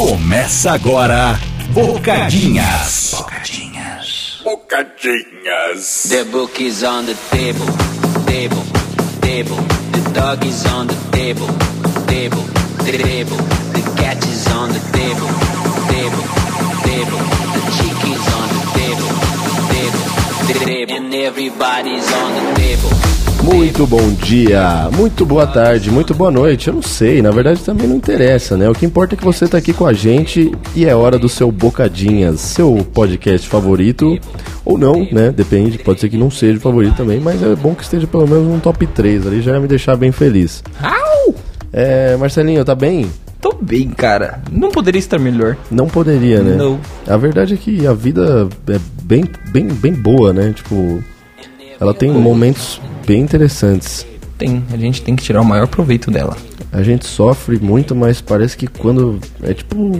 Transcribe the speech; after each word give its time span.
Começa 0.00 0.72
agora, 0.72 1.38
Bocadinhas. 1.74 3.10
Bocadinhas. 3.18 4.40
Bocadinhas. 4.42 6.06
The 6.08 6.24
book 6.24 6.58
is 6.58 6.82
on 6.82 7.04
the 7.04 7.14
table, 7.30 7.66
table, 8.24 8.64
table. 9.20 9.56
The 9.92 10.10
dog 10.18 10.46
is 10.46 10.64
on 10.72 10.86
the 10.86 10.94
table, 11.12 11.46
table, 12.06 12.42
table. 12.80 13.36
The 13.74 13.82
cat 14.00 14.24
is 14.24 14.46
on 14.46 14.72
the 14.72 14.80
table, 14.90 15.28
table, 15.92 16.24
table. 16.80 17.20
The 17.52 17.60
chick 17.76 18.00
is 18.08 18.24
on 18.32 18.48
the 18.56 18.62
table, 18.72 19.10
table, 19.68 20.04
table. 20.48 20.96
And 20.96 21.14
everybody's 21.14 22.10
on 22.10 22.34
the 22.36 22.54
table. 22.54 22.99
Muito 23.52 23.84
bom 23.84 24.12
dia, 24.12 24.88
muito 24.96 25.26
boa 25.26 25.44
tarde, 25.44 25.90
muito 25.90 26.14
boa 26.14 26.30
noite. 26.30 26.68
Eu 26.68 26.74
não 26.74 26.82
sei, 26.82 27.20
na 27.20 27.32
verdade 27.32 27.60
também 27.60 27.88
não 27.88 27.96
interessa, 27.96 28.56
né? 28.56 28.70
O 28.70 28.72
que 28.72 28.86
importa 28.86 29.16
é 29.16 29.18
que 29.18 29.24
você 29.24 29.48
tá 29.48 29.58
aqui 29.58 29.72
com 29.72 29.84
a 29.84 29.92
gente 29.92 30.52
e 30.74 30.86
é 30.86 30.94
hora 30.94 31.18
do 31.18 31.28
seu 31.28 31.50
Bocadinhas, 31.50 32.40
seu 32.40 32.86
podcast 32.94 33.48
favorito. 33.48 34.16
Ou 34.64 34.78
não, 34.78 35.06
né? 35.10 35.32
Depende, 35.32 35.78
pode 35.78 36.00
ser 36.00 36.08
que 36.08 36.16
não 36.16 36.30
seja 36.30 36.58
o 36.58 36.60
favorito 36.60 36.96
também, 36.96 37.18
mas 37.18 37.42
é 37.42 37.56
bom 37.56 37.74
que 37.74 37.82
esteja 37.82 38.06
pelo 38.06 38.26
menos 38.26 38.46
um 38.46 38.60
top 38.60 38.86
3 38.86 39.26
ali, 39.26 39.42
já 39.42 39.52
ia 39.52 39.60
me 39.60 39.66
deixar 39.66 39.96
bem 39.96 40.12
feliz. 40.12 40.62
Au! 40.80 41.34
É, 41.72 42.16
Marcelinho, 42.16 42.64
tá 42.64 42.76
bem? 42.76 43.10
Tô 43.40 43.52
bem, 43.60 43.88
cara. 43.88 44.40
Não 44.52 44.70
poderia 44.70 45.00
estar 45.00 45.18
melhor. 45.18 45.56
Não 45.70 45.88
poderia, 45.88 46.40
né? 46.40 46.54
Não. 46.54 46.78
A 47.06 47.16
verdade 47.16 47.54
é 47.54 47.56
que 47.56 47.84
a 47.84 47.92
vida 47.92 48.48
é 48.68 48.78
bem, 49.02 49.24
bem, 49.50 49.66
bem 49.66 49.92
boa, 49.92 50.32
né? 50.32 50.52
Tipo, 50.54 51.02
ela 51.80 51.94
tem 51.94 52.10
momentos 52.12 52.80
bem 53.06 53.22
interessantes. 53.22 54.06
Tem, 54.36 54.62
a 54.72 54.76
gente 54.76 55.02
tem 55.02 55.16
que 55.16 55.22
tirar 55.22 55.40
o 55.40 55.44
maior 55.44 55.66
proveito 55.66 56.10
dela. 56.10 56.36
A 56.72 56.82
gente 56.82 57.06
sofre 57.06 57.58
muito, 57.58 57.96
mas 57.96 58.20
parece 58.20 58.56
que 58.56 58.66
quando. 58.66 59.18
É 59.42 59.52
tipo. 59.52 59.90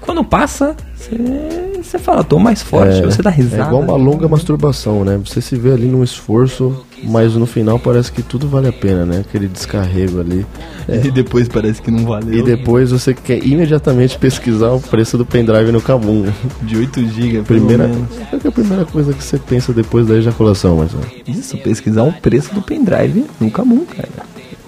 Quando 0.00 0.24
passa, 0.24 0.76
você 0.94 1.71
fala, 1.98 2.24
tô 2.24 2.38
mais 2.38 2.62
forte, 2.62 2.98
É, 2.98 3.02
você 3.02 3.22
dá 3.22 3.30
risada. 3.30 3.62
É 3.62 3.66
igual 3.66 3.82
uma 3.82 3.96
longa 3.96 4.28
masturbação, 4.28 5.04
né? 5.04 5.20
Você 5.24 5.40
se 5.40 5.56
vê 5.56 5.72
ali 5.72 5.86
num 5.86 6.02
esforço, 6.02 6.84
mas 7.04 7.34
no 7.34 7.46
final 7.46 7.78
parece 7.78 8.10
que 8.12 8.22
tudo 8.22 8.48
vale 8.48 8.68
a 8.68 8.72
pena, 8.72 9.04
né? 9.04 9.20
Aquele 9.20 9.48
descarrego 9.48 10.20
ali. 10.20 10.46
E 10.88 11.10
depois 11.12 11.48
parece 11.48 11.80
que 11.80 11.90
não 11.90 12.04
valeu. 12.04 12.34
E 12.34 12.42
depois 12.42 12.90
você 12.90 13.14
quer 13.14 13.44
imediatamente 13.46 14.18
pesquisar 14.18 14.72
o 14.72 14.80
preço 14.80 15.16
do 15.16 15.24
pendrive 15.24 15.70
no 15.70 15.80
Kabum. 15.80 16.24
De 16.60 16.76
8 16.76 17.06
GB, 17.08 17.42
Primeira, 17.42 17.88
qual 18.28 18.40
é 18.44 18.48
a 18.48 18.52
primeira 18.52 18.84
coisa 18.84 19.12
que 19.12 19.22
você 19.22 19.38
pensa 19.38 19.72
depois 19.72 20.06
da 20.06 20.16
ejaculação, 20.16 20.76
Marcelo? 20.76 21.04
Isso, 21.26 21.56
pesquisar 21.58 22.02
o 22.02 22.12
preço 22.12 22.52
do 22.52 22.60
pendrive 22.62 23.26
no 23.40 23.50
Camun, 23.50 23.84
cara. 23.84 24.08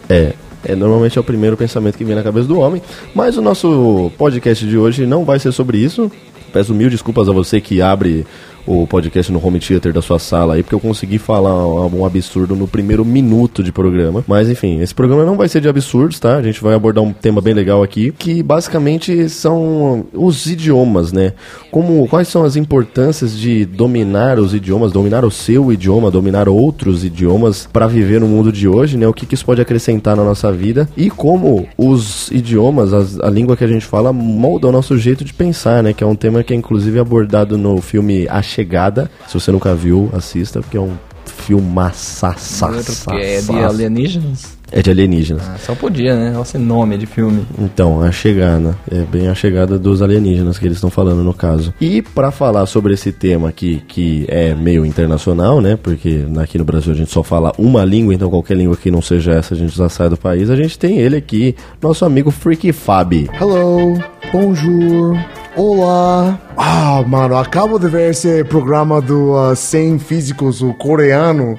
É, 0.08 0.34
é, 0.64 0.74
normalmente 0.74 1.18
é 1.18 1.20
o 1.20 1.24
primeiro 1.24 1.56
pensamento 1.56 1.96
que 1.98 2.04
vem 2.04 2.14
na 2.14 2.22
cabeça 2.22 2.48
do 2.48 2.58
homem. 2.58 2.80
Mas 3.14 3.36
o 3.36 3.42
nosso 3.42 4.10
podcast 4.16 4.66
de 4.66 4.78
hoje 4.78 5.06
não 5.06 5.24
vai 5.24 5.38
ser 5.38 5.52
sobre 5.52 5.78
isso. 5.78 6.10
Peço 6.54 6.72
mil 6.72 6.88
desculpas 6.88 7.28
a 7.28 7.32
você 7.32 7.60
que 7.60 7.82
abre 7.82 8.24
o 8.66 8.86
podcast 8.86 9.30
no 9.32 9.44
home 9.44 9.58
theater 9.60 9.92
da 9.92 10.00
sua 10.02 10.18
sala 10.18 10.54
aí, 10.54 10.62
porque 10.62 10.74
eu 10.74 10.80
consegui 10.80 11.18
falar 11.18 11.66
um 11.86 12.04
absurdo 12.04 12.56
no 12.56 12.66
primeiro 12.66 13.04
minuto 13.04 13.62
de 13.62 13.70
programa. 13.72 14.24
Mas 14.26 14.48
enfim, 14.48 14.80
esse 14.80 14.94
programa 14.94 15.24
não 15.24 15.36
vai 15.36 15.48
ser 15.48 15.60
de 15.60 15.68
absurdos, 15.68 16.18
tá? 16.18 16.36
A 16.36 16.42
gente 16.42 16.62
vai 16.62 16.74
abordar 16.74 17.02
um 17.04 17.12
tema 17.12 17.40
bem 17.40 17.54
legal 17.54 17.82
aqui, 17.82 18.12
que 18.18 18.42
basicamente 18.42 19.28
são 19.28 20.06
os 20.12 20.46
idiomas, 20.46 21.12
né? 21.12 21.32
Como, 21.70 22.06
quais 22.08 22.28
são 22.28 22.44
as 22.44 22.56
importâncias 22.56 23.36
de 23.36 23.64
dominar 23.64 24.38
os 24.38 24.54
idiomas, 24.54 24.92
dominar 24.92 25.24
o 25.24 25.30
seu 25.30 25.72
idioma, 25.72 26.10
dominar 26.10 26.48
outros 26.48 27.04
idiomas 27.04 27.68
para 27.72 27.86
viver 27.86 28.20
no 28.20 28.26
mundo 28.28 28.50
de 28.52 28.66
hoje, 28.68 28.96
né? 28.96 29.06
O 29.06 29.12
que, 29.12 29.26
que 29.26 29.34
isso 29.34 29.44
pode 29.44 29.60
acrescentar 29.60 30.16
na 30.16 30.24
nossa 30.24 30.50
vida 30.52 30.88
e 30.96 31.10
como 31.10 31.66
os 31.76 32.30
idiomas, 32.30 32.92
as- 32.92 33.20
a 33.20 33.28
língua 33.28 33.56
que 33.56 33.64
a 33.64 33.68
gente 33.68 33.84
fala, 33.84 34.12
moldam 34.12 34.70
o 34.70 34.72
nosso 34.72 34.96
jeito 34.96 35.24
de 35.24 35.32
pensar, 35.34 35.82
né? 35.82 35.92
Que 35.92 36.02
é 36.02 36.06
um 36.06 36.14
tema 36.14 36.42
que 36.42 36.52
é 36.52 36.56
inclusive 36.56 36.98
abordado 36.98 37.58
no 37.58 37.80
filme 37.80 38.26
A 38.30 38.42
Chegada. 38.54 39.10
Se 39.26 39.34
você 39.34 39.50
nunca 39.50 39.74
viu, 39.74 40.10
assista, 40.12 40.60
porque 40.60 40.76
é 40.76 40.80
um 40.80 40.92
filmaçaça. 41.24 42.68
Que 43.10 43.16
é 43.16 43.40
de 43.40 43.52
alienígenas. 43.52 44.56
É 44.70 44.82
de 44.82 44.90
alienígenas. 44.90 45.42
Ah, 45.48 45.56
só 45.58 45.74
podia, 45.74 46.16
né? 46.16 46.40
Esse 46.40 46.58
nome 46.58 46.96
de 46.96 47.06
filme. 47.06 47.46
Então, 47.58 48.00
a 48.00 48.10
chegada. 48.10 48.76
É 48.90 49.02
bem 49.02 49.28
a 49.28 49.34
chegada 49.34 49.78
dos 49.78 50.02
alienígenas 50.02 50.58
que 50.58 50.66
eles 50.66 50.78
estão 50.78 50.90
falando 50.90 51.22
no 51.22 51.34
caso. 51.34 51.74
E 51.80 52.00
pra 52.00 52.30
falar 52.30 52.66
sobre 52.66 52.94
esse 52.94 53.12
tema 53.12 53.48
aqui, 53.48 53.82
que 53.86 54.24
é 54.28 54.54
meio 54.54 54.84
internacional, 54.86 55.60
né? 55.60 55.76
Porque 55.80 56.24
aqui 56.40 56.58
no 56.58 56.64
Brasil 56.64 56.92
a 56.92 56.96
gente 56.96 57.10
só 57.10 57.22
fala 57.22 57.52
uma 57.58 57.84
língua, 57.84 58.14
então 58.14 58.30
qualquer 58.30 58.56
língua 58.56 58.76
que 58.76 58.90
não 58.90 59.02
seja 59.02 59.32
essa 59.32 59.54
a 59.54 59.56
gente 59.56 59.76
já 59.76 59.88
sai 59.88 60.08
do 60.08 60.16
país. 60.16 60.50
A 60.50 60.56
gente 60.56 60.78
tem 60.78 60.98
ele 60.98 61.16
aqui, 61.16 61.54
nosso 61.80 62.04
amigo 62.04 62.30
Freaky 62.30 62.72
Fabi. 62.72 63.28
Hello, 63.40 64.02
bonjour, 64.32 65.16
olá. 65.56 66.38
Ah, 66.56 67.02
mano, 67.06 67.36
acabo 67.36 67.78
de 67.78 67.88
ver 67.88 68.10
esse 68.10 68.44
programa 68.44 69.00
do 69.00 69.32
uh, 69.32 69.54
100 69.54 69.98
Físicos, 69.98 70.62
o 70.62 70.72
coreano. 70.74 71.58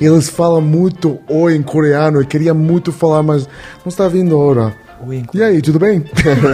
Eles 0.00 0.28
falam 0.28 0.60
muito 0.60 1.18
oi 1.28 1.56
em 1.56 1.62
coreano. 1.62 2.20
Eu 2.20 2.26
queria 2.26 2.54
muito 2.54 2.92
falar, 2.92 3.22
mas 3.22 3.48
não 3.84 3.88
está 3.88 4.06
vindo 4.06 4.34
a 4.36 4.38
hora. 4.38 4.74
E 5.34 5.42
aí, 5.42 5.60
tudo 5.60 5.80
bem? 5.80 6.04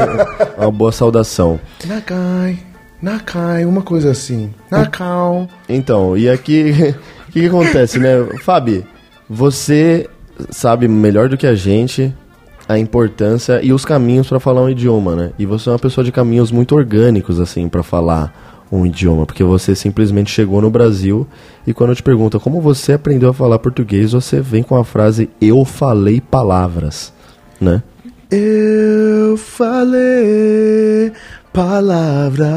Uma 0.57 0.71
boa 0.71 0.91
saudação. 0.91 1.61
Nakai, 1.85 2.59
Nakai, 3.03 3.67
uma 3.67 3.83
coisa 3.83 4.11
assim. 4.11 4.51
Nakao. 4.71 5.47
Então, 5.69 6.17
e 6.17 6.31
aqui, 6.31 6.95
o 7.29 7.33
que, 7.33 7.41
que 7.41 7.47
acontece, 7.47 7.99
né? 7.99 8.25
Fabi, 8.43 8.87
você 9.29 10.09
sabe 10.51 10.89
melhor 10.89 11.29
do 11.29 11.37
que 11.37 11.47
a 11.47 11.55
gente 11.55 12.15
a 12.69 12.79
importância 12.79 13.61
e 13.63 13.73
os 13.73 13.85
caminhos 13.85 14.29
pra 14.29 14.39
falar 14.39 14.63
um 14.63 14.69
idioma, 14.69 15.17
né? 15.17 15.31
E 15.39 15.47
você 15.47 15.71
é 15.71 15.73
uma 15.73 15.79
pessoa 15.79 16.05
de 16.05 16.13
caminhos 16.13 16.53
muito 16.53 16.75
orgânicos, 16.75 17.41
assim, 17.41 17.69
pra 17.69 17.83
falar 17.83 18.33
um 18.71 18.85
idioma, 18.85 19.25
porque 19.25 19.43
você 19.43 19.75
simplesmente 19.75 20.31
chegou 20.31 20.61
no 20.61 20.71
Brasil 20.71 21.27
e 21.67 21.73
quando 21.73 21.91
eu 21.91 21.97
te 21.97 22.03
pergunto 22.03 22.39
como 22.39 22.61
você 22.61 22.93
aprendeu 22.93 23.31
a 23.31 23.35
falar 23.35 23.59
português, 23.59 24.13
você 24.13 24.43
vem 24.43 24.63
com 24.63 24.77
a 24.77 24.85
frase 24.85 25.31
eu 25.41 25.65
falei 25.65 26.21
palavras, 26.21 27.13
né? 27.59 27.83
Eu 28.31 29.39
falei 29.39 31.11
palavras. 31.51 32.49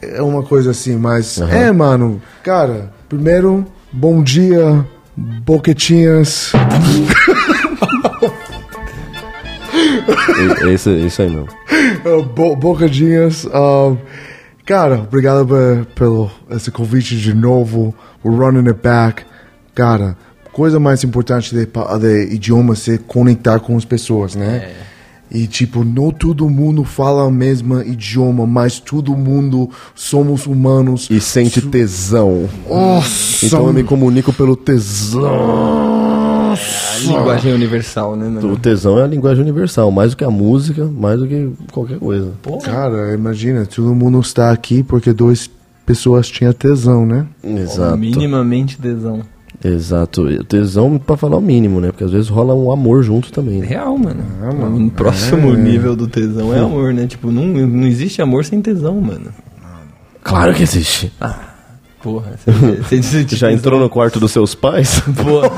É 0.00 0.22
uma 0.22 0.42
coisa 0.42 0.70
assim, 0.70 0.96
mas. 0.96 1.38
É, 1.38 1.70
mano. 1.70 2.22
Cara, 2.42 2.90
primeiro, 3.10 3.66
bom 3.92 4.22
dia, 4.22 4.86
boquetinhas. 5.16 6.52
É 10.62 10.72
isso, 10.72 10.90
isso 10.90 11.22
aí, 11.22 11.30
meu. 11.30 11.46
Uh, 12.04 12.22
bo 12.22 12.56
bocadinhas. 12.56 13.44
Uh, 13.44 13.96
cara, 14.64 14.96
obrigado 14.96 15.46
pe- 15.46 15.86
pelo 15.94 16.30
esse 16.50 16.70
convite 16.70 17.16
de 17.16 17.34
novo. 17.34 17.94
We're 18.24 18.36
running 18.38 18.68
it 18.68 18.80
back. 18.82 19.22
Cara, 19.74 20.16
coisa 20.52 20.80
mais 20.80 21.04
importante 21.04 21.54
de, 21.54 21.66
de 21.66 22.34
idioma 22.34 22.72
é 22.74 22.76
se 22.76 22.98
conectar 22.98 23.60
com 23.60 23.76
as 23.76 23.84
pessoas, 23.84 24.34
né? 24.34 24.72
E 25.30 25.46
tipo, 25.46 25.84
não 25.84 26.10
todo 26.10 26.48
mundo 26.50 26.82
fala 26.82 27.24
o 27.24 27.30
mesmo 27.30 27.80
idioma, 27.82 28.46
mas 28.46 28.80
todo 28.80 29.16
mundo 29.16 29.70
somos 29.94 30.46
humanos. 30.46 31.08
E 31.08 31.20
sente 31.20 31.62
tesão. 31.62 32.48
Nossa! 32.68 33.46
Então 33.46 33.66
eu 33.66 33.72
me 33.72 33.84
comunico 33.84 34.32
pelo 34.32 34.56
tesão. 34.56 35.24
A 36.52 36.98
linguagem 36.98 37.52
universal, 37.54 38.16
né, 38.16 38.26
O 38.26 38.30
mano? 38.30 38.56
tesão 38.56 38.98
é 38.98 39.04
a 39.04 39.06
linguagem 39.06 39.42
universal, 39.42 39.90
mais 39.90 40.10
do 40.10 40.16
que 40.16 40.24
a 40.24 40.30
música, 40.30 40.84
mais 40.84 41.20
do 41.20 41.26
que 41.26 41.48
qualquer 41.72 41.98
coisa. 41.98 42.32
Cara, 42.64 43.14
imagina, 43.14 43.64
todo 43.64 43.94
mundo 43.94 44.18
está 44.20 44.50
aqui 44.50 44.82
porque 44.82 45.12
duas 45.12 45.48
pessoas 45.86 46.28
tinham 46.28 46.52
tesão, 46.52 47.06
né? 47.06 47.26
Exato. 47.42 47.96
Minimamente 47.96 48.78
tesão. 48.78 49.22
Exato. 49.62 50.44
Tesão 50.44 50.98
pra 50.98 51.16
falar 51.16 51.36
o 51.36 51.40
mínimo, 51.40 51.80
né? 51.80 51.88
Porque 51.90 52.04
às 52.04 52.10
vezes 52.12 52.28
rola 52.28 52.54
um 52.54 52.72
amor 52.72 53.02
junto 53.02 53.30
também. 53.30 53.60
Né? 53.60 53.66
Real, 53.66 53.96
mano. 53.98 54.22
O 54.86 54.90
próximo 54.90 55.52
nível 55.54 55.94
do 55.94 56.06
tesão 56.06 56.54
é 56.54 56.58
amor, 56.60 56.94
né? 56.94 57.06
Tipo, 57.06 57.30
não, 57.30 57.44
não 57.44 57.86
existe 57.86 58.22
amor 58.22 58.44
sem 58.44 58.60
tesão, 58.62 59.00
mano. 59.00 59.30
Claro 60.22 60.54
que 60.54 60.62
existe. 60.62 61.12
Porra, 62.02 62.32
você, 62.38 62.50
você, 62.82 63.02
você 63.02 63.24
Você 63.24 63.36
já 63.36 63.52
entrou 63.52 63.78
no 63.78 63.90
quarto 63.90 64.18
dos 64.18 64.30
seus 64.32 64.54
pais? 64.54 65.00
Porra. 65.22 65.50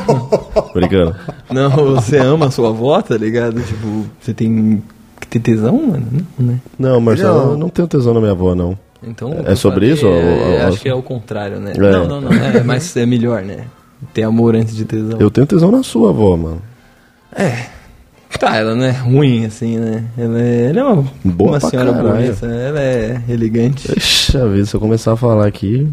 Brincando. 0.75 1.14
Não, 1.50 1.70
você 1.94 2.19
ama 2.19 2.46
a 2.46 2.50
sua 2.50 2.70
avó, 2.70 3.00
tá 3.00 3.16
ligado? 3.16 3.60
Tipo, 3.62 4.05
você 4.20 4.34
tem 4.34 4.82
que 5.20 5.26
ter 5.28 5.38
tesão, 5.38 5.75
mano? 5.87 6.06
Não, 6.38 6.46
né? 6.46 6.60
Não, 6.78 7.00
Marcelo, 7.00 7.38
Não. 7.44 7.50
eu 7.52 7.56
não 7.58 7.69
tenho 7.69 7.87
tesão 7.87 8.12
na 8.14 8.20
minha 8.20 8.32
avó, 8.32 8.55
não. 8.56 8.76
Então, 9.05 9.32
É 9.44 9.55
sobre 9.55 9.90
isso, 9.93 10.06
É, 10.06 10.08
ou- 10.08 10.52
ou- 10.62 10.69
acho 10.69 10.81
que 10.81 10.88
é 10.88 10.94
o 10.94 11.02
contrário, 11.02 11.58
né? 11.60 11.72
É. 11.76 11.78
Não, 11.78 12.06
não, 12.08 12.20
não. 12.20 12.32
É, 12.32 12.62
mas 12.64 12.96
é 12.96 13.05
melhor, 13.06 13.43
né? 13.43 13.66
Ter 14.12 14.22
amor 14.22 14.56
antes 14.56 14.75
de 14.75 14.84
tesão. 14.84 15.19
Eu 15.20 15.31
tenho 15.31 15.46
tesão 15.46 15.70
na 15.70 15.82
sua 15.82 16.10
avó, 16.10 16.37
mano. 16.37 16.62
Tá, 18.38 18.56
ela 18.56 18.75
não 18.75 18.84
é 18.84 18.90
ruim, 18.90 19.44
assim, 19.44 19.78
né? 19.78 20.04
Ela 20.19 20.40
é, 20.40 20.66
ela 20.70 20.81
é 20.81 20.84
uma, 20.84 21.04
Boa 21.25 21.50
uma 21.52 21.60
senhora 21.60 21.93
caralho. 21.93 22.16
bonita. 22.16 22.46
Ela 22.46 22.81
é 22.81 23.22
elegante. 23.28 23.87
Deixa 23.88 24.49
ver 24.49 24.66
se 24.66 24.75
eu 24.75 24.81
começar 24.81 25.12
a 25.12 25.16
falar 25.16 25.46
aqui. 25.46 25.87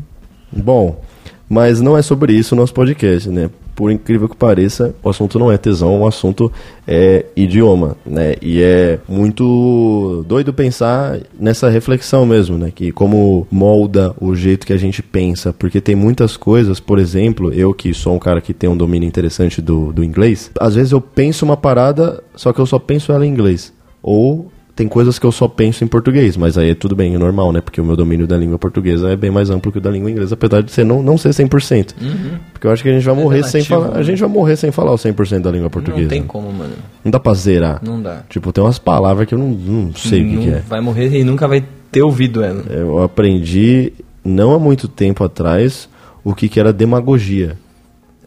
Bom, 0.52 1.00
mas 1.48 1.80
não 1.80 1.98
é 1.98 2.02
sobre 2.02 2.34
isso 2.34 2.56
o 2.56 2.58
nosso 2.58 2.74
podcast, 2.74 3.30
né? 3.30 3.50
Por 3.80 3.94
incrível 3.94 4.28
que 4.28 4.36
pareça, 4.36 4.94
o 5.02 5.10
assunto 5.10 5.40
não 5.40 5.50
é 5.50 5.58
tesão, 5.58 6.02
o 6.02 6.06
assunto 6.06 6.52
é 6.86 7.28
idioma, 7.34 7.96
né? 8.06 8.36
E 8.42 8.62
é 8.62 9.00
muito 9.08 10.26
doido 10.28 10.54
pensar 10.54 11.18
nessa 11.40 11.70
reflexão 11.70 12.26
mesmo, 12.26 12.58
né? 12.58 12.74
Que 12.76 12.92
como 12.92 13.48
molda 13.50 14.14
o 14.20 14.36
jeito 14.36 14.68
que 14.68 14.74
a 14.74 14.78
gente 14.78 15.02
pensa, 15.02 15.54
porque 15.54 15.80
tem 15.80 15.96
muitas 15.96 16.36
coisas, 16.36 16.81
por 16.81 17.00
exemplo, 17.00 17.54
eu 17.54 17.74
que 17.74 17.94
sou 17.94 18.14
um 18.14 18.20
cara 18.20 18.42
que 18.42 18.54
tem 18.54 18.70
um 18.70 18.76
domínio 18.76 19.08
interessante 19.08 19.62
do, 19.62 19.94
do 19.94 20.04
inglês, 20.04 20.52
às 20.60 20.76
vezes 20.76 20.92
eu 20.92 21.00
penso 21.00 21.46
uma 21.46 21.56
parada, 21.56 22.22
só 22.36 22.52
que 22.52 22.60
eu 22.60 22.66
só 22.66 22.80
penso 22.80 23.14
ela 23.14 23.26
em 23.26 23.30
inglês. 23.30 23.72
Ou 24.04 24.52
tem 24.80 24.88
coisas 24.88 25.20
que 25.20 25.26
eu 25.26 25.31
só 25.34 25.46
penso 25.46 25.84
em 25.84 25.88
português, 25.88 26.38
mas 26.38 26.58
aí 26.58 26.70
é 26.70 26.74
tudo 26.74 26.96
bem, 26.96 27.14
é 27.14 27.18
normal, 27.18 27.52
né? 27.52 27.60
Porque 27.60 27.81
o 27.81 27.84
meu 27.84 27.98
domínio 27.98 28.26
da 28.26 28.38
língua 28.38 28.58
portuguesa 28.58 29.10
é 29.10 29.16
bem 29.18 29.30
mais 29.30 29.50
amplo 29.50 29.74
que 29.74 29.78
o 29.78 29.81
da 29.81 29.92
língua 29.92 30.10
inglesa, 30.10 30.36
apesar 30.36 30.64
de 30.64 30.72
ser 30.72 30.86
não, 30.86 31.04
não 31.04 31.18
ser 31.18 31.31
100%. 31.31 31.96
Porque 32.54 32.66
eu 32.66 32.72
acho 32.72 32.81
que 32.81 32.88
a 32.88 32.94
gente 32.94 33.04
vai 33.04 33.14
É 33.14 33.18
morrer 33.22 33.44
sem 33.44 33.62
relativo, 33.62 33.81
falar, 33.81 33.96
a 33.96 33.98
né? 33.98 34.04
gente 34.04 34.22
vai 34.22 34.30
morrer 34.30 34.56
sem 34.56 34.72
falar 34.72 34.94
o 34.94 34.96
100% 34.96 35.42
da 35.42 35.52
língua 35.52 35.70
portuguesa. 35.70 36.04
Não 36.04 36.08
tem 36.10 36.24
como, 36.24 36.50
mano. 36.54 36.76
Não 37.04 37.12
dá 37.12 37.20
pra 37.20 37.34
zerar. 37.34 37.81
Não 37.84 38.02
dá. 38.02 38.24
Tipo, 38.30 38.54
tem 38.54 38.64
umas 38.64 38.80
palavras 38.80 39.28
que 39.28 39.34
eu 39.36 39.38
não, 39.38 39.50
não 39.50 39.94
sei 39.94 40.22
o 40.22 40.30
que, 40.30 40.36
não 40.38 40.44
que 40.44 40.50
é. 40.50 40.64
vai 40.66 40.80
morrer 40.80 41.14
e 41.14 41.26
nunca 41.26 41.46
vai 41.46 41.62
ter 41.92 42.02
ouvido 42.02 42.42
ela. 42.42 42.64
Eu 42.70 43.04
aprendi, 43.04 43.92
não 44.24 44.54
há 44.54 44.60
muito 44.60 44.88
tempo 44.88 45.26
atrás, 45.26 45.90
o 46.24 46.34
que, 46.34 46.48
que 46.48 46.58
era 46.58 46.72
demagogia. 46.72 47.58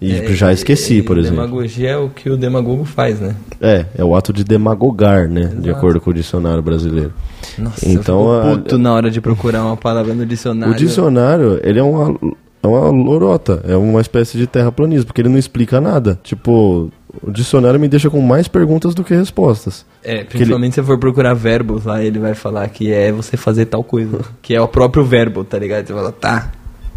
E 0.04 0.12
É, 0.12 0.32
já 0.34 0.52
esqueci, 0.52 1.00
por 1.00 1.16
exemplo. 1.16 1.36
Demagogia 1.36 1.90
é 1.90 1.96
o 1.96 2.08
que 2.08 2.28
o 2.28 2.36
demagogo 2.36 2.84
faz, 2.84 3.20
né? 3.20 3.36
É, 3.60 3.86
é 3.96 4.04
o 4.04 4.16
ato 4.16 4.32
de 4.32 4.42
demagogar, 4.42 5.28
né? 5.28 5.52
De 5.58 5.70
acordo 5.70 6.00
com 6.00 6.10
o 6.10 6.14
dicionário 6.14 6.60
brasileiro. 6.62 7.12
Nossa, 7.56 7.88
Então, 7.88 8.24
eu 8.24 8.32
a- 8.32 8.42
fico 8.50 8.56
puto 8.62 8.78
na 8.78 8.92
hora 8.92 9.10
de 9.10 9.20
procurar 9.20 9.64
uma 9.64 9.76
palavra 9.76 10.12
no 10.12 10.26
dicionário. 10.26 10.74
O 10.74 10.76
dicionário, 10.76 11.60
ele 11.62 11.78
é 11.78 11.82
uma, 11.82 12.18
é 12.62 12.66
uma 12.66 12.90
lorota, 12.90 13.62
é 13.64 13.76
uma 13.76 14.00
espécie 14.00 14.36
de 14.36 14.46
terraplanismo, 14.48 15.06
porque 15.06 15.20
ele 15.20 15.28
não 15.28 15.38
explica 15.38 15.80
nada. 15.80 16.18
Tipo, 16.24 16.90
o 17.22 17.30
dicionário 17.30 17.78
me 17.78 17.86
deixa 17.86 18.10
com 18.10 18.20
mais 18.20 18.48
perguntas 18.48 18.94
do 18.96 19.04
que 19.04 19.14
respostas. 19.14 19.84
É, 20.02 20.24
principalmente 20.24 20.74
se 20.74 20.80
você 20.80 20.86
for 20.86 20.98
procurar 20.98 21.34
verbos 21.34 21.84
lá, 21.84 22.02
ele 22.02 22.18
vai 22.18 22.34
falar 22.34 22.68
que 22.70 22.90
é 22.92 23.12
você 23.12 23.36
fazer 23.36 23.66
tal 23.66 23.84
coisa. 23.84 24.18
que 24.40 24.52
é 24.54 24.60
o 24.60 24.66
próprio 24.66 25.04
verbo, 25.04 25.44
tá 25.44 25.58
ligado? 25.58 25.86
Você 25.86 25.92
fala, 25.94 26.10
tá. 26.10 26.50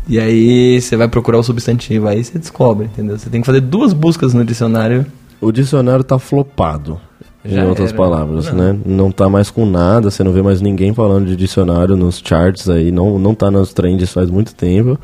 E 0.07 0.19
aí 0.19 0.79
você 0.79 0.95
vai 0.95 1.07
procurar 1.07 1.39
o 1.39 1.43
substantivo, 1.43 2.07
aí 2.07 2.23
você 2.23 2.37
descobre, 2.37 2.85
entendeu? 2.85 3.17
Você 3.17 3.29
tem 3.29 3.41
que 3.41 3.45
fazer 3.47 3.61
duas 3.61 3.91
buscas 3.93 4.33
no 4.33 4.45
dicionário. 4.45 5.05
O 5.41 5.51
dicionário 5.51 6.03
tá 6.03 6.19
flopado. 6.19 6.99
Já 7.43 7.63
em 7.63 7.67
outras 7.67 7.89
era. 7.89 7.97
palavras, 7.97 8.51
Não. 8.51 8.73
né? 8.73 8.79
Não 8.85 9.11
tá 9.11 9.29
mais 9.29 9.51
com 9.51 9.65
nada, 9.65 10.09
você 10.09 10.23
não 10.23 10.31
vê 10.31 10.41
mais 10.41 10.61
ninguém 10.61 10.93
falando 10.93 11.27
de 11.27 11.35
dicionário 11.35 11.95
nos 11.95 12.19
charts 12.23 12.67
aí, 12.69 12.91
não, 12.91 13.19
não 13.19 13.35
tá 13.35 13.51
nos 13.51 13.71
trends 13.73 14.11
faz 14.11 14.29
muito 14.31 14.55
tempo. 14.55 14.97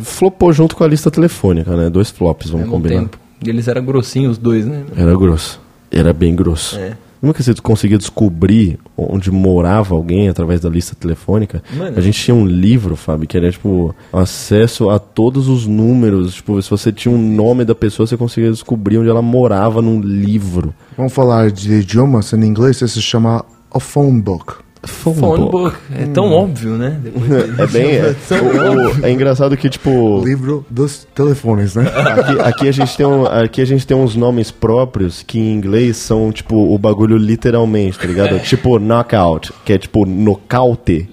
Flopou 0.00 0.52
junto 0.52 0.76
com 0.76 0.84
a 0.84 0.88
lista 0.88 1.10
telefônica, 1.10 1.74
né? 1.76 1.88
Dois 1.88 2.10
flops, 2.10 2.50
vamos 2.50 2.66
mesmo 2.66 2.72
combinar. 2.76 3.00
tempo. 3.02 3.18
E 3.44 3.48
eles 3.48 3.68
eram 3.68 3.84
grossinhos 3.84 4.32
os 4.32 4.38
dois, 4.38 4.66
né? 4.66 4.82
Era 4.96 5.14
grosso. 5.16 5.60
Era 5.90 6.12
bem 6.12 6.34
grosso. 6.34 6.76
É. 6.76 6.96
Lembra 7.22 7.36
que 7.36 7.42
você 7.42 7.54
conseguia 7.54 7.98
descobrir 7.98 8.78
onde 8.96 9.30
morava 9.30 9.94
alguém 9.94 10.28
através 10.28 10.60
da 10.60 10.68
lista 10.68 10.94
telefônica? 10.94 11.62
Mano. 11.76 11.98
A 11.98 12.00
gente 12.00 12.20
tinha 12.20 12.34
um 12.34 12.46
livro, 12.46 12.94
Fábio, 12.96 13.26
que 13.26 13.36
era 13.36 13.50
tipo 13.50 13.94
acesso 14.12 14.88
a 14.88 14.98
todos 14.98 15.48
os 15.48 15.66
números. 15.66 16.34
Tipo, 16.34 16.60
se 16.62 16.70
você 16.70 16.92
tinha 16.92 17.12
um 17.12 17.18
nome 17.18 17.64
da 17.64 17.74
pessoa, 17.74 18.06
você 18.06 18.16
conseguia 18.16 18.50
descobrir 18.50 18.98
onde 18.98 19.08
ela 19.08 19.22
morava 19.22 19.82
num 19.82 20.00
livro. 20.00 20.72
Vamos 20.96 21.12
falar 21.12 21.50
de 21.50 21.72
idiomas 21.74 22.32
em 22.32 22.44
inglês, 22.44 22.76
isso 22.76 22.88
se 22.88 23.02
chama 23.02 23.44
a 23.72 23.80
phone 23.80 24.20
book. 24.20 24.54
Phone, 24.84 25.16
Phone 25.18 25.44
book. 25.50 25.52
book. 25.52 25.76
É 25.98 26.06
tão 26.06 26.32
óbvio, 26.32 26.70
né? 26.76 26.98
Depois 27.02 27.30
É 27.58 27.66
bem. 27.66 27.96
É, 27.96 28.14
o- 28.40 29.00
o- 29.00 29.04
é 29.06 29.10
engraçado 29.10 29.56
que, 29.56 29.68
tipo. 29.68 30.22
Livro 30.24 30.64
dos 30.70 31.06
telefones, 31.14 31.74
né? 31.74 31.84
Aqui, 31.88 32.40
aqui 32.40 32.68
a 32.68 32.72
gente 32.72 32.96
tem 32.96 33.04
um, 33.06 33.26
aqui 33.26 33.60
a 33.60 33.64
gente 33.64 33.86
tem 33.86 33.96
uns 33.96 34.14
nomes 34.14 34.50
próprios 34.50 35.22
que 35.22 35.38
em 35.38 35.52
inglês 35.52 35.96
são 35.96 36.30
tipo 36.30 36.56
o 36.72 36.78
bagulho 36.78 37.16
literalmente, 37.16 37.98
tá 37.98 38.06
ligado? 38.06 38.38
Tipo 38.40 38.78
knockout, 38.78 39.52
que 39.64 39.72
é 39.72 39.78
tipo 39.78 40.06
nocaute. 40.06 41.08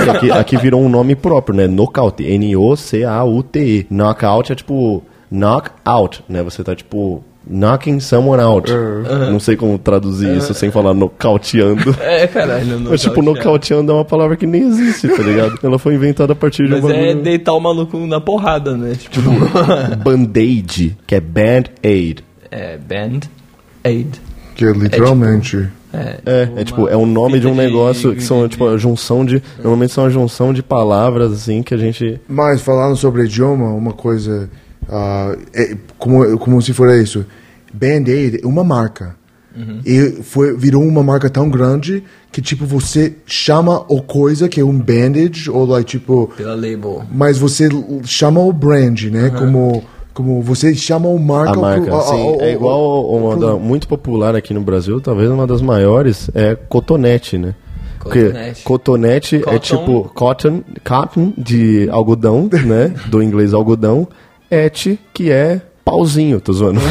Que 0.00 0.10
Aqui, 0.10 0.30
aqui 0.30 0.56
virou 0.56 0.80
um 0.82 0.88
nome 0.88 1.14
próprio, 1.14 1.54
né? 1.56 1.66
Nocaute, 1.66 2.22
N 2.24 2.56
O 2.56 2.74
C 2.76 3.04
A 3.04 3.22
U 3.24 3.42
T 3.42 3.60
E. 3.60 3.86
Knockout 3.90 4.52
é 4.52 4.54
tipo 4.54 5.02
knock 5.30 5.70
out, 5.84 6.22
né? 6.28 6.42
Você 6.42 6.62
tá 6.64 6.74
tipo 6.74 7.22
knocking 7.48 7.98
someone 8.00 8.40
out. 8.42 8.70
Não 9.30 9.40
sei 9.40 9.56
como 9.56 9.78
traduzir 9.78 10.36
isso 10.36 10.54
sem 10.54 10.70
falar 10.70 10.94
nocauteando. 10.94 11.94
É, 12.00 12.26
caralho. 12.26 12.80
Mas 12.80 13.00
tipo, 13.02 13.22
nocauteando 13.22 13.92
é 13.92 13.94
uma 13.94 14.04
palavra 14.04 14.36
que 14.36 14.46
nem 14.46 14.62
existe, 14.62 15.08
tá 15.08 15.22
ligado? 15.22 15.58
Ela 15.62 15.78
foi 15.78 15.94
inventada 15.94 16.32
a 16.32 16.36
partir 16.36 16.66
de 16.66 16.74
um 16.74 16.80
Mas 16.82 16.90
é 16.90 17.14
deitar 17.14 17.52
o 17.54 17.60
maluco 17.60 17.98
na 18.06 18.20
porrada, 18.20 18.76
né? 18.76 18.94
Tipo, 18.94 19.20
Band-aid, 20.04 20.96
que 21.06 21.14
é 21.14 21.20
band-aid. 21.20 22.24
é 22.50 22.76
band 22.76 23.20
aid. 23.84 24.20
Que 24.54 24.66
é 24.66 24.72
literalmente. 24.72 25.68
É, 25.94 26.18
É, 26.24 26.48
é 26.56 26.64
tipo, 26.64 26.88
é 26.88 26.96
o 26.96 27.04
nome 27.06 27.38
de 27.40 27.46
um 27.46 27.50
fita 27.50 27.62
de- 27.62 27.68
negócio 27.68 28.14
que 28.14 28.22
são, 28.22 28.48
tipo, 28.48 28.66
a 28.68 28.76
junção 28.76 29.24
de. 29.24 29.42
Normalmente 29.58 29.92
são 29.92 30.04
a 30.06 30.10
junção 30.10 30.52
de 30.52 30.62
palavras, 30.62 31.32
assim, 31.32 31.62
que 31.62 31.74
a 31.74 31.76
gente. 31.76 32.20
Mas 32.28 32.60
falando 32.62 32.96
sobre 32.96 33.24
idioma, 33.24 33.68
uma 33.72 33.92
coisa. 33.92 34.48
Ah, 34.88 35.36
é 35.54 35.76
como, 35.98 36.38
como 36.38 36.60
se 36.62 36.72
for 36.72 36.90
isso. 36.94 37.24
Band-Aid 37.72 38.40
é 38.42 38.46
uma 38.46 38.64
marca. 38.64 39.16
E 39.84 40.22
foi, 40.22 40.56
virou 40.56 40.82
uma 40.82 41.02
marca 41.02 41.28
tão 41.28 41.50
grande 41.50 42.02
que, 42.30 42.40
tipo, 42.40 42.64
você 42.64 43.16
chama 43.26 43.84
o 43.86 44.00
coisa 44.00 44.48
que 44.48 44.58
é 44.58 44.64
um 44.64 44.78
bandage, 44.78 45.50
ou, 45.50 45.66
like, 45.66 45.90
tipo. 45.90 46.32
pela 46.34 46.54
label. 46.54 47.02
Mas 47.12 47.36
você 47.36 47.68
chama 48.04 48.40
o 48.40 48.50
brand, 48.50 49.02
né? 49.10 49.28
Como, 49.28 49.84
como 50.14 50.40
você 50.40 50.74
chama 50.74 51.06
o 51.08 51.18
marca. 51.18 51.52
A 51.52 51.56
marca, 51.60 51.84
pro- 51.84 51.96
a- 51.98 52.02
sim. 52.02 52.28
a- 52.40 52.42
a- 52.42 52.46
É 52.46 52.52
igual 52.54 53.06
uma 53.14 53.36
da, 53.36 53.54
muito 53.56 53.86
popular 53.86 54.34
aqui 54.34 54.54
no 54.54 54.62
Brasil, 54.62 54.98
talvez 55.02 55.30
uma 55.30 55.46
das 55.46 55.60
maiores, 55.60 56.30
é 56.34 56.54
cotonete, 56.54 57.36
né? 57.36 57.54
Porque 58.00 58.24
Cotonete. 58.24 58.64
cotonete 58.64 59.36
é 59.36 59.40
Cotton. 59.40 59.58
tipo 59.58 60.10
cotton, 60.14 60.62
cotton 60.82 61.32
de 61.36 61.88
algodão, 61.90 62.48
né? 62.64 62.94
Do 63.08 63.22
inglês 63.22 63.52
algodão. 63.52 64.08
Et, 64.54 64.98
que 65.14 65.30
é 65.30 65.62
pauzinho, 65.84 66.40
tô 66.40 66.52
zoando. 66.52 66.80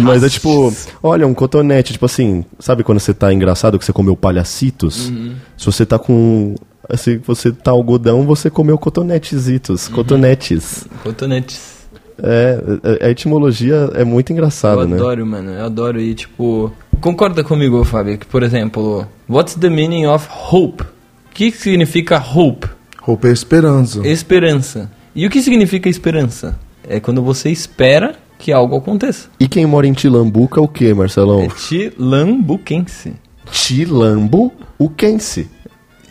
Mas 0.00 0.24
é 0.24 0.28
tipo, 0.28 0.72
olha, 1.02 1.26
um 1.26 1.34
cotonete, 1.34 1.92
tipo 1.92 2.06
assim, 2.06 2.44
sabe 2.58 2.82
quando 2.82 2.98
você 2.98 3.14
tá 3.14 3.32
engraçado 3.32 3.78
que 3.78 3.84
você 3.84 3.92
comeu 3.92 4.16
palhacitos? 4.16 5.12
Se 5.56 5.66
você 5.66 5.84
tá 5.86 5.98
com. 5.98 6.54
Se 6.96 7.16
você 7.18 7.52
tá 7.52 7.70
algodão, 7.70 8.24
você 8.24 8.48
comeu 8.48 8.78
cotonetezitos, 8.78 9.88
cotonetes. 9.88 10.86
Cotonetes. 11.02 11.78
É, 12.20 12.58
a- 13.02 13.06
a 13.06 13.10
etimologia 13.10 13.90
é 13.94 14.04
muito 14.04 14.32
engraçada, 14.32 14.82
Eu 14.82 14.88
né? 14.88 14.96
adoro, 14.96 15.26
mano. 15.26 15.50
Eu 15.52 15.64
adoro. 15.66 16.00
E, 16.00 16.14
tipo, 16.14 16.72
concorda 17.00 17.44
comigo, 17.44 17.84
Fábio, 17.84 18.18
que, 18.18 18.26
por 18.26 18.42
exemplo, 18.42 19.06
what's 19.28 19.54
the 19.54 19.68
meaning 19.68 20.06
of 20.06 20.26
hope? 20.50 20.82
O 20.82 20.86
que 21.34 21.52
significa 21.52 22.18
hope? 22.18 22.66
Roupa 23.00 23.28
é 23.28 23.32
esperança. 23.32 24.00
Esperança. 24.06 24.90
E 25.18 25.26
o 25.26 25.30
que 25.30 25.42
significa 25.42 25.88
esperança? 25.88 26.56
É 26.88 27.00
quando 27.00 27.20
você 27.20 27.50
espera 27.50 28.14
que 28.38 28.52
algo 28.52 28.76
aconteça. 28.76 29.28
E 29.40 29.48
quem 29.48 29.66
mora 29.66 29.84
em 29.84 29.92
Tilambuca, 29.92 30.60
o 30.60 30.68
que, 30.68 30.94
Marcelão? 30.94 31.40
É 31.40 31.48
tilambuquense. 31.48 33.14
Tilambu, 33.50 34.52
o 34.78 34.88
Kense. 34.88 35.50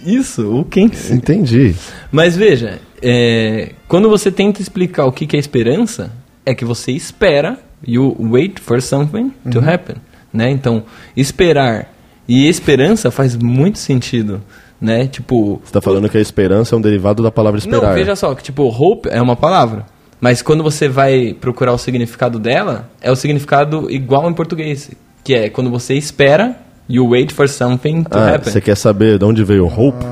Isso, 0.06 0.54
o 0.54 0.66
quense. 0.66 1.14
Entendi. 1.14 1.74
Mas 2.12 2.36
veja, 2.36 2.82
é, 3.02 3.76
quando 3.88 4.10
você 4.10 4.30
tenta 4.30 4.62
explicar 4.62 5.06
o 5.06 5.12
que, 5.14 5.26
que 5.26 5.38
é 5.38 5.40
esperança, 5.40 6.12
é 6.46 6.54
que 6.54 6.66
você 6.66 6.92
espera, 6.92 7.58
you 7.88 8.14
wait 8.20 8.60
for 8.60 8.82
something 8.82 9.32
to 9.50 9.60
happen, 9.60 9.96
né? 10.34 10.52
Então, 10.52 10.84
esperar 11.16 11.94
e 12.28 12.46
esperança 12.50 13.10
faz 13.10 13.38
muito 13.38 13.80
sentido, 13.80 14.44
né? 14.80 15.08
Tipo, 15.08 15.62
Você 15.64 15.72
tá 15.74 15.82
falando 15.82 16.08
que 16.10 16.18
a 16.18 16.22
esperança 16.22 16.76
é 16.76 16.78
um 16.78 16.82
derivado 16.82 17.22
da 17.24 17.32
palavra 17.32 17.58
esperar. 17.60 17.82
não, 17.88 17.94
veja 17.94 18.16
só, 18.16 18.34
que 18.36 18.44
tipo, 18.44 18.64
hope 18.64 19.10
é 19.10 19.22
uma 19.22 19.36
palavra. 19.36 19.86
Mas 20.20 20.42
quando 20.42 20.64
você 20.64 20.88
vai 20.90 21.36
procurar 21.40 21.74
o 21.74 21.78
significado 21.78 22.40
dela, 22.40 22.90
é 23.02 23.12
o 23.12 23.16
significado 23.16 23.90
igual 23.92 24.30
em 24.30 24.34
português. 24.34 24.90
Que 25.24 25.34
é 25.36 25.50
quando 25.50 25.70
você 25.70 25.94
espera, 25.94 26.56
you 26.90 27.08
wait 27.10 27.32
for 27.32 27.48
something 27.48 28.04
to 28.04 28.18
Ah, 28.18 28.36
happen. 28.36 28.52
você 28.52 28.62
quer 28.62 28.76
saber 28.78 29.20
de 29.20 29.26
onde 29.26 29.44
veio 29.44 29.66
hope? 29.68 30.04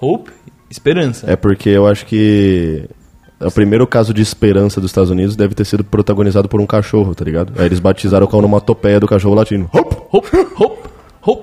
Hope, 0.00 0.30
esperança. 0.70 1.30
É 1.30 1.34
porque 1.36 1.68
eu 1.70 1.86
acho 1.86 2.06
que 2.06 2.88
o 3.40 3.50
primeiro 3.50 3.86
caso 3.86 4.12
de 4.14 4.22
esperança 4.22 4.80
dos 4.80 4.90
Estados 4.90 5.10
Unidos 5.10 5.34
deve 5.34 5.54
ter 5.54 5.64
sido 5.64 5.82
protagonizado 5.82 6.48
por 6.48 6.60
um 6.60 6.66
cachorro, 6.66 7.14
tá 7.14 7.24
ligado? 7.24 7.52
Aí 7.58 7.66
eles 7.66 7.80
batizaram 7.80 8.26
com 8.26 8.36
a 8.36 8.38
onomatopeia 8.38 9.00
do 9.00 9.08
cachorro 9.08 9.34
latino. 9.34 9.68
Hope! 9.72 9.96
Hope, 10.12 10.28
hope, 10.56 10.88
hope. 11.22 11.42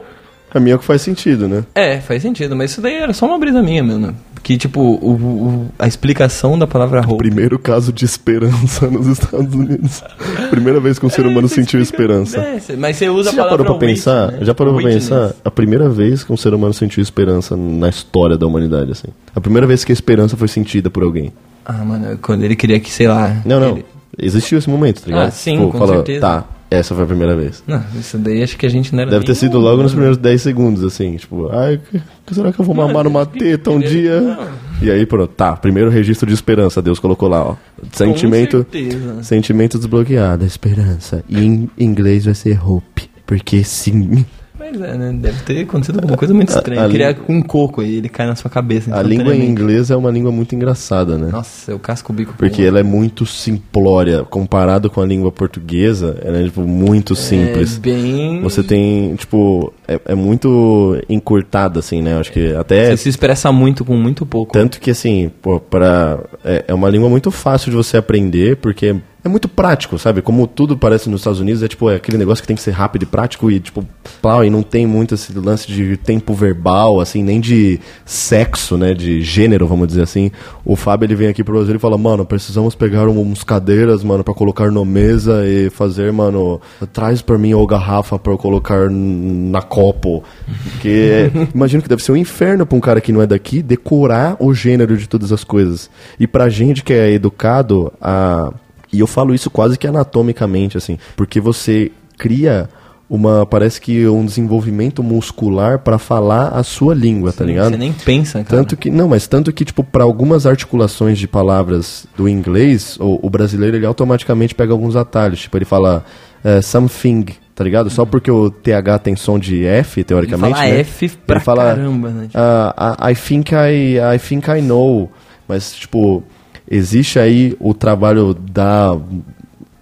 A 0.57 0.59
minha 0.59 0.77
que 0.77 0.83
faz 0.83 1.01
sentido, 1.01 1.47
né? 1.47 1.63
É, 1.75 1.99
faz 1.99 2.21
sentido, 2.21 2.55
mas 2.55 2.71
isso 2.71 2.81
daí 2.81 2.95
era 2.95 3.13
só 3.13 3.25
uma 3.27 3.37
brisa 3.37 3.61
minha, 3.61 3.83
mano. 3.83 4.15
Que, 4.43 4.57
tipo, 4.57 4.79
o, 4.81 5.11
o- 5.11 5.69
a 5.77 5.87
explicação 5.87 6.57
da 6.57 6.65
palavra 6.65 7.01
hope. 7.01 7.17
Primeiro 7.17 7.59
caso 7.59 7.91
de 7.91 8.05
esperança 8.05 8.87
nos 8.91 9.05
Estados 9.07 9.53
Unidos. 9.53 10.03
Primeira 10.49 10.79
vez 10.79 10.97
que 10.97 11.05
um 11.05 11.09
ser 11.09 11.25
É, 11.25 11.27
humano 11.27 11.47
você 11.47 11.55
sentiu 11.55 11.81
explica- 11.81 12.13
esperança. 12.13 12.39
É, 12.39 12.75
mas 12.77 12.95
você 12.95 13.09
usa 13.09 13.23
Você 13.23 13.29
a 13.29 13.31
já 13.37 13.43
palavra 13.43 13.65
parou 13.65 13.77
pra 13.79 13.87
pensar? 13.87 14.31
né? 14.31 14.39
Já 14.41 14.53
parou 14.55 14.73
pra 14.73 14.83
Witness. 14.83 15.09
pensar? 15.09 15.33
A 15.43 15.51
primeira 15.51 15.89
vez 15.89 16.23
que 16.23 16.31
um 16.31 16.37
ser 16.37 16.53
humano 16.53 16.73
sentiu 16.73 17.01
esperança 17.03 17.55
na 17.57 17.89
história 17.89 18.37
da 18.37 18.47
humanidade, 18.47 18.91
assim. 18.91 19.07
A 19.35 19.41
primeira 19.41 19.67
vez 19.67 19.83
que 19.83 19.91
a 19.91 19.93
esperança 19.93 20.37
foi 20.37 20.47
sentida 20.47 20.89
por 20.89 21.03
alguém. 21.03 21.33
Ah, 21.65 21.73
mano, 21.83 22.17
quando 22.21 22.43
ele 22.43 22.55
queria 22.55 22.79
que, 22.79 22.89
sei 22.89 23.07
lá. 23.07 23.41
Não, 23.45 23.59
não. 23.59 23.69
ele- 23.71 23.85
Existiu 24.19 24.57
esse 24.57 24.69
momento, 24.69 25.01
tá 25.01 25.07
ligado? 25.07 25.27
Ah, 25.27 25.31
sim, 25.31 25.69
com 25.69 25.87
certeza. 25.87 26.21
Tá, 26.21 26.45
essa 26.69 26.93
foi 26.93 27.03
a 27.03 27.07
primeira 27.07 27.35
vez. 27.35 27.63
Não, 27.67 27.81
isso 27.99 28.17
daí 28.17 28.43
acho 28.43 28.57
que 28.57 28.65
a 28.65 28.69
gente 28.69 28.93
não 28.93 29.01
era 29.01 29.11
Deve 29.11 29.25
ter 29.25 29.35
sido 29.35 29.57
logo 29.59 29.81
nos 29.83 29.91
primeiros 29.93 30.17
10 30.17 30.41
segundos, 30.41 30.83
assim, 30.83 31.15
tipo, 31.15 31.49
ai, 31.51 31.79
que- 31.89 32.33
será 32.33 32.51
que 32.51 32.59
eu 32.59 32.65
vou 32.65 32.75
mamar 32.75 33.03
numa 33.03 33.25
teta 33.25 33.71
um 33.71 33.79
dia? 33.79 34.37
E 34.81 34.91
aí, 34.91 35.05
pronto, 35.05 35.31
tá, 35.33 35.55
primeiro 35.55 35.89
registro 35.89 36.27
de 36.27 36.33
esperança, 36.33 36.81
Deus 36.81 36.99
colocou 36.99 37.27
lá, 37.29 37.43
ó. 37.43 37.55
Sentimento, 37.93 38.57
certeza. 38.71 39.23
sentimento 39.23 39.77
desbloqueado, 39.77 40.45
esperança. 40.45 41.23
E 41.27 41.39
em 41.43 41.69
inglês 41.77 42.25
vai 42.25 42.35
ser 42.35 42.59
hope, 42.63 43.09
porque 43.25 43.63
sim. 43.63 44.25
Mas 44.71 44.81
é, 44.81 44.97
né? 44.97 45.17
Deve 45.19 45.41
ter 45.43 45.61
acontecido 45.61 45.97
alguma 45.97 46.17
coisa 46.17 46.33
muito 46.33 46.53
A- 46.53 46.57
estranha. 46.57 46.85
a 46.85 46.89
queria 46.89 47.07
língua- 47.09 47.23
com 47.25 47.33
um 47.35 47.41
coco 47.41 47.81
e 47.83 47.95
ele 47.97 48.09
cai 48.09 48.27
na 48.27 48.35
sua 48.35 48.49
cabeça. 48.49 48.93
A 48.95 49.01
língua 49.01 49.35
em 49.35 49.47
inglês 49.47 49.89
é 49.91 49.95
uma 49.95 50.11
língua 50.11 50.31
muito 50.31 50.53
engraçada, 50.55 51.17
né? 51.17 51.29
Nossa, 51.31 51.71
eu 51.71 51.79
casco 51.79 52.11
o 52.11 52.15
bico. 52.15 52.33
Porque 52.37 52.61
ela 52.63 52.79
é 52.79 52.83
muito 52.83 53.25
simplória, 53.25 54.23
comparado 54.23 54.89
com 54.89 55.01
a 55.01 55.05
língua 55.05 55.31
portuguesa, 55.31 56.17
ela 56.23 56.37
é, 56.39 56.43
tipo, 56.43 56.61
muito 56.61 57.15
simples. 57.15 57.77
É 57.77 57.79
bem... 57.79 58.41
Você 58.41 58.63
tem, 58.63 59.15
tipo, 59.15 59.73
é, 59.87 59.99
é 60.05 60.15
muito 60.15 61.01
encurtada, 61.09 61.79
assim, 61.79 62.01
né? 62.01 62.13
Eu 62.13 62.19
Acho 62.19 62.31
que 62.31 62.53
até. 62.55 62.89
Você 62.91 62.97
se 62.97 63.09
expressa 63.09 63.51
muito 63.51 63.85
com 63.85 63.95
muito 63.95 64.25
pouco. 64.25 64.51
Tanto 64.51 64.79
que, 64.79 64.91
assim, 64.91 65.31
pô, 65.41 65.59
pra, 65.59 66.19
é, 66.43 66.65
é 66.67 66.73
uma 66.73 66.89
língua 66.89 67.09
muito 67.09 67.31
fácil 67.31 67.69
de 67.71 67.77
você 67.77 67.95
aprender, 67.97 68.57
porque 68.57 68.95
é 69.27 69.29
muito 69.29 69.47
prático, 69.47 69.99
sabe? 69.99 70.21
Como 70.21 70.47
tudo 70.47 70.77
parece 70.77 71.09
nos 71.09 71.21
Estados 71.21 71.39
Unidos, 71.39 71.61
é 71.61 71.67
tipo, 71.67 71.89
é 71.89 71.95
aquele 71.95 72.17
negócio 72.17 72.41
que 72.41 72.47
tem 72.47 72.55
que 72.55 72.61
ser 72.61 72.71
rápido 72.71 73.03
e 73.03 73.05
prático 73.05 73.51
e, 73.51 73.59
tipo, 73.59 73.85
plau, 74.21 74.43
e 74.43 74.49
não 74.49 74.63
tem 74.63 74.87
muito 74.87 75.13
esse 75.13 75.37
lance 75.37 75.67
de 75.67 75.95
tempo 75.97 76.33
verbal, 76.33 76.99
assim, 76.99 77.21
nem 77.21 77.39
de 77.39 77.79
sexo, 78.05 78.77
né? 78.77 78.93
De 78.93 79.21
gênero, 79.21 79.67
vamos 79.67 79.87
dizer 79.87 80.01
assim. 80.01 80.31
O 80.65 80.75
Fábio, 80.75 81.05
ele 81.05 81.15
vem 81.15 81.27
aqui 81.27 81.43
pro 81.43 81.55
Brasil 81.55 81.75
e 81.75 81.79
fala, 81.79 81.97
mano, 81.97 82.25
precisamos 82.25 82.73
pegar 82.73 83.07
uns 83.07 83.43
cadeiras, 83.43 84.03
mano, 84.03 84.23
pra 84.23 84.33
colocar 84.33 84.71
na 84.71 84.83
mesa 84.83 85.45
e 85.45 85.69
fazer, 85.69 86.11
mano, 86.11 86.59
traz 86.93 87.21
pra 87.21 87.37
mim 87.37 87.53
ou 87.53 87.67
garrafa 87.67 88.17
pra 88.17 88.31
eu 88.31 88.37
colocar 88.37 88.89
na 88.89 89.61
copo. 89.61 90.23
Porque 90.63 91.31
imagino 91.53 91.83
que 91.83 91.89
deve 91.89 92.03
ser 92.03 92.11
um 92.11 92.17
inferno 92.17 92.65
pra 92.65 92.77
um 92.77 92.81
cara 92.81 93.01
que 93.01 93.11
não 93.11 93.21
é 93.21 93.27
daqui 93.27 93.61
decorar 93.61 94.37
o 94.39 94.53
gênero 94.53 94.97
de 94.97 95.07
todas 95.07 95.31
as 95.31 95.43
coisas. 95.43 95.89
E 96.19 96.25
pra 96.25 96.49
gente 96.49 96.83
que 96.83 96.93
é 96.93 97.11
educado, 97.11 97.91
a... 98.01 98.53
e 98.97 98.99
eu 98.99 99.07
falo 99.07 99.33
isso 99.33 99.49
quase 99.49 99.77
que 99.77 99.85
anatomicamente, 99.87 100.77
assim, 100.77 100.97
porque 101.15 101.39
você 101.39 101.91
cria 102.17 102.67
uma, 103.09 103.45
parece 103.45 103.79
que 103.79 104.05
um 104.07 104.25
desenvolvimento 104.25 105.01
muscular 105.01 105.79
pra 105.79 105.97
falar 105.97 106.49
a 106.49 106.61
sua 106.63 106.93
língua, 106.93 107.31
tá 107.31 107.45
ligado? 107.45 107.71
Você 107.71 107.77
nem 107.77 107.93
pensa, 107.93 108.43
cara. 108.43 108.57
Tanto 108.61 108.75
que, 108.75 108.89
não, 108.89 109.07
mas 109.07 109.27
tanto 109.27 109.53
que, 109.53 109.63
tipo, 109.63 109.83
para 109.83 110.03
algumas 110.03 110.45
articulações 110.45 111.17
de 111.17 111.27
palavras 111.27 112.05
do 112.17 112.27
inglês, 112.27 112.97
o, 112.99 113.25
o 113.25 113.29
brasileiro 113.29 113.77
ele 113.77 113.85
automaticamente 113.85 114.53
pega 114.53 114.73
alguns 114.73 114.95
atalhos. 114.97 115.39
Tipo, 115.39 115.57
ele 115.57 115.63
fala 115.63 116.03
eh, 116.43 116.61
something, 116.61 117.27
tá 117.55 117.63
ligado? 117.63 117.89
Só 117.89 118.03
porque 118.05 118.29
o 118.29 118.49
TH 118.49 118.99
tem 118.99 119.15
som 119.15 119.39
de 119.39 119.65
F, 119.65 119.99
Ele 119.99 120.03
teoricamente. 120.03 120.57
fala 120.57 120.69
né? 120.69 120.79
F 120.81 121.09
pra 121.25 121.37
ele 121.37 121.45
fala, 121.45 121.63
caramba, 121.63 122.09
né? 122.09 122.27
Ah, 122.33 122.97
I, 123.07 123.11
I 123.13 123.15
think 123.15 123.51
I, 123.53 124.15
I 124.15 124.19
think 124.19 124.49
I 124.49 124.61
know. 124.61 125.09
Mas, 125.47 125.73
tipo, 125.73 126.23
existe 126.69 127.17
aí 127.19 127.55
o 127.59 127.73
trabalho 127.73 128.33
da 128.33 128.97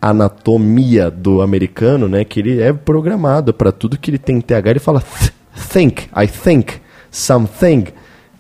anatomia 0.01 1.09
do 1.09 1.41
americano, 1.41 2.07
né? 2.07 2.23
Que 2.23 2.39
ele 2.39 2.61
é 2.61 2.71
programado 2.73 3.53
para 3.53 3.71
tudo 3.71 3.97
que 3.97 4.11
ele 4.11 4.17
tem 4.17 4.39
TH, 4.41 4.69
ele 4.69 4.79
fala 4.79 5.01
th- 5.01 5.33
think, 5.71 6.03
I 6.15 6.27
think, 6.27 6.73
something. 7.09 7.85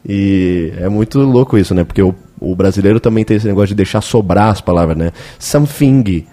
E 0.07 0.71
é 0.77 0.87
muito 0.87 1.19
louco 1.19 1.57
isso, 1.57 1.73
né? 1.73 1.83
Porque 1.83 2.01
o, 2.01 2.13
o 2.39 2.55
brasileiro 2.55 2.99
também 2.99 3.23
tem 3.25 3.37
esse 3.37 3.47
negócio 3.47 3.69
de 3.69 3.75
deixar 3.75 4.01
sobrar 4.01 4.49
as 4.51 4.61
palavras, 4.61 4.95
né? 4.97 5.11
Something, 5.39 6.25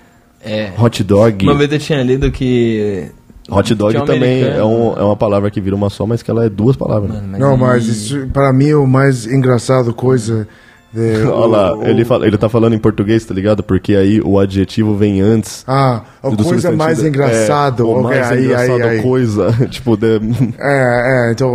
é. 0.45 0.71
hot 0.78 1.02
dog. 1.02 1.45
Uma 1.47 1.54
vez 1.57 1.73
eu 1.73 1.78
tinha 1.78 2.02
lido 2.02 2.31
que... 2.31 3.07
Hot 3.50 3.75
dog 3.75 3.97
o 3.97 4.04
também 4.04 4.42
é, 4.45 4.62
um- 4.62 4.92
é 4.97 5.02
uma 5.02 5.16
palavra 5.16 5.50
que 5.50 5.61
vira 5.61 5.75
uma 5.75 5.90
só, 5.90 6.07
mas 6.07 6.23
que 6.23 6.31
ela 6.31 6.45
é 6.45 6.49
duas 6.49 6.76
palavras. 6.76 7.11
Mano, 7.11 7.38
Não, 7.38 7.52
aí- 7.54 7.59
mas 7.61 7.87
isso, 7.87 8.28
para 8.33 8.52
mim, 8.52 8.73
o 8.75 8.87
mais 8.87 9.26
engraçado 9.26 9.92
coisa... 9.95 10.47
De, 10.93 11.23
Olha 11.27 11.47
lá, 11.47 11.77
o- 11.77 11.85
ele, 11.87 12.05
fala, 12.05 12.27
ele 12.27 12.37
tá 12.37 12.49
falando 12.49 12.75
em 12.75 12.79
português, 12.79 13.25
tá 13.25 13.33
ligado? 13.35 13.63
Porque 13.63 13.95
aí 13.95 14.21
o 14.21 14.39
adjetivo 14.39 14.95
vem 14.97 15.21
antes. 15.21 15.65
Ah, 15.67 16.03
a 16.23 16.29
do 16.31 16.45
coisa 16.45 16.71
mais 16.73 17.03
É, 17.03 17.09
engraçado. 17.09 17.87
o 17.87 17.91
ok, 17.93 18.03
mais 18.03 18.31
aí, 18.31 18.45
engraçado 18.45 18.83
aí, 18.83 18.89
aí. 18.99 19.03
coisa. 19.03 19.53
tipo, 19.71 19.97
de... 19.97 20.21
É, 20.59 21.29
é, 21.29 21.33
então, 21.33 21.53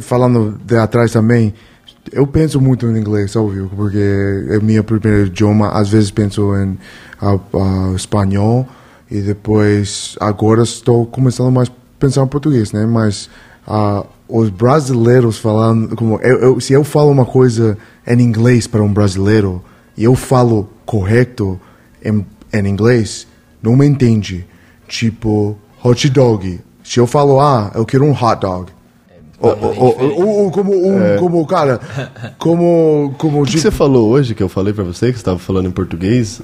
falando 0.00 0.58
de 0.64 0.76
atrás 0.76 1.12
também, 1.12 1.52
eu 2.12 2.26
penso 2.26 2.60
muito 2.60 2.86
em 2.86 2.96
inglês, 2.98 3.36
óbvio, 3.36 3.70
porque 3.76 3.98
é 4.48 4.58
meu 4.58 4.82
primeiro 4.82 5.26
idioma, 5.26 5.68
às 5.70 5.88
vezes 5.90 6.10
penso 6.10 6.54
em 6.56 6.76
ah, 7.20 7.38
ah, 7.54 7.92
espanhol, 7.94 8.66
e 9.10 9.20
depois, 9.20 10.16
agora 10.18 10.62
estou 10.62 11.06
começando 11.06 11.52
mais 11.52 11.68
a 11.68 11.72
pensar 12.00 12.22
em 12.24 12.26
português, 12.26 12.72
né, 12.72 12.84
mas 12.86 13.28
ah, 13.66 14.04
os 14.40 14.48
brasileiros 14.48 15.36
falando, 15.38 15.94
como, 15.94 16.18
eu, 16.22 16.38
eu- 16.38 16.60
se 16.60 16.72
eu 16.72 16.82
falo 16.84 17.10
uma 17.10 17.26
coisa 17.26 17.76
em 18.06 18.20
inglês 18.20 18.66
para 18.66 18.82
um 18.82 18.92
brasileiro, 18.92 19.62
e 19.96 20.04
eu 20.04 20.14
falo 20.14 20.68
correto 20.86 21.60
em, 22.04 22.24
em 22.52 22.66
inglês, 22.66 23.26
não 23.62 23.76
me 23.76 23.86
entende. 23.86 24.46
Tipo, 24.88 25.56
hot 25.84 26.08
dog. 26.08 26.60
Se 26.84 26.98
eu 26.98 27.06
falo, 27.06 27.40
ah, 27.40 27.70
eu 27.74 27.84
quero 27.84 28.04
um 28.04 28.12
hot 28.12 28.40
dog. 28.40 28.72
Ou, 29.40 29.50
ou- 29.50 29.76
ou- 29.76 30.00
ou- 30.20 30.44
ou 30.44 30.50
como 30.50 30.72
um, 30.72 31.16
como, 31.18 31.46
cara, 31.46 31.80
como, 32.38 33.14
como, 33.18 33.40
O 33.42 33.44
que 33.44 33.50
tipo, 33.52 33.62
você 33.62 33.70
falou 33.70 34.08
hoje, 34.08 34.34
que 34.34 34.42
eu 34.42 34.48
falei 34.48 34.72
pra 34.72 34.84
você, 34.84 35.12
que 35.12 35.18
você 35.18 35.24
tava 35.24 35.38
falando 35.38 35.66
em 35.66 35.72
português? 35.72 36.40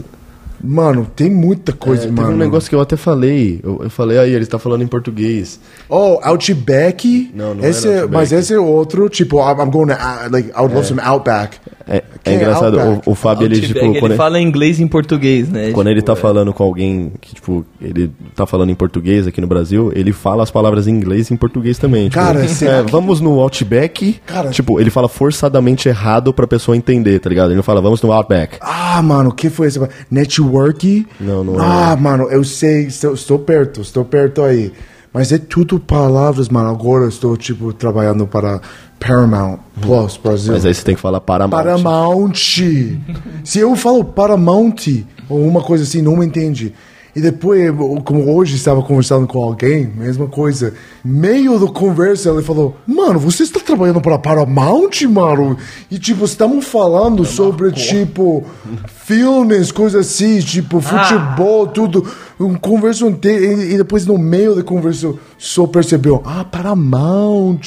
Mano, 0.63 1.07
tem 1.15 1.31
muita 1.31 1.73
coisa, 1.73 2.09
É, 2.09 2.11
mano. 2.11 2.33
um 2.33 2.37
negócio 2.37 2.69
que 2.69 2.75
eu 2.75 2.81
até 2.81 2.97
falei. 2.97 3.61
Eu, 3.63 3.83
eu 3.85 3.91
falei, 3.91 4.19
aí, 4.19 4.33
ele 4.35 4.47
tá 4.47 4.59
falando 4.59 4.83
em 4.83 4.87
português. 4.87 5.61
Oh, 5.89 6.19
Outback. 6.23 7.31
Não, 7.35 7.55
não 7.55 7.65
esse, 7.65 7.87
era 7.87 8.03
Outback. 8.03 8.15
Mas 8.15 8.33
esse 8.33 8.55
é 8.55 8.59
outro, 8.59 9.09
tipo, 9.09 9.39
I'm, 9.39 9.61
I'm 9.61 9.71
going 9.71 9.89
to, 9.89 9.95
uh, 9.95 10.31
like, 10.31 10.51
I 10.51 10.61
would 10.61 10.75
love 10.75 10.87
some 10.87 11.01
Outback. 11.01 11.59
É, 11.89 11.97
é 11.97 12.03
é 12.25 12.35
engraçado, 12.35 12.77
o, 13.07 13.13
o 13.13 13.15
Fábio, 13.15 13.47
ele, 13.47 13.61
tipo, 13.61 13.79
ele 13.79 14.01
quando, 14.01 14.15
fala 14.17 14.41
inglês 14.41 14.79
em 14.79 14.87
português, 14.87 15.49
né? 15.49 15.71
quando 15.73 15.87
ele 15.89 16.01
Tipo, 16.01 16.13
tá 16.13 16.13
é. 16.13 16.17
falando 16.23 16.53
com 16.53 16.63
alguém 16.63 17.13
que, 17.21 17.35
tipo, 17.35 17.65
ele 17.81 18.11
tá 18.35 18.47
falando 18.47 18.71
em 18.71 18.75
português 18.75 19.27
aqui 19.27 19.41
no 19.41 19.47
Brasil, 19.47 19.91
ele 19.95 20.13
fala 20.13 20.43
as 20.43 20.51
palavras 20.51 20.87
em 20.87 20.91
inglês 20.93 21.31
e 21.31 21.35
em 21.35 21.37
português 21.37 21.79
também. 21.79 22.05
Tipo, 22.11 22.15
Cara, 22.23 22.45
é, 22.45 22.83
vamos 22.91 23.21
no 23.21 23.41
Outback. 23.41 24.21
Cara- 24.27 24.51
tipo, 24.51 24.79
ele 24.81 24.91
fala 24.91 25.09
forçadamente 25.09 25.89
errado 25.89 26.33
pra 26.35 26.47
pessoa 26.47 26.77
entender, 26.77 27.19
tá 27.21 27.29
ligado? 27.31 27.49
Ele 27.49 27.57
não 27.57 27.63
fala, 27.63 27.81
vamos 27.81 28.03
no 28.03 28.13
Outback. 28.13 28.59
Ah, 28.61 29.01
mano, 29.03 29.31
o 29.31 29.33
que 29.33 29.49
foi 29.49 29.69
esse? 29.69 29.81
Network? 30.11 31.07
Não, 31.21 31.43
não 31.43 31.59
Ah, 31.61 31.97
mano, 31.97 32.25
eu 32.31 32.45
sei, 32.45 32.87
estou, 32.87 33.15
estou 33.15 33.39
perto, 33.39 33.81
estou 33.81 34.05
perto 34.05 34.43
aí. 34.43 34.73
Mas 35.13 35.33
é 35.33 35.39
tudo 35.39 35.81
palavras, 35.81 36.49
mano. 36.49 36.69
Agora 36.71 37.05
eu 37.05 37.09
estou, 37.09 37.37
tipo, 37.37 37.73
trabalhando 37.73 38.27
para 38.27 38.61
Paramount 39.01 39.59
Plus 39.81 40.17
Brasil. 40.17 40.53
Mas 40.53 40.67
aí 40.67 40.75
você 40.75 40.85
tem 40.85 40.95
que 40.95 41.01
falar 41.01 41.21
Paramount. 41.21 41.51
Paramount. 41.65 42.35
Se 43.45 43.59
eu 43.59 43.75
falo 43.77 44.05
Paramount 44.05 45.05
ou 45.29 45.41
uma 45.47 45.63
coisa 45.63 45.85
assim, 45.85 46.03
não 46.03 46.17
me 46.17 46.27
entende. 46.27 46.75
E 47.17 47.21
depois, 47.21 47.61
eu- 47.65 48.03
como 48.05 48.33
hoje 48.37 48.55
estava 48.55 48.83
conversando 48.83 49.27
com 49.27 49.43
alguém, 49.43 49.87
mesma 49.97 50.27
coisa. 50.29 50.75
Meio 51.05 51.59
da 51.59 51.67
conversa, 51.73 52.29
ele 52.31 52.43
falou: 52.43 52.77
Mano, 52.87 53.19
você 53.19 53.43
está 53.43 53.59
trabalhando 53.59 54.01
para 54.01 54.19
Paramount, 54.19 55.03
mano? 55.11 55.57
E 55.91 55.99
tipo, 55.99 56.25
estamos 56.25 56.67
falando 56.67 57.25
sobre, 57.25 57.73
tipo, 57.73 58.45
filmes, 59.09 59.73
coisas 59.73 60.07
assim, 60.07 60.39
tipo, 60.41 60.83
futebol, 60.83 61.67
tudo. 61.67 62.07
Um 62.39 62.55
conversa 62.55 63.07
inteiro. 63.07 63.63
E, 63.63 63.73
e 63.73 63.77
depois, 63.79 64.05
no 64.05 64.19
meio 64.19 64.55
da 64.55 64.63
conversa, 64.63 65.15
só 65.39 65.67
percebeu: 65.67 66.23
Ah, 66.27 66.45
Paramount. 66.45 67.59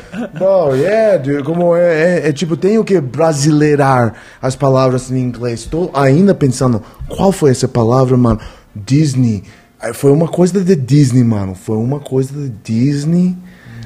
Bro, 0.32 0.76
yeah, 0.76 1.18
dude, 1.18 1.42
como 1.44 1.76
é, 1.76 2.22
é, 2.22 2.28
é 2.28 2.32
tipo, 2.32 2.56
tenho 2.56 2.82
que 2.82 2.98
brasileirar 3.00 4.14
as 4.40 4.56
palavras 4.56 5.10
em 5.10 5.18
inglês. 5.18 5.60
Estou 5.60 5.90
ainda 5.92 6.34
pensando, 6.34 6.82
qual 7.06 7.30
foi 7.30 7.50
essa 7.50 7.68
palavra, 7.68 8.16
mano? 8.16 8.40
Disney. 8.74 9.44
Foi 9.92 10.10
uma 10.10 10.26
coisa 10.26 10.64
de 10.64 10.74
Disney, 10.74 11.22
mano. 11.22 11.54
Foi 11.54 11.76
uma 11.76 12.00
coisa 12.00 12.32
de 12.32 12.48
Disney. 12.64 13.36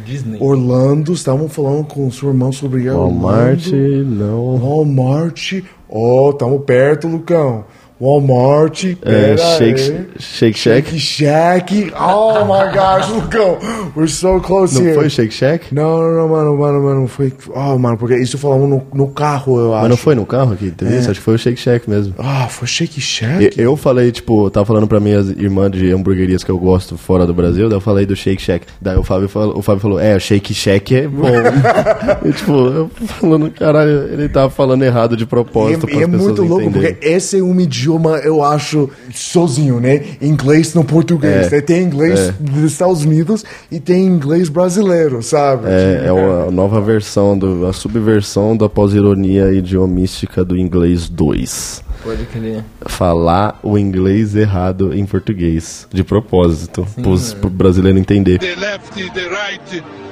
Disney. 0.07 0.39
Orlando, 0.41 1.13
estavam 1.13 1.49
falando 1.49 1.85
com 1.85 2.07
o 2.07 2.13
seu 2.13 2.29
irmão 2.31 2.51
sobre 2.51 2.89
Walmart, 2.89 3.67
Orlando. 3.67 4.05
não. 4.05 4.57
Walmart. 4.57 5.63
Oh, 5.89 6.31
estamos 6.31 6.63
perto, 6.65 7.09
Lucão. 7.09 7.65
Walmart, 8.01 8.85
É, 9.03 9.37
Shake, 9.37 9.81
aí. 9.81 10.07
Shake 10.19 10.59
Shack. 10.59 10.89
Shake 10.91 10.99
Shack. 11.01 11.93
Oh 11.99 12.45
my 12.45 12.73
gosh, 12.73 13.09
Lucão. 13.11 13.59
We're 13.97 14.09
so 14.09 14.41
close 14.41 14.75
Não 14.75 14.83
here. 14.83 14.95
foi 14.95 15.09
Shake 15.11 15.33
Shack? 15.35 15.75
Não, 15.75 16.01
não, 16.01 16.15
não, 16.15 16.29
mano, 16.29 16.57
mano, 16.59 16.83
mano, 16.83 17.09
foi. 17.09 17.33
Oh, 17.55 17.77
mano, 17.79 17.97
porque 17.99 18.17
isso 18.17 18.39
falamos 18.39 18.69
no, 18.69 18.83
no 18.95 19.09
carro, 19.09 19.59
eu 19.59 19.73
acho. 19.75 19.81
Mas 19.83 19.91
não 19.91 19.97
foi 19.97 20.15
no 20.15 20.25
carro 20.25 20.55
que 20.57 20.71
teve 20.71 20.97
isso? 20.97 21.11
Acho 21.11 21.19
que 21.21 21.25
foi 21.25 21.35
o 21.35 21.39
Shake 21.39 21.59
Shack 21.61 21.91
mesmo. 21.91 22.15
Ah, 22.19 22.47
foi 22.49 22.69
Shake 22.69 22.99
E- 22.99 23.03
Shack? 23.03 23.61
Eu 23.61 23.77
falei, 23.77 24.13
tipo, 24.13 24.49
tava 24.51 24.65
falando 24.67 24.87
pra 24.87 25.01
minhas 25.01 25.29
irmãs 25.31 25.71
de 25.73 25.91
hamburguerias 25.93 26.45
que 26.45 26.51
eu 26.51 26.59
gosto 26.59 26.97
fora 26.97 27.27
do 27.27 27.35
Brasil, 27.35 27.69
daí 27.69 27.77
eu 27.77 27.81
falei 27.81 28.07
do 28.07 28.15
Shake 28.15 28.41
Shack. 28.41 28.67
Daí 28.81 28.97
o 28.97 29.03
Fábio 29.03 29.29
falou, 29.29 29.59
o 29.59 29.63
Fábio 29.63 29.81
falou 29.81 29.99
é, 30.01 30.15
o 30.17 30.21
Shake 30.21 30.55
Shack 30.55 30.95
é 30.95 31.09
bom. 31.09 31.27
e, 32.25 32.33
tipo, 32.33 32.53
eu 32.53 32.91
falando, 33.07 33.51
caralho, 33.51 34.13
ele 34.13 34.29
tava 34.29 34.51
falando 34.51 34.83
errado 34.85 35.17
de 35.17 35.25
E 35.25 35.27
propósito 35.27 35.89
é, 35.89 35.95
e 35.95 36.01
é 36.01 36.05
as 36.05 36.11
pessoas 36.11 36.23
muito 36.27 36.43
louco, 36.45 36.63
entenderem. 36.65 36.95
porque 36.95 37.09
esse 37.09 37.39
é 37.39 37.43
um 37.43 37.59
idioma, 37.61 37.88
eu 38.25 38.43
acho, 38.43 38.91
sozinho, 39.13 39.81
né? 39.81 40.05
Inglês 40.21 40.75
no 40.75 40.85
português. 40.85 41.53
É, 41.53 41.57
né? 41.57 41.61
Tem 41.61 41.83
inglês 41.83 42.19
é. 42.21 42.33
dos 42.39 42.73
Estados 42.73 43.05
Unidos 43.05 43.45
e 43.71 43.81
tem 43.81 44.07
inglês 44.07 44.49
brasileiro, 44.49 45.23
sabe? 45.23 45.69
É, 45.69 46.05
é 46.07 46.13
uma 46.13 46.51
nova 46.51 46.81
versão, 46.81 47.39
do, 47.39 47.67
a 47.67 47.73
subversão 47.73 48.57
da 48.57 48.69
pós-ironia 48.69 49.53
idiomística 49.53 50.45
do 50.45 50.57
inglês 50.57 51.09
2. 51.09 51.85
Pode 52.03 52.25
crer. 52.27 52.65
Falar 52.87 53.59
o 53.63 53.77
inglês 53.77 54.37
errado 54.37 54.95
em 54.95 55.05
português, 55.05 55.87
de 55.93 56.05
propósito, 56.05 56.87
pros, 57.03 57.35
pro 57.35 57.51
brasileiro 57.51 57.99
entender. 57.99 58.39
the 58.39 58.55
left, 58.57 58.95
the 59.13 59.29
right. 59.29 60.08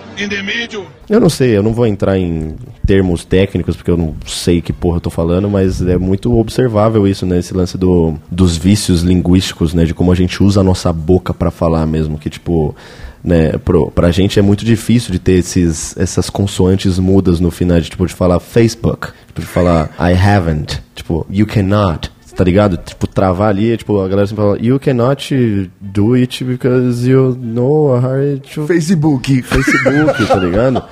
Eu 1.08 1.20
não 1.20 1.28
sei, 1.28 1.56
eu 1.56 1.62
não 1.62 1.72
vou 1.72 1.86
entrar 1.86 2.18
em 2.18 2.54
termos 2.86 3.24
técnicos, 3.24 3.76
porque 3.76 3.90
eu 3.90 3.96
não 3.96 4.14
sei 4.26 4.60
que 4.60 4.72
porra 4.72 4.96
eu 4.96 5.00
tô 5.00 5.10
falando, 5.10 5.48
mas 5.48 5.82
é 5.82 5.98
muito 5.98 6.36
observável 6.38 7.06
isso, 7.06 7.26
né? 7.26 7.38
Esse 7.38 7.54
lance 7.54 7.76
do, 7.76 8.14
dos 8.30 8.56
vícios 8.56 9.02
linguísticos, 9.02 9.74
né? 9.74 9.84
De 9.84 9.94
como 9.94 10.10
a 10.10 10.14
gente 10.14 10.42
usa 10.42 10.60
a 10.60 10.64
nossa 10.64 10.92
boca 10.92 11.34
pra 11.34 11.50
falar 11.50 11.86
mesmo, 11.86 12.18
que 12.18 12.30
tipo... 12.30 12.74
Né, 13.24 13.58
pro, 13.58 13.90
pra 13.90 14.12
gente 14.12 14.38
é 14.38 14.42
muito 14.42 14.64
difícil 14.64 15.10
de 15.10 15.18
ter 15.18 15.32
esses, 15.32 15.96
essas 15.96 16.30
consoantes 16.30 16.96
mudas 16.96 17.40
no 17.40 17.50
final, 17.50 17.80
de, 17.80 17.90
tipo, 17.90 18.06
de 18.06 18.14
falar 18.14 18.38
Facebook, 18.38 19.08
tipo, 19.26 19.40
de 19.40 19.46
falar 19.46 19.90
I 19.98 20.12
haven't, 20.14 20.80
tipo, 20.94 21.26
you 21.28 21.44
cannot, 21.44 22.08
tá 22.36 22.44
ligado? 22.44 22.76
Tipo, 22.76 23.06
travar 23.06 23.48
ali, 23.48 23.72
é, 23.72 23.76
tipo, 23.76 23.98
a 24.00 24.08
galera 24.08 24.26
sempre 24.26 24.44
fala, 24.44 24.58
you 24.60 24.78
cannot 24.78 25.70
do 25.80 26.14
it 26.14 26.44
because 26.44 27.08
you 27.08 27.34
know 27.40 27.96
how 27.96 28.38
to 28.54 28.66
Facebook. 28.66 29.42
Facebook, 29.42 30.26
tá 30.26 30.36
ligado? 30.36 30.82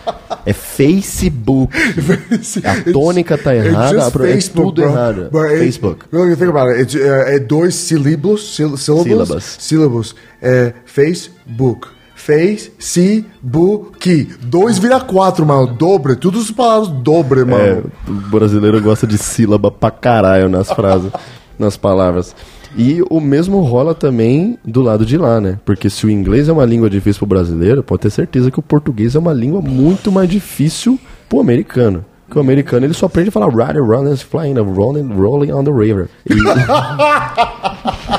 É 0.46 0.52
Facebook. 0.52 1.72
A 2.64 2.92
tônica 2.92 3.36
tá 3.38 3.54
errada, 3.54 4.10
just 4.10 4.50
é 4.50 4.52
tudo 4.54 4.82
errado. 4.82 5.30
It- 5.46 5.58
Facebook. 5.58 6.06
Look, 6.12 6.36
think 6.36 6.50
about 6.50 6.70
it. 6.80 6.98
É 7.00 7.38
dois 7.38 7.74
sílabos, 7.74 8.54
síl 8.56 8.76
sílabos, 8.76 9.04
Sílabas. 9.04 9.56
sílabos. 9.60 10.14
É 10.42 10.72
Facebook. 10.84 11.88
Facebook. 12.24 14.28
Dois 14.42 14.78
vira 14.78 15.00
quatro, 15.00 15.44
mano. 15.46 15.66
Dobre. 15.66 16.16
Tudo 16.16 16.38
as 16.38 16.50
palavras 16.50 16.88
dobre, 16.88 17.40
É, 17.40 17.44
mano. 17.44 17.84
o 18.08 18.12
brasileiro 18.30 18.80
gosta 18.80 19.06
de 19.06 19.18
sílaba 19.18 19.70
pra 19.70 19.90
caralho 19.90 20.48
nas 20.48 20.70
frases, 20.70 21.10
nas 21.58 21.76
palavras. 21.76 22.34
E 22.76 23.02
o 23.08 23.20
mesmo 23.20 23.60
rola 23.60 23.94
também 23.94 24.58
do 24.64 24.82
lado 24.82 25.06
de 25.06 25.16
lá, 25.16 25.40
né? 25.40 25.58
Porque 25.64 25.88
se 25.88 26.04
o 26.06 26.10
inglês 26.10 26.48
é 26.48 26.52
uma 26.52 26.64
língua 26.64 26.90
difícil 26.90 27.20
pro 27.20 27.28
brasileiro, 27.36 27.82
pode 27.84 28.02
ter 28.02 28.10
certeza 28.10 28.50
que 28.50 28.58
o 28.58 28.62
português 28.62 29.14
é 29.14 29.18
uma 29.18 29.32
língua 29.32 29.60
muito 29.60 30.10
mais 30.10 30.28
difícil 30.28 30.98
pro 31.28 31.40
americano. 31.40 32.04
Que 32.28 32.36
o 32.36 32.40
americano 32.40 32.84
ele 32.86 32.94
só 32.94 33.06
aprende 33.06 33.28
a 33.28 33.32
falar 33.32 33.48
riding, 33.48 33.78
running, 33.80 34.16
flying, 34.16 34.54
rolling, 34.54 35.12
rolling 35.14 35.52
on 35.52 35.62
the 35.62 35.70
river. 35.70 36.08
E- 36.28 36.34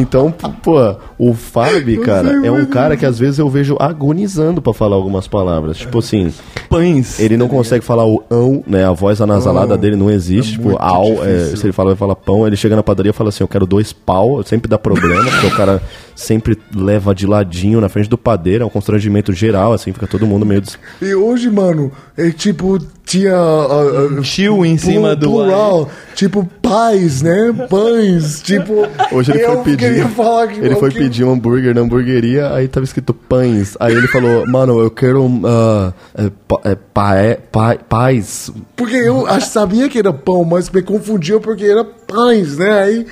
Então, 0.00 0.32
pô, 0.62 0.96
o 1.18 1.34
Fábio, 1.34 2.00
cara, 2.02 2.46
é 2.46 2.50
um 2.50 2.64
cara 2.64 2.96
que 2.96 3.04
às 3.04 3.18
vezes 3.18 3.38
eu 3.38 3.48
vejo 3.48 3.76
agonizando 3.78 4.62
pra 4.62 4.72
falar 4.72 4.96
algumas 4.96 5.28
palavras. 5.28 5.76
Tipo 5.78 5.98
assim, 5.98 6.32
Pães. 6.68 7.20
ele 7.20 7.36
não 7.36 7.48
consegue 7.48 7.84
falar 7.84 8.06
o 8.06 8.22
ão, 8.30 8.64
né? 8.66 8.84
A 8.86 8.92
voz 8.92 9.20
anasalada 9.20 9.76
dele 9.76 9.96
não 9.96 10.10
existe. 10.10 10.52
tipo, 10.52 10.68
muito 10.68 10.82
au, 10.82 11.24
é, 11.24 11.54
se 11.56 11.66
ele 11.66 11.72
fala, 11.72 11.90
vai 11.90 11.96
falar 11.96 12.16
pão, 12.16 12.46
ele 12.46 12.56
chega 12.56 12.74
na 12.74 12.82
padaria 12.82 13.10
e 13.10 13.12
fala 13.12 13.28
assim: 13.28 13.44
Eu 13.44 13.48
quero 13.48 13.66
dois 13.66 13.92
pau. 13.92 14.42
Sempre 14.42 14.68
dá 14.68 14.78
problema, 14.78 15.30
porque 15.30 15.46
o 15.46 15.56
cara 15.56 15.82
sempre 16.20 16.56
leva 16.74 17.14
de 17.14 17.26
ladinho 17.26 17.80
na 17.80 17.88
frente 17.88 18.08
do 18.08 18.18
padeiro. 18.18 18.62
É 18.64 18.66
um 18.66 18.70
constrangimento 18.70 19.32
geral, 19.32 19.72
assim, 19.72 19.92
fica 19.92 20.06
todo 20.06 20.26
mundo 20.26 20.44
meio. 20.44 20.60
Des... 20.60 20.78
E 21.00 21.14
hoje, 21.14 21.50
mano, 21.50 21.90
é 22.16 22.30
tipo, 22.30 22.78
tinha. 23.04 23.34
Uh, 23.36 24.18
uh, 24.18 24.22
Tio 24.22 24.64
em 24.64 24.76
cima 24.76 25.16
do 25.16 25.28
Plural. 25.30 25.88
Tipo, 26.14 26.44
pais, 26.60 27.22
né? 27.22 27.52
Pães. 27.68 28.42
Tipo. 28.44 28.86
Hoje 29.12 29.32
ele 29.32 29.42
eu 29.42 29.62
foi 29.62 29.76
pedir. 29.76 30.06
falar 30.08 30.48
que 30.48 30.60
ele 30.60 30.76
foi 30.76 30.90
que- 30.90 30.98
pedir 30.98 31.24
um 31.24 31.32
hambúrguer 31.32 31.74
na 31.74 31.80
hamburgueria, 31.80 32.52
aí 32.52 32.68
tava 32.68 32.84
escrito 32.84 33.14
pães. 33.14 33.76
Aí 33.80 33.94
ele 33.94 34.06
falou, 34.08 34.46
mano, 34.50 34.78
eu 34.80 34.90
quero 34.90 35.22
um. 35.24 35.40
ah, 35.46 35.92
é, 36.14 36.30
pa- 36.46 36.60
é, 36.64 36.74
paé- 36.74 37.38
pa- 37.50 37.76
paz. 37.88 38.50
Porque 38.76 38.96
eu 38.96 39.26
sabia 39.40 39.88
que 39.88 39.98
era 39.98 40.12
pão, 40.12 40.44
mas 40.44 40.68
me 40.68 40.82
confundiu 40.82 41.40
porque 41.40 41.64
era 41.64 41.84
pães, 41.84 42.58
né? 42.58 42.82
Aí. 42.82 43.06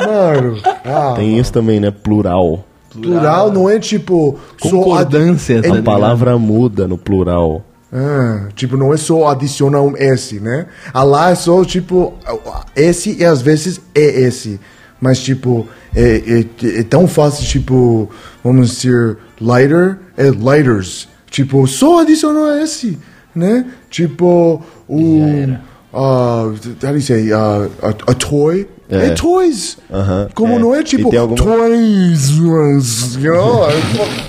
Mano. 0.00 0.56
Ah, 0.84 1.14
Tem 1.16 1.38
isso 1.38 1.52
também, 1.52 1.78
né? 1.80 1.90
Plural. 1.90 2.64
plural 2.90 3.52
não 3.52 3.68
é 3.68 3.78
tipo. 3.78 4.38
Concordância, 4.60 5.58
adi- 5.58 5.68
tá 5.68 5.76
é- 5.76 5.78
A 5.78 5.82
palavra 5.82 6.38
muda 6.38 6.86
no 6.88 6.98
plural. 6.98 7.64
Ah, 7.92 8.48
tipo, 8.54 8.76
não 8.76 8.92
é 8.92 8.96
só 8.96 9.28
adicionar 9.28 9.82
um 9.82 9.94
S, 9.96 10.40
né? 10.40 10.66
A 10.94 11.02
lá 11.02 11.30
é 11.30 11.34
só 11.34 11.62
tipo 11.64 12.14
S 12.74 13.16
e 13.18 13.24
às 13.24 13.42
vezes 13.42 13.80
é 13.94 14.22
S. 14.24 14.58
Mas, 15.00 15.18
tipo, 15.20 15.66
é, 15.94 16.44
é, 16.64 16.78
é 16.80 16.82
tão 16.84 17.08
fácil, 17.08 17.44
tipo, 17.44 18.08
vamos 18.42 18.70
dizer, 18.70 19.18
lighter 19.40 19.98
é 20.16 20.30
lighters. 20.30 21.08
Tipo, 21.28 21.66
só 21.66 22.00
adicionar 22.02 22.58
S, 22.62 22.96
né? 23.34 23.66
Tipo, 23.90 24.62
o. 24.88 24.96
Uh, 25.92 25.94
how 25.94 26.52
do 26.54 26.94
you 26.94 27.00
say? 27.02 27.32
Uh, 27.32 27.68
a, 27.82 27.88
a 28.10 28.14
toy? 28.14 28.66
É, 28.94 29.06
É. 29.06 29.10
toys. 29.14 29.78
Como 30.34 30.52
é. 30.54 30.58
não 30.58 30.74
é 30.74 30.80
E 30.80 30.84
tipo 30.84 31.08
tem 31.08 31.18
alguma- 31.18 31.42
toys, 31.42 32.30
know? 32.38 33.66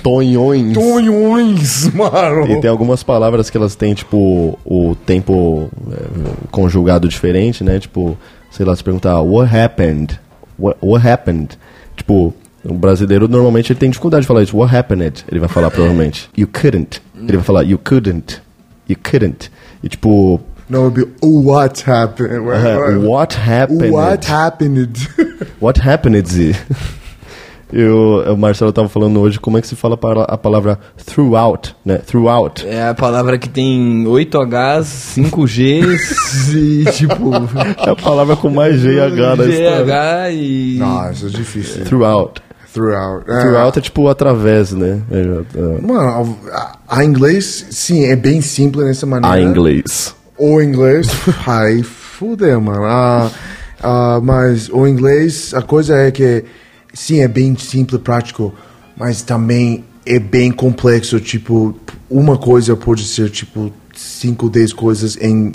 Tonhões. 0.02 0.72
Tonhões, 0.74 1.88
mano. 1.94 2.46
E 2.50 2.60
tem 2.60 2.70
algumas 2.70 3.02
palavras 3.02 3.50
que 3.50 3.56
elas 3.56 3.74
têm, 3.74 3.92
tipo, 3.94 4.58
o 4.64 4.96
tempo 5.06 5.68
é, 5.92 6.46
conjugado 6.50 7.06
diferente, 7.08 7.62
né? 7.62 7.78
Tipo, 7.78 8.16
sei 8.50 8.64
lá, 8.64 8.74
se 8.74 8.82
perguntar, 8.82 9.20
what 9.20 9.54
happened? 9.54 10.18
What, 10.58 10.78
what 10.80 11.06
happened? 11.06 11.58
Tipo, 11.96 12.32
o 12.64 12.72
brasileiro 12.74 13.28
normalmente 13.28 13.70
ele 13.72 13.78
tem 13.78 13.90
dificuldade 13.90 14.22
de 14.22 14.26
falar 14.28 14.42
isso. 14.42 14.56
What 14.56 14.74
happened? 14.74 15.24
Ele 15.30 15.40
vai 15.40 15.48
falar 15.48 15.70
provavelmente. 15.70 16.30
You 16.36 16.46
couldn't. 16.48 17.02
Ele 17.16 17.36
vai 17.36 17.44
falar, 17.44 17.62
you 17.64 17.78
couldn't. 17.78 18.40
You 18.88 18.96
couldn't. 19.02 19.50
E 19.82 19.88
tipo, 19.88 20.40
No, 20.68 20.86
it'd 20.86 20.94
be 20.94 21.12
oh, 21.20 21.40
what 21.40 21.80
happened? 21.80 22.38
uh, 22.38 23.00
what 23.00 23.34
happened? 23.34 23.92
What 23.92 24.24
happened? 24.24 24.96
What 25.60 25.78
happened? 25.78 26.26
Z? 26.26 26.54
Eu, 27.72 28.22
o 28.32 28.36
Marcelo 28.36 28.72
tava 28.72 28.88
falando 28.88 29.18
hoje 29.20 29.40
como 29.40 29.58
é 29.58 29.60
que 29.60 29.66
se 29.66 29.74
fala 29.74 29.96
para 29.96 30.22
a 30.22 30.38
palavra 30.38 30.78
throughout, 31.04 31.74
né? 31.84 31.98
Throughout. 31.98 32.64
É 32.66 32.88
a 32.88 32.94
palavra 32.94 33.36
que 33.36 33.48
tem 33.48 34.06
8 34.06 34.38
Hs, 34.38 34.86
5 34.86 35.44
Gs 35.44 36.54
e 36.54 36.84
tipo. 36.92 37.32
É 37.84 37.90
a 37.90 37.96
palavra 37.96 38.36
com 38.36 38.48
mais 38.48 38.78
G 38.78 38.94
e 38.94 39.00
H 39.00 39.34
da 39.34 39.46
história. 39.46 39.84
GH 39.84 40.34
e. 40.34 40.76
Nossa, 40.78 41.26
é 41.26 41.30
difícil. 41.30 41.84
Throughout. 41.84 42.40
Throughout. 42.72 43.28
É, 43.28 43.40
Throughout 43.40 43.78
é 43.78 43.82
tipo 43.82 44.08
através, 44.08 44.72
né? 44.72 45.02
É, 45.10 45.18
é, 45.18 45.80
Mano, 45.80 46.38
a, 46.52 46.78
a 46.88 47.04
inglês, 47.04 47.66
sim, 47.70 48.04
é 48.04 48.14
bem 48.14 48.40
simples 48.40 48.86
nessa 48.86 49.06
maneira. 49.06 49.34
A 49.34 49.40
inglês. 49.40 50.14
O 50.36 50.60
inglês, 50.60 51.08
ai, 51.46 51.82
fudeu, 51.82 52.60
mano. 52.60 52.84
Ah, 52.84 53.30
ah, 53.82 54.20
mas 54.22 54.68
o 54.68 54.86
inglês, 54.86 55.52
a 55.54 55.62
coisa 55.62 55.96
é 55.96 56.10
que, 56.10 56.44
sim, 56.92 57.20
é 57.20 57.28
bem 57.28 57.56
simples, 57.56 58.00
prático, 58.02 58.52
mas 58.96 59.22
também 59.22 59.84
é 60.04 60.18
bem 60.18 60.50
complexo. 60.50 61.20
Tipo, 61.20 61.76
uma 62.10 62.36
coisa 62.36 62.74
pode 62.76 63.04
ser, 63.04 63.30
tipo, 63.30 63.72
5, 63.94 64.48
10 64.50 64.72
coisas 64.72 65.16
em, 65.20 65.52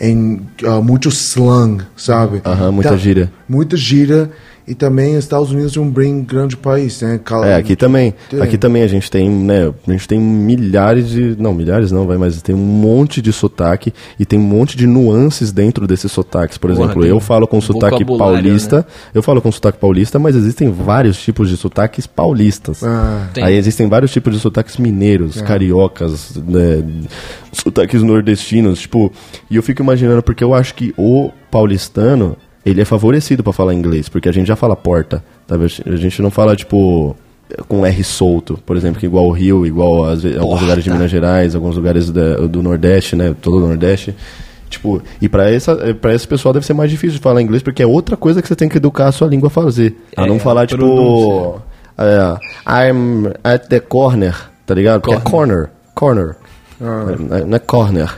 em 0.00 0.40
ah, 0.64 0.80
muito 0.80 1.08
slang, 1.08 1.84
sabe? 1.96 2.42
Aham, 2.44 2.72
muita 2.72 2.90
Tá- 2.90 2.96
gíria. 2.96 3.32
Muita 3.48 3.76
gíria. 3.76 4.30
E 4.68 4.74
também 4.74 5.16
os 5.16 5.24
Estados 5.24 5.50
Unidos 5.50 5.76
é 5.76 5.80
um 5.80 5.88
bem 5.90 6.22
grande 6.22 6.56
país, 6.56 7.00
né? 7.00 7.18
Cal- 7.24 7.42
É, 7.44 7.54
aqui 7.54 7.74
também. 7.74 8.12
Tem. 8.28 8.40
Aqui 8.42 8.58
também 8.58 8.82
a 8.82 8.86
gente 8.86 9.10
tem, 9.10 9.28
né? 9.30 9.72
A 9.86 9.90
gente 9.92 10.06
tem 10.06 10.20
milhares 10.20 11.08
de. 11.08 11.34
Não, 11.38 11.54
milhares 11.54 11.90
não, 11.90 12.06
vai, 12.06 12.18
mas 12.18 12.40
tem 12.42 12.54
um 12.54 12.58
monte 12.58 13.22
de 13.22 13.32
sotaque 13.32 13.92
e 14.18 14.26
tem 14.26 14.38
um 14.38 14.42
monte 14.42 14.76
de 14.76 14.86
nuances 14.86 15.50
dentro 15.52 15.86
desses 15.86 16.12
sotaques. 16.12 16.58
Por 16.58 16.70
Porra, 16.70 16.84
exemplo, 16.84 17.06
eu 17.06 17.18
falo 17.18 17.46
com 17.48 17.60
sotaque 17.60 18.04
vocabulário, 18.04 18.44
paulista. 18.44 18.76
né? 18.78 18.84
Eu 19.14 19.22
falo 19.22 19.40
com 19.40 19.50
sotaque 19.50 19.78
paulista, 19.78 20.18
mas 20.18 20.36
existem 20.36 20.70
vários 20.70 21.18
tipos 21.20 21.48
de 21.48 21.56
sotaques 21.56 22.06
paulistas. 22.06 22.82
Ah. 22.84 23.28
Tem. 23.32 23.44
Aí 23.44 23.54
existem 23.56 23.88
vários 23.88 24.12
tipos 24.12 24.34
de 24.34 24.40
sotaques 24.40 24.76
mineiros, 24.76 25.40
cariocas, 25.40 26.36
né, 26.36 26.84
sotaques 27.52 28.02
nordestinos, 28.02 28.80
tipo, 28.80 29.10
e 29.50 29.56
eu 29.56 29.62
fico 29.62 29.82
imaginando 29.82 30.22
porque 30.22 30.44
eu 30.44 30.52
acho 30.54 30.74
que 30.74 30.92
o 30.96 31.30
paulistano 31.50 32.36
ele 32.68 32.80
é 32.80 32.84
favorecido 32.84 33.42
pra 33.42 33.52
falar 33.52 33.74
inglês, 33.74 34.08
porque 34.08 34.28
a 34.28 34.32
gente 34.32 34.46
já 34.46 34.56
fala 34.56 34.74
porta, 34.76 35.22
sabe? 35.48 35.64
A 35.86 35.96
gente 35.96 36.20
não 36.22 36.30
fala, 36.30 36.54
tipo, 36.56 37.16
com 37.66 37.84
R 37.86 38.04
solto, 38.04 38.58
por 38.66 38.76
exemplo, 38.76 39.00
que 39.00 39.06
igual 39.06 39.26
o 39.26 39.32
Rio, 39.32 39.64
igual 39.66 40.04
às 40.04 40.22
vezes, 40.22 40.38
alguns 40.38 40.60
lugares 40.60 40.84
de 40.84 40.90
Minas 40.90 41.10
Gerais, 41.10 41.54
alguns 41.54 41.76
lugares 41.76 42.10
da- 42.10 42.36
do 42.46 42.62
Nordeste, 42.62 43.16
né? 43.16 43.34
Todo 43.40 43.56
o 43.64 43.68
Nordeste. 43.68 44.14
Tipo, 44.68 45.00
e 45.20 45.28
pra, 45.30 45.50
essa, 45.50 45.74
para 45.94 46.14
esse 46.14 46.28
pessoal 46.28 46.52
deve 46.52 46.66
ser 46.66 46.74
mais 46.74 46.90
difícil 46.90 47.16
de 47.16 47.22
falar 47.22 47.40
inglês, 47.40 47.62
porque 47.62 47.82
é 47.82 47.86
outra 47.86 48.16
coisa 48.18 48.42
que 48.42 48.48
você 48.48 48.54
tem 48.54 48.68
que 48.68 48.76
educar 48.76 49.06
a 49.08 49.12
sua 49.12 49.26
língua 49.26 49.46
a 49.46 49.50
fazer. 49.50 49.96
A 50.14 50.24
É, 50.24 50.26
não 50.28 50.38
falar, 50.38 50.62
a 50.62 50.66
tipo, 50.66 51.58
é, 51.96 52.82
I'm 52.92 53.32
at 53.42 53.66
the 53.68 53.80
corner, 53.80 54.36
tá 54.66 54.74
ligado? 54.74 55.00
Porque 55.00 55.16
é 55.16 55.20
corner, 55.20 55.70
corner. 55.94 56.36
Não 56.78 57.34
é- 57.36 57.44
não 57.44 57.56
é 57.56 57.58
corner. 57.58 58.14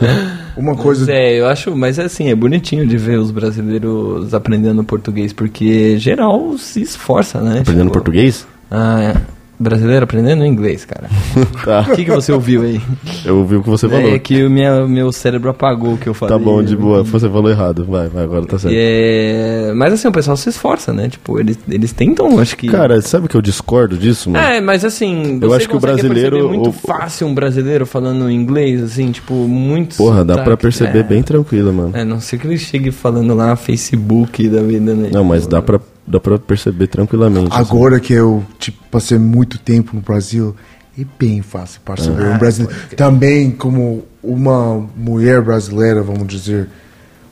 Uma 0.56 0.74
coisa. 0.74 1.06
Pois 1.06 1.16
é, 1.16 1.38
eu 1.38 1.46
acho, 1.46 1.74
mas 1.76 1.98
é 1.98 2.04
assim, 2.04 2.30
é 2.30 2.34
bonitinho 2.34 2.86
de 2.86 2.96
ver 2.96 3.18
os 3.18 3.30
brasileiros 3.30 4.34
aprendendo 4.34 4.82
português, 4.82 5.32
porque 5.32 5.96
geral 5.98 6.58
se 6.58 6.82
esforça, 6.82 7.40
né? 7.40 7.60
Aprendendo 7.60 7.86
Tipo, 7.86 7.92
português? 7.92 8.46
Ah, 8.68 9.14
é. 9.14 9.37
Brasileiro 9.60 10.04
aprendendo 10.04 10.44
inglês, 10.46 10.84
cara. 10.84 11.08
Tá. 11.64 11.80
O 11.90 11.96
que, 11.96 12.04
que 12.04 12.10
você 12.10 12.32
ouviu 12.32 12.62
aí? 12.62 12.80
Eu 13.24 13.38
ouvi 13.38 13.56
o 13.56 13.62
que 13.62 13.68
você 13.68 13.88
falou. 13.88 14.08
É 14.14 14.18
que 14.18 14.42
o 14.44 14.48
minha, 14.50 14.86
meu 14.86 15.10
cérebro 15.12 15.50
apagou 15.50 15.94
o 15.94 15.98
que 15.98 16.08
eu 16.08 16.14
falei. 16.14 16.36
Tá 16.36 16.42
bom, 16.42 16.62
de 16.62 16.76
boa. 16.76 17.02
Você 17.02 17.28
falou 17.28 17.50
errado. 17.50 17.84
Vai, 17.84 18.08
vai, 18.08 18.22
agora 18.24 18.46
tá 18.46 18.58
certo. 18.58 18.74
É... 18.76 19.72
Mas 19.74 19.92
assim, 19.92 20.08
o 20.08 20.12
pessoal 20.12 20.36
se 20.36 20.48
esforça, 20.48 20.92
né? 20.92 21.08
Tipo, 21.08 21.38
eles, 21.40 21.58
eles 21.68 21.92
tentam, 21.92 22.38
acho 22.38 22.56
que. 22.56 22.68
Cara, 22.68 23.00
sabe 23.02 23.28
que 23.28 23.36
eu 23.36 23.42
discordo 23.42 23.96
disso, 23.96 24.30
mano? 24.30 24.44
É, 24.44 24.60
mas 24.60 24.84
assim, 24.84 25.38
Eu 25.42 25.52
acho 25.52 25.68
que 25.68 25.76
o 25.76 25.80
brasileiro- 25.80 26.36
perceber 26.36 26.48
muito 26.48 26.70
o- 26.70 26.72
fácil 26.72 27.26
um 27.26 27.34
brasileiro 27.34 27.84
falando 27.84 28.30
inglês, 28.30 28.82
assim, 28.82 29.10
tipo, 29.10 29.34
muito. 29.34 29.96
Porra, 29.96 30.24
dá 30.24 30.34
sotaque. 30.34 30.44
pra 30.48 30.56
perceber 30.56 30.98
É. 31.00 31.02
bem 31.02 31.22
tranquilo, 31.22 31.72
mano. 31.72 31.90
É, 31.94 32.04
não 32.04 32.20
sei 32.20 32.38
que 32.38 32.46
ele 32.46 32.56
chegue 32.58 32.90
falando 32.92 33.34
lá 33.34 33.56
Facebook 33.56 34.48
da 34.48 34.62
vida, 34.62 34.94
né? 34.94 35.10
Não, 35.12 35.24
mas 35.24 35.46
dá 35.46 35.60
pra, 35.60 35.80
dá 36.08 36.18
pra 36.18 36.38
perceber 36.38 36.86
tranquilamente. 36.86 37.52
assim. 37.52 37.60
Agora 37.60 38.00
que 38.00 38.12
eu 38.12 38.44
tipo, 38.58 38.82
passei 38.90 39.18
muito 39.18 39.58
tempo 39.58 39.94
no 39.94 40.00
Brasil, 40.00 40.56
é 40.98 41.04
bem 41.18 41.42
fácil 41.42 41.80
perceber. 41.84 42.24
Ah, 42.24 42.34
um 42.34 42.38
brasileiro, 42.38 42.80
também 42.96 43.50
como 43.50 44.04
uma 44.22 44.86
mulher 44.96 45.42
brasileira, 45.42 46.02
vamos 46.02 46.26
dizer, 46.26 46.68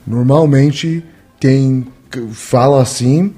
normalmente 0.06 1.02
tem 1.40 1.86
fala 2.30 2.80
assim, 2.80 3.34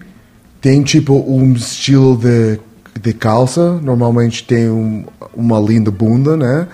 tem 0.61 0.83
tipo 0.83 1.15
um 1.15 1.53
estilo 1.55 2.17
de, 2.17 2.61
de 2.99 3.13
calça, 3.13 3.79
normalmente 3.83 4.45
tem 4.45 4.69
um- 4.69 5.05
uma 5.35 5.59
linda 5.61 5.91
bunda, 5.91 6.37
né? 6.37 6.67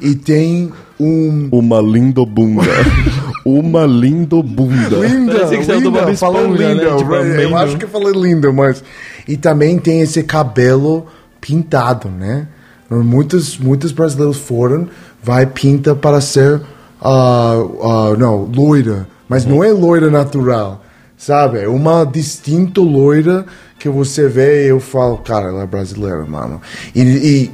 e 0.00 0.14
tem 0.14 0.70
um 1.00 1.48
Uma 1.50 1.80
lindo 1.80 2.24
bunda. 2.26 2.62
Uma 3.44 3.84
lindo 3.86 4.40
bunda. 4.40 4.96
Linda, 5.04 5.44
linda, 5.46 5.76
usou 5.78 5.90
Bob 5.90 6.16
falou 6.16 6.42
Esponja, 6.42 6.68
linda. 6.74 6.90
né? 6.92 6.96
Tipo, 6.96 7.14
eu 7.14 7.56
acho 7.56 7.76
que 7.76 7.84
eu 7.84 7.88
falei 7.88 8.12
linda, 8.12 8.52
mas... 8.52 8.84
E 9.26 9.36
também 9.36 9.78
tem 9.78 10.00
esse 10.00 10.22
cabelo 10.22 11.06
pintado, 11.40 12.08
né? 12.08 12.46
Muitos, 12.88 13.58
muitos 13.58 13.90
brasileiros 13.90 14.36
foram, 14.36 14.86
vai 15.20 15.44
pinta 15.46 15.92
para 15.94 16.20
ser, 16.20 16.60
ah, 17.00 17.54
ah, 17.82 18.14
não, 18.16 18.44
loira. 18.54 19.08
Mas 19.28 19.44
não 19.44 19.64
é 19.64 19.72
loira 19.72 20.08
natural, 20.10 20.84
sabe? 21.16 21.58
É 21.60 21.68
uma 21.68 22.04
distinta 22.04 22.80
loira 22.80 23.44
que 23.82 23.88
você 23.88 24.28
vê 24.28 24.66
e 24.66 24.68
eu 24.68 24.78
falo, 24.78 25.18
cara, 25.18 25.48
ela 25.48 25.64
é 25.64 25.66
brasileira, 25.66 26.24
mano. 26.24 26.62
E, 26.94 27.00
e 27.00 27.50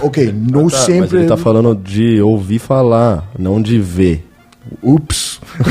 ok, 0.00 0.32
não 0.32 0.68
Tá, 0.68 0.78
sempre... 0.78 1.00
Mas 1.00 1.12
ele 1.12 1.26
tá 1.26 1.36
falando 1.36 1.74
de 1.74 2.22
ouvir 2.22 2.60
falar, 2.60 3.28
não 3.36 3.60
de 3.60 3.80
ver. 3.80 4.24
Ups. 4.82 5.40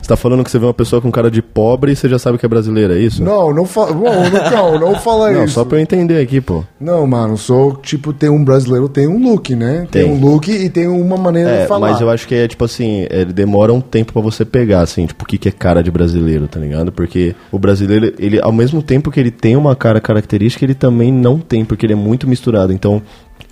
Você 0.00 0.08
tá 0.08 0.16
falando 0.16 0.42
que 0.44 0.50
você 0.50 0.58
vê 0.58 0.66
uma 0.66 0.74
pessoa 0.74 1.00
com 1.00 1.10
cara 1.10 1.30
de 1.30 1.40
pobre 1.42 1.92
e 1.92 1.96
você 1.96 2.08
já 2.08 2.18
sabe 2.18 2.38
que 2.38 2.46
é 2.46 2.48
brasileira, 2.48 2.96
é 2.96 3.00
isso? 3.00 3.22
Não, 3.22 3.52
não 3.52 3.64
fala. 3.64 3.92
Não, 3.92 4.30
não, 4.50 4.78
não 4.78 4.94
fala 4.96 5.30
Não, 5.30 5.44
isso. 5.44 5.54
só 5.54 5.64
pra 5.64 5.78
eu 5.78 5.82
entender 5.82 6.20
aqui, 6.20 6.40
pô. 6.40 6.64
Não, 6.80 7.06
mano, 7.06 7.36
só, 7.36 7.72
tipo, 7.82 8.12
tem 8.12 8.28
um 8.30 8.44
brasileiro, 8.44 8.88
tem 8.88 9.06
um 9.06 9.22
look, 9.22 9.54
né? 9.54 9.86
Tem, 9.90 10.04
Tem. 10.04 10.12
um 10.12 10.20
look 10.20 10.50
e 10.50 10.68
tem 10.68 10.88
uma 10.88 11.16
maneira 11.16 11.50
É, 11.50 11.62
de 11.62 11.68
falar. 11.68 11.90
mas 11.90 12.00
eu 12.00 12.10
acho 12.10 12.26
que 12.26 12.34
é 12.34 12.48
tipo 12.48 12.64
assim, 12.64 13.06
ele 13.10 13.32
demora 13.32 13.72
um 13.72 13.80
tempo 13.80 14.12
pra 14.12 14.22
você 14.22 14.44
pegar, 14.44 14.80
assim, 14.80 15.06
tipo, 15.06 15.24
o 15.24 15.26
que, 15.26 15.38
que 15.38 15.48
é 15.48 15.52
cara 15.52 15.82
de 15.82 15.90
brasileiro, 15.90 16.48
tá 16.48 16.58
ligado? 16.58 16.90
Porque 16.92 17.34
o 17.50 17.58
brasileiro, 17.58 18.12
ele, 18.18 18.40
ao 18.40 18.52
mesmo 18.52 18.82
tempo 18.82 19.10
que 19.10 19.20
ele 19.20 19.30
tem 19.30 19.56
uma 19.56 19.76
cara 19.76 20.00
característica, 20.00 20.64
ele 20.64 20.74
também 20.74 21.12
não 21.12 21.38
tem, 21.38 21.64
porque 21.64 21.86
ele 21.86 21.92
é 21.92 21.96
muito 21.96 22.26
misturado. 22.28 22.72
Então, 22.72 23.02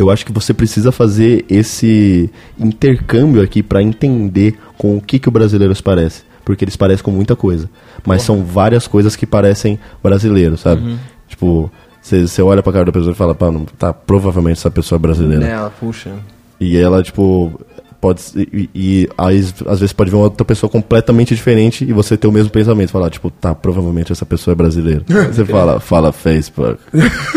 eu 0.01 0.11
acho 0.11 0.25
que 0.25 0.33
você 0.33 0.55
precisa 0.55 0.91
fazer 0.91 1.45
esse 1.49 2.31
intercâmbio 2.59 3.43
aqui 3.43 3.63
pra 3.63 3.83
entender 3.83 4.59
com 4.79 4.97
o 4.97 5.01
que, 5.01 5.19
que 5.19 5.29
o 5.29 5.33
brasileiro 5.33 5.75
se 5.75 5.83
parece. 5.83 6.23
Porque 6.45 6.65
eles 6.65 6.77
parecem 6.77 7.05
com 7.05 7.11
muita 7.11 7.37
coisa. 7.37 7.69
Mas 8.07 8.23
são 8.23 8.43
várias 8.43 8.87
coisas 8.87 9.15
que 9.15 9.27
parecem 9.27 9.79
brasileiros, 10.03 10.61
sabe? 10.61 10.99
Tipo, 11.29 11.71
você 12.01 12.43
olha 12.43 12.63
pra 12.63 12.73
cara 12.73 12.87
da 12.87 12.93
pessoa 12.93 13.13
e 13.13 13.15
fala, 13.15 13.35
pá, 13.35 13.51
não, 13.51 13.65
tá, 13.65 13.93
provavelmente 13.93 14.59
essa 14.59 14.71
pessoa 14.71 14.97
é 14.97 15.01
brasileira. 15.01 15.45
Né, 15.45 15.51
ela 15.51 15.71
puxa. 15.71 16.11
E 16.59 16.77
ela, 16.77 17.03
tipo, 17.03 17.61
pode. 18.01 18.23
E, 18.37 18.71
e 18.75 19.09
aí, 19.17 19.39
às 19.67 19.81
vezes 19.81 19.93
pode 19.93 20.11
ver 20.11 20.17
uma 20.17 20.25
outra 20.25 20.45
pessoa 20.45 20.71
completamente 20.71 21.35
diferente 21.35 21.85
e 21.85 21.93
você 21.93 22.17
ter 22.17 22.27
o 22.27 22.33
mesmo 22.33 22.51
pensamento. 22.51 22.91
Falar, 22.91 23.11
tipo, 23.11 23.31
tá, 23.31 23.55
provavelmente 23.55 24.11
essa 24.13 24.25
pessoa 24.27 24.53
é 24.53 24.55
brasileira. 24.55 25.03
Você 25.31 25.45
fala, 25.45 25.79
fala 25.81 26.13
Facebook. 26.13 26.79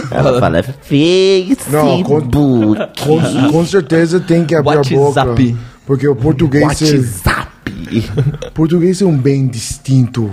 Ela 0.09 0.39
fala 0.39 0.63
Não, 1.69 2.03
com, 2.03 2.19
Facebook. 2.21 3.01
com, 3.01 3.51
com 3.51 3.65
certeza 3.65 4.19
tem 4.19 4.45
que 4.45 4.55
abrir 4.55 4.77
a 4.77 4.81
boca. 4.81 5.23
WhatsApp. 5.25 5.57
Porque 5.85 6.07
o 6.07 6.15
português 6.15 6.63
é, 6.63 6.65
WhatsApp. 6.95 7.51
português 8.53 9.01
é 9.01 9.05
um 9.05 9.17
bem 9.17 9.47
distinto 9.47 10.31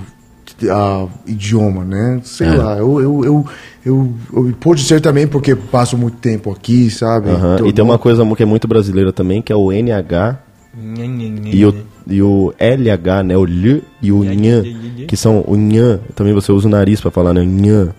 ah, 0.69 1.07
idioma, 1.27 1.85
né? 1.85 2.21
Sei 2.23 2.47
É. 2.47 2.51
lá, 2.55 2.77
eu, 2.77 3.01
eu, 3.01 3.25
eu, 3.25 3.47
eu, 3.85 4.13
eu- 4.33 4.53
Pode 4.61 4.83
ser 4.85 5.01
também 5.01 5.27
porque 5.27 5.55
passo 5.55 5.97
muito 5.97 6.17
tempo 6.19 6.51
aqui, 6.53 6.91
sabe? 6.91 7.31
Então, 7.55 7.67
E 7.67 7.73
tem 7.73 7.85
uma 7.85 7.99
coisa 7.99 8.25
que 8.37 8.43
é 8.43 8.47
muito 8.47 8.67
brasileira 8.69 9.13
também, 9.13 9.41
que 9.43 9.53
é 9.53 9.57
o 9.57 9.71
NH 9.73 10.39
e 11.53 11.65
o, 11.67 11.75
e 12.07 12.23
o 12.23 12.53
LH, 12.59 13.23
né? 13.25 13.37
O 13.37 13.45
L 13.45 13.83
e 14.01 14.13
o 14.13 14.23
Nhan, 14.25 14.63
que 15.07 15.17
são 15.17 15.45
o 15.47 15.57
Nhan. 15.57 16.01
Também 16.15 16.33
você 16.33 16.53
usa 16.53 16.69
o 16.69 16.71
nariz 16.71 17.01
pra 17.01 17.11
falar, 17.11 17.33
né? 17.35 17.45
Nhan. 17.45 17.91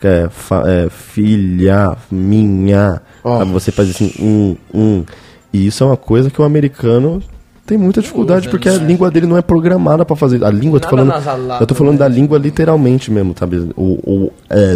Que 0.00 0.06
é, 0.06 0.28
fa- 0.30 0.64
é 0.66 0.88
filha, 0.90 1.96
minha. 2.10 3.00
Oh. 3.22 3.38
Sabe? 3.38 3.52
Você 3.52 3.70
faz 3.72 3.90
assim, 3.90 4.12
um, 4.20 4.56
um. 4.74 5.04
E 5.52 5.66
isso 5.66 5.84
é 5.84 5.86
uma 5.86 5.96
coisa 5.96 6.28
que 6.30 6.40
o 6.40 6.44
americano 6.44 7.22
tem 7.64 7.78
muita 7.78 8.00
dificuldade, 8.00 8.48
porque 8.48 8.68
né? 8.68 8.76
a 8.76 8.78
língua 8.78 9.10
dele 9.10 9.26
não 9.26 9.36
é 9.36 9.42
programada 9.42 10.04
pra 10.04 10.16
fazer. 10.16 10.44
A 10.44 10.50
língua, 10.50 10.76
eu 10.76 10.80
tô 10.80 10.88
falando. 10.88 11.08
nasalado, 11.08 11.62
Eu 11.62 11.66
tô 11.66 11.74
falando 11.74 11.94
né? 11.94 11.98
da 12.00 12.08
língua 12.08 12.38
literalmente 12.38 13.10
mesmo, 13.10 13.34
sabe? 13.38 13.70
O, 13.76 13.82
o, 13.82 14.32
é, 14.50 14.74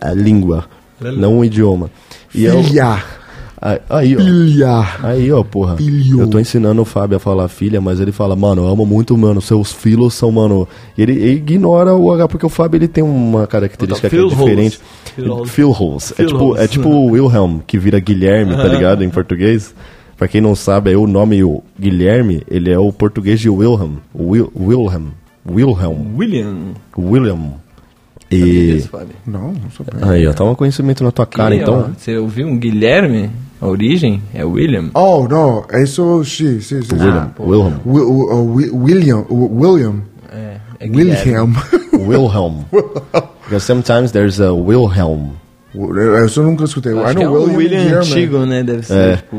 a 0.00 0.12
língua, 0.12 0.64
não 1.00 1.38
o 1.38 1.44
idioma. 1.44 1.90
E 2.34 2.46
é 2.46 2.62
Filha. 2.62 3.02
Aí, 3.64 3.78
aí, 3.88 4.16
ó. 4.16 4.20
Filha. 4.20 4.88
Aí, 5.04 5.32
ó, 5.32 5.44
porra. 5.44 5.76
Filho. 5.76 6.20
Eu 6.20 6.26
tô 6.26 6.38
ensinando 6.40 6.82
o 6.82 6.84
Fábio 6.84 7.16
a 7.16 7.20
falar 7.20 7.46
filha, 7.46 7.80
mas 7.80 8.00
ele 8.00 8.10
fala, 8.10 8.34
mano, 8.34 8.62
eu 8.62 8.68
amo 8.68 8.84
muito, 8.84 9.16
mano. 9.16 9.40
Seus 9.40 9.72
filhos 9.72 10.14
são, 10.14 10.32
mano. 10.32 10.66
Ele, 10.98 11.12
ele 11.12 11.36
ignora 11.36 11.94
o 11.94 12.12
H, 12.12 12.26
porque 12.26 12.44
o 12.44 12.48
Fábio 12.48 12.78
ele 12.78 12.88
tem 12.88 13.04
uma 13.04 13.46
característica 13.46 14.10
que 14.10 14.16
é 14.16 14.24
diferente. 14.26 14.80
Philholes. 15.14 15.50
Philholes. 15.50 16.12
É 16.18 16.24
tipo, 16.24 16.56
é 16.56 16.66
tipo 16.66 16.88
o 16.88 17.12
Wilhelm, 17.12 17.60
que 17.64 17.78
vira 17.78 18.00
Guilherme, 18.00 18.56
tá 18.56 18.64
ligado? 18.66 19.04
Em 19.04 19.08
português. 19.10 19.72
Pra 20.22 20.28
quem 20.28 20.40
não 20.40 20.54
sabe, 20.54 20.92
é 20.92 20.96
o 20.96 21.04
nome 21.04 21.42
o 21.42 21.64
Guilherme, 21.76 22.44
ele 22.48 22.70
é 22.70 22.78
o 22.78 22.92
português 22.92 23.40
de 23.40 23.50
Wilhelm. 23.50 23.94
Wil, 24.14 24.52
Wilhelm. 24.56 25.06
Wilhelm. 25.44 26.16
William. 26.16 26.56
William. 26.96 27.54
Sabia 28.30 28.30
E. 28.30 28.84
Não, 29.28 29.48
não 29.52 29.68
sou 29.76 29.84
bem. 29.84 30.08
Aí, 30.08 30.24
ó, 30.28 30.32
tá 30.32 30.44
um 30.44 30.54
conhecimento 30.54 31.02
na 31.02 31.10
tua 31.10 31.26
cara, 31.26 31.52
ó, 31.52 31.58
então. 31.58 31.90
Você 31.98 32.16
ouviu 32.18 32.46
um 32.46 32.56
Guilherme? 32.56 33.30
A 33.60 33.66
origem 33.66 34.22
é 34.32 34.44
William. 34.44 34.90
Oh, 34.94 35.26
não, 35.28 35.64
isso, 35.82 36.24
sim, 36.24 36.60
sim, 36.60 36.82
sim. 36.82 36.94
William. 36.94 37.32
pô. 37.36 37.42
Wilhelm. 37.44 37.74
Wi- 37.84 38.02
o- 38.02 38.32
o 38.32 38.54
Wi- 38.54 38.70
William, 38.72 39.24
o 39.28 39.60
William, 39.60 40.02
É, 40.32 40.58
é 40.78 40.86
Guilherme. 40.86 41.56
William. 41.92 42.08
Wilhelm. 42.08 42.54
Because 43.44 43.64
sometimes 43.66 44.12
there's 44.12 44.40
a 44.40 44.52
Wilhelm. 44.52 45.30
Eu 45.74 46.28
só 46.28 46.42
nunca 46.42 46.64
escutei. 46.64 46.92
Acho 46.98 47.12
I 47.12 47.16
que 47.16 47.22
é 47.22 47.28
William 47.28 47.56
Guilherme. 47.56 47.94
antigo, 47.96 48.38
né? 48.46 48.62
Deve 48.62 48.82
ser, 48.86 48.94
É. 48.94 49.16
tipo... 49.16 49.38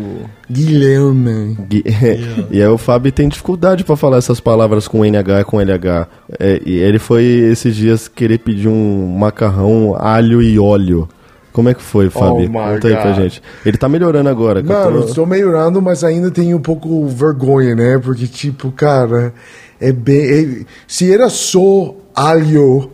Guilherme. 0.52 1.58
Gui- 1.69 1.84
e 2.50 2.62
aí 2.62 2.67
o 2.67 2.78
Fábio 2.78 3.12
tem 3.12 3.28
dificuldade 3.28 3.84
pra 3.84 3.96
falar 3.96 4.17
essas 4.17 4.39
palavras 4.39 4.88
com 4.88 5.04
NH 5.06 5.41
e 5.41 5.43
com 5.43 5.60
LH. 5.62 6.08
É, 6.39 6.62
e 6.65 6.74
ele 6.80 6.98
foi 7.00 7.24
esses 7.24 7.76
dias 7.76 8.08
querer 8.08 8.39
pedir 8.39 8.67
um 8.67 9.15
macarrão 9.17 9.96
alho 9.98 10.41
e 10.41 10.58
óleo. 10.58 11.08
Como 11.52 11.69
é 11.69 11.74
que 11.76 11.84
foi, 11.84 12.10
Fábio? 12.10 12.50
Oh 12.50 12.74
Conta 12.74 12.88
aí 12.88 12.96
pra 12.96 13.12
God. 13.12 13.15
gente. 13.22 13.41
Ele 13.63 13.78
tá 13.78 13.88
melhorando 13.88 14.28
agora. 14.28 14.63
que 14.63 14.72
eu 14.72 14.76
Mano, 14.76 15.02
tô- 15.04 15.08
estou 15.10 15.26
melhorando, 15.28 15.80
mas 15.84 16.04
ainda 16.04 16.32
tenho 16.32 16.58
um 16.58 16.62
pouco 16.62 17.06
vergonha, 17.08 17.76
né? 17.76 18.00
Porque, 18.00 18.26
tipo, 18.26 18.72
cara, 18.72 19.34
é 19.80 19.91
bem. 19.91 20.26
é- 20.62 20.65
se 20.88 21.13
era 21.13 21.30
só 21.30 21.93
alho, 22.15 22.89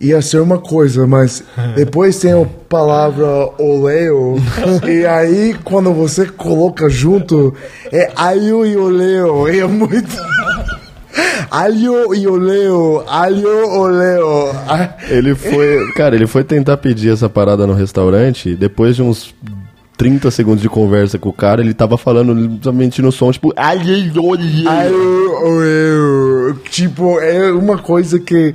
ia 0.00 0.20
ser 0.22 0.40
uma 0.40 0.58
coisa, 0.58 1.06
mas 1.06 1.42
depois 1.74 2.18
tem 2.18 2.32
a 2.32 2.46
palavra 2.68 3.26
oleo, 3.58 4.36
e 4.86 5.04
aí 5.06 5.56
quando 5.64 5.92
você 5.92 6.26
coloca 6.26 6.88
junto, 6.88 7.54
é 7.92 8.10
alho 8.14 8.64
e 8.64 8.76
oleo, 8.76 9.48
é 9.48 9.66
muito. 9.66 10.08
Alho 11.50 12.14
e 12.14 12.28
oleo, 12.28 13.02
alho 13.08 13.68
oleo. 13.68 14.52
Ele 15.08 15.34
foi. 15.34 15.90
Cara, 15.92 16.14
ele 16.14 16.26
foi 16.26 16.44
tentar 16.44 16.76
pedir 16.76 17.10
essa 17.10 17.28
parada 17.28 17.66
no 17.66 17.72
restaurante. 17.72 18.54
Depois 18.54 18.96
de 18.96 19.02
uns 19.02 19.34
30 19.96 20.30
segundos 20.30 20.60
de 20.62 20.68
conversa 20.68 21.18
com 21.18 21.30
o 21.30 21.32
cara, 21.32 21.60
ele 21.60 21.72
tava 21.74 21.96
falando 21.96 22.60
somente 22.62 23.00
no 23.00 23.10
som, 23.10 23.32
tipo. 23.32 23.52
"Ai, 23.56 23.78
olhe". 24.16 24.68
Alho 24.68 25.44
oleo. 25.44 26.54
Tipo, 26.70 27.18
é 27.18 27.50
uma 27.50 27.78
coisa 27.78 28.18
que. 28.20 28.54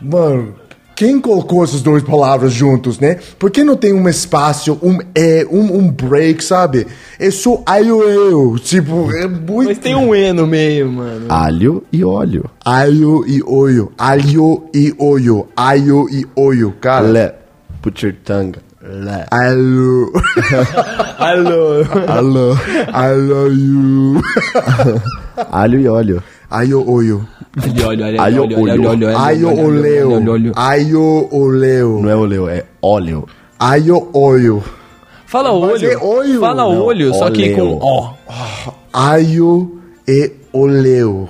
Mano. 0.00 0.54
Quem 0.96 1.20
colocou 1.20 1.62
essas 1.62 1.82
duas 1.82 2.02
palavras 2.02 2.54
juntos, 2.54 2.98
né? 2.98 3.18
Por 3.38 3.50
que 3.50 3.62
não 3.62 3.76
tem 3.76 3.92
um 3.92 4.08
espaço, 4.08 4.78
um, 4.82 4.98
é, 5.14 5.46
um, 5.50 5.76
um 5.76 5.90
break, 5.90 6.42
sabe? 6.42 6.86
É 7.20 7.30
só 7.30 7.62
alho 7.66 8.02
eu. 8.02 8.58
Tipo, 8.58 9.12
é 9.12 9.28
muito. 9.28 9.68
Mas 9.68 9.78
tem 9.78 9.94
um 9.94 10.14
E 10.14 10.32
no 10.32 10.46
meio, 10.46 10.90
mano. 10.90 11.26
Alho 11.28 11.84
e 11.92 12.02
óleo. 12.02 12.46
Alho 12.64 13.26
e 13.28 13.42
olho. 13.42 13.92
Alho 13.98 14.70
e 14.72 14.94
olho. 14.98 15.46
Alho 15.54 16.08
e 16.10 16.26
olho, 16.34 16.74
cara. 16.80 17.06
Le. 17.06 17.32
Put 17.82 18.06
your 18.06 18.14
tongue. 18.24 18.56
Le. 18.80 19.26
Alho. 19.30 20.10
Alô. 21.20 21.84
Alô. 22.08 22.54
I 22.54 23.14
love 23.16 23.54
you. 23.54 24.22
Alho 25.52 25.78
e 25.78 25.88
óleo. 25.88 26.22
Olho. 26.50 27.26
Olha, 27.86 27.86
olha, 27.86 28.06
olha, 28.06 28.22
Alho 28.22 28.42
olha, 28.42 28.58
oleo. 28.60 30.52
Alho 30.54 31.28
oleo. 31.32 32.00
Não 32.00 32.10
é 32.10 32.16
oleo, 32.16 32.48
é 32.48 32.64
óleo. 32.82 33.26
Alho 33.58 34.08
olho. 34.12 34.62
Fala 35.26 35.52
Mas 35.58 35.82
olho. 35.82 35.90
é 35.90 35.96
olho. 35.96 36.40
Fala 36.40 36.62
Não, 36.62 36.82
olho, 36.82 37.14
só 37.14 37.30
que 37.30 37.54
com 37.54 37.78
ó. 37.82 38.12
Alho 38.92 39.78
e 40.06 40.30
oleo. 40.52 41.28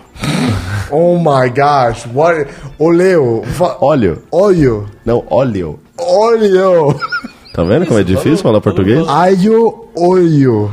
Oh 0.90 1.16
my 1.18 1.48
gosh. 1.50 2.06
What? 2.14 2.50
Oleo. 2.78 3.42
Óleo. 3.80 4.22
Olho. 4.30 4.86
Não, 5.04 5.24
óleo. 5.30 5.80
Olho. 5.98 6.94
Tá 7.54 7.62
vendo 7.64 7.86
como 7.86 7.98
é 7.98 8.04
difícil 8.04 8.38
falar 8.38 8.60
português? 8.60 9.06
Alho 9.08 9.86
olho. 9.96 10.70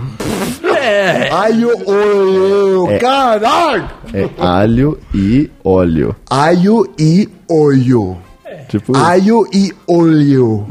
É. 1.13 1.30
Alho 1.32 1.69
olho. 1.89 2.99
Caralho. 2.99 3.89
É 4.13 4.30
alho 4.38 4.99
e 5.13 5.49
óleo. 5.63 6.15
Alho 6.30 6.88
e 6.99 7.30
olho. 7.49 8.17
Tipo, 8.69 8.95
Alho 8.97 9.47
e 9.54 9.71
óleo. 9.88 10.65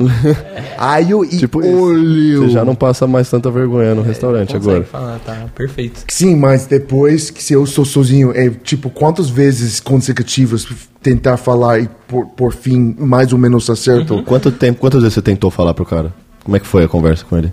Alho 0.79 1.25
e 1.25 1.39
tipo 1.39 1.61
isso. 1.61 1.85
óleo. 1.85 2.43
Você 2.45 2.51
já 2.51 2.65
não 2.65 2.75
passa 2.75 3.07
mais 3.07 3.29
tanta 3.31 3.51
vergonha 3.51 3.95
no 3.95 4.03
restaurante 4.03 4.53
Consegue 4.55 4.71
agora. 4.71 4.85
falar, 4.85 5.19
tá 5.21 5.47
perfeito. 5.55 6.05
Sim, 6.09 6.37
mas 6.37 6.67
depois 6.67 7.31
que 7.31 7.43
se 7.43 7.53
eu 7.53 7.65
sou 7.67 7.85
sozinho, 7.85 8.33
é 8.35 8.49
tipo, 8.51 8.91
quantas 8.91 9.29
vezes 9.29 9.79
consecutivas 9.79 10.67
tentar 11.01 11.37
falar 11.37 11.81
e 11.81 11.89
por, 12.09 12.27
por 12.27 12.53
fim, 12.53 12.97
mais 12.99 13.33
ou 13.33 13.39
menos 13.39 13.69
acerto? 13.71 14.23
Quanto 14.25 14.51
tempo, 14.51 14.81
quantas 14.81 15.03
vezes 15.03 15.15
você 15.15 15.23
tentou 15.23 15.51
falar 15.51 15.75
pro 15.75 15.85
cara? 15.85 16.13
Como 16.43 16.57
é 16.57 16.61
que 16.61 16.67
foi 16.67 16.85
a 16.85 16.89
conversa 16.89 17.25
com 17.29 17.37
ele? 17.39 17.53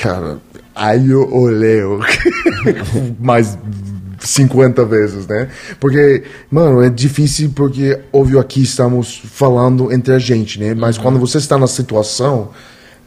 Cara, 0.00 0.38
alho 0.74 1.28
oleo. 1.34 2.00
mais 3.20 3.58
50 4.20 4.84
vezes, 4.84 5.26
né? 5.26 5.48
Porque, 5.80 6.22
mano, 6.50 6.82
é 6.82 6.88
difícil 6.88 7.50
porque, 7.54 7.98
óbvio, 8.12 8.38
aqui 8.38 8.62
estamos 8.62 9.20
falando 9.24 9.92
entre 9.92 10.14
a 10.14 10.18
gente, 10.18 10.60
né? 10.60 10.74
Mas 10.74 10.96
quando 10.96 11.18
você 11.18 11.38
está 11.38 11.58
na 11.58 11.66
situação, 11.66 12.50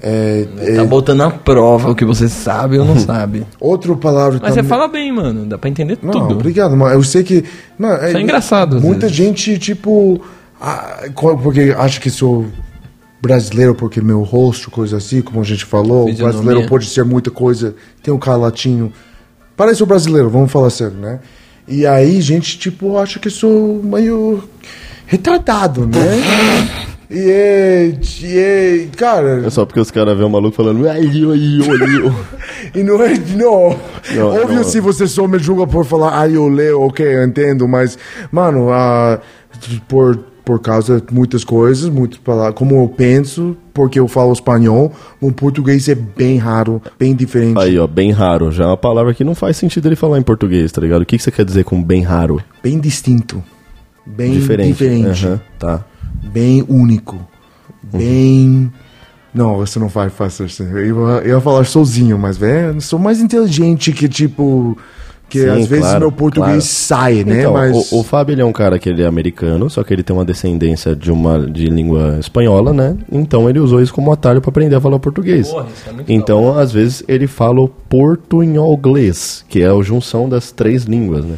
é, 0.01 0.45
é 0.59 0.75
Tá 0.75 0.83
botando 0.83 1.21
à 1.21 1.31
prova 1.31 1.91
o 1.91 1.95
que 1.95 2.03
você 2.03 2.27
sabe 2.27 2.77
ou 2.77 2.85
não 2.85 2.99
sabe. 2.99 3.45
outra 3.59 3.95
palavra 3.95 4.39
Mas 4.41 4.53
você 4.53 4.63
fala 4.63 4.87
bem, 4.87 5.11
mano. 5.11 5.45
Dá 5.45 5.57
pra 5.57 5.69
entender 5.69 5.97
Não, 6.01 6.11
tudo. 6.11 6.33
obrigado, 6.35 6.75
mas 6.75 6.93
eu 6.93 7.03
sei 7.03 7.23
que. 7.23 7.43
Não, 7.79 7.95
Isso 7.95 8.17
é 8.17 8.21
engraçado, 8.21 8.81
Muita 8.81 9.07
vezes. 9.07 9.15
gente, 9.15 9.57
tipo. 9.57 10.21
ah, 10.59 11.05
porque 11.41 11.73
acha 11.77 11.99
que 11.99 12.09
sou 12.09 12.45
brasileiro 13.27 13.73
porque 13.73 14.01
meu 14.01 14.21
rosto, 14.21 14.69
coisa 14.69 14.97
assim, 14.97 15.21
como 15.21 15.41
a 15.41 15.43
gente 15.43 15.65
falou. 15.65 16.07
Fisionomia. 16.07 16.23
Brasileiro 16.41 16.69
pode 16.69 16.85
ser 16.87 17.03
muita 17.03 17.31
coisa. 17.31 17.75
Tem 18.03 18.13
um 18.13 18.19
cara 18.19 18.37
latino. 18.37 18.91
Parece 19.57 19.81
o 19.81 19.85
brasileiro, 19.85 20.29
vamos 20.29 20.51
falar 20.51 20.69
sério, 20.69 20.97
né? 20.97 21.19
E 21.67 21.85
aí, 21.85 22.21
gente, 22.21 22.59
tipo, 22.59 22.97
acha 22.97 23.19
que 23.19 23.29
sou 23.29 23.81
meio 23.81 24.43
retardado, 25.07 25.87
né? 25.87 26.21
E 27.09 27.31
é, 27.31 27.93
e 28.21 28.37
é. 28.37 28.87
Cara. 28.97 29.45
É 29.45 29.49
só 29.49 29.65
porque 29.65 29.79
os 29.79 29.91
caras 29.91 30.15
vêem 30.15 30.27
o 30.27 30.31
maluco 30.31 30.55
falando. 30.55 30.87
Ai, 30.87 31.05
oi, 31.23 31.59
oi, 31.61 32.13
E 32.75 32.83
não 32.83 33.01
é. 33.01 33.13
Não. 33.17 33.79
Não, 34.15 34.27
Óbvio, 34.41 34.57
não. 34.57 34.63
se 34.63 34.79
você 34.79 35.07
só 35.07 35.27
me 35.27 35.39
julga 35.39 35.65
por 35.67 35.85
falar, 35.85 36.19
ai, 36.19 36.35
eu 36.35 36.47
leio, 36.47 36.81
ok, 36.81 37.05
eu 37.05 37.23
entendo, 37.23 37.67
mas, 37.67 37.97
mano, 38.31 38.71
ah, 38.71 39.19
por, 39.87 40.19
por 40.45 40.59
causa 40.61 41.01
de 41.01 41.13
muitas 41.13 41.43
coisas, 41.43 41.89
muitas 41.89 42.19
palavras, 42.19 42.53
como 42.55 42.75
eu 42.75 42.87
penso, 42.87 43.57
porque 43.73 43.99
eu 43.99 44.07
falo 44.07 44.31
espanhol, 44.31 44.93
o 45.19 45.31
português 45.31 45.89
é 45.89 45.95
bem 45.95 46.37
raro, 46.37 46.81
bem 46.99 47.15
diferente. 47.15 47.59
Aí, 47.59 47.77
ó, 47.79 47.87
bem 47.87 48.11
raro. 48.11 48.51
Já 48.51 48.65
é 48.65 48.67
uma 48.67 48.77
palavra 48.77 49.13
que 49.13 49.23
não 49.23 49.33
faz 49.33 49.57
sentido 49.57 49.87
ele 49.87 49.95
falar 49.95 50.19
em 50.19 50.23
português, 50.23 50.71
tá 50.71 50.79
ligado? 50.79 51.01
O 51.01 51.05
que, 51.05 51.17
que 51.17 51.23
você 51.23 51.31
quer 51.31 51.43
dizer 51.43 51.63
com 51.65 51.81
bem 51.83 52.03
raro? 52.03 52.41
Bem 52.61 52.79
distinto. 52.79 53.43
Bem 54.05 54.33
Diferente. 54.33 54.67
diferente. 54.67 55.25
Aham, 55.25 55.41
tá. 55.57 55.83
Bem 56.23 56.63
único. 56.69 57.19
Bem. 57.91 58.71
Não, 59.33 59.57
você 59.57 59.79
não 59.79 59.87
vai 59.87 60.09
fazer 60.09 60.45
assim. 60.45 60.63
Eu 60.69 60.85
ia, 60.85 61.21
eu 61.23 61.35
ia 61.35 61.41
falar 61.41 61.65
sozinho, 61.65 62.17
mas, 62.17 62.37
velho, 62.37 62.79
sou 62.81 62.99
mais 62.99 63.19
inteligente 63.19 63.91
que, 63.91 64.07
tipo. 64.07 64.77
Que 65.35 65.41
Sim, 65.41 65.49
às 65.49 65.67
vezes 65.67 65.85
claro, 65.85 65.99
meu 65.99 66.11
português 66.13 66.47
claro. 66.47 66.61
sai, 66.61 67.23
né? 67.25 67.39
Então, 67.39 67.51
mas. 67.51 67.91
o, 67.91 67.99
o 67.99 68.03
Fábio 68.03 68.33
ele 68.33 68.41
é 68.41 68.45
um 68.45 68.53
cara 68.53 68.79
que 68.79 68.87
ele 68.87 69.03
é 69.03 69.05
americano, 69.05 69.69
só 69.69 69.83
que 69.83 69.93
ele 69.93 70.01
tem 70.01 70.15
uma 70.15 70.23
descendência 70.23 70.95
de 70.95 71.11
uma 71.11 71.45
de 71.45 71.67
língua 71.67 72.15
espanhola, 72.21 72.71
né? 72.71 72.95
Então 73.11 73.49
ele 73.49 73.59
usou 73.59 73.81
isso 73.81 73.93
como 73.93 74.13
atalho 74.13 74.39
para 74.39 74.49
aprender 74.49 74.75
a 74.75 74.79
falar 74.79 74.97
português. 74.97 75.49
Porra, 75.49 75.67
isso 75.73 75.89
é 75.89 75.91
muito 75.91 76.09
então, 76.09 76.57
às 76.57 76.71
vezes 76.71 77.03
ele 77.05 77.27
fala 77.27 77.59
o 77.59 77.67
portunholês, 77.67 79.43
que 79.49 79.61
é 79.61 79.67
a 79.67 79.81
junção 79.81 80.29
das 80.29 80.53
três 80.53 80.85
línguas, 80.85 81.25
né? 81.25 81.35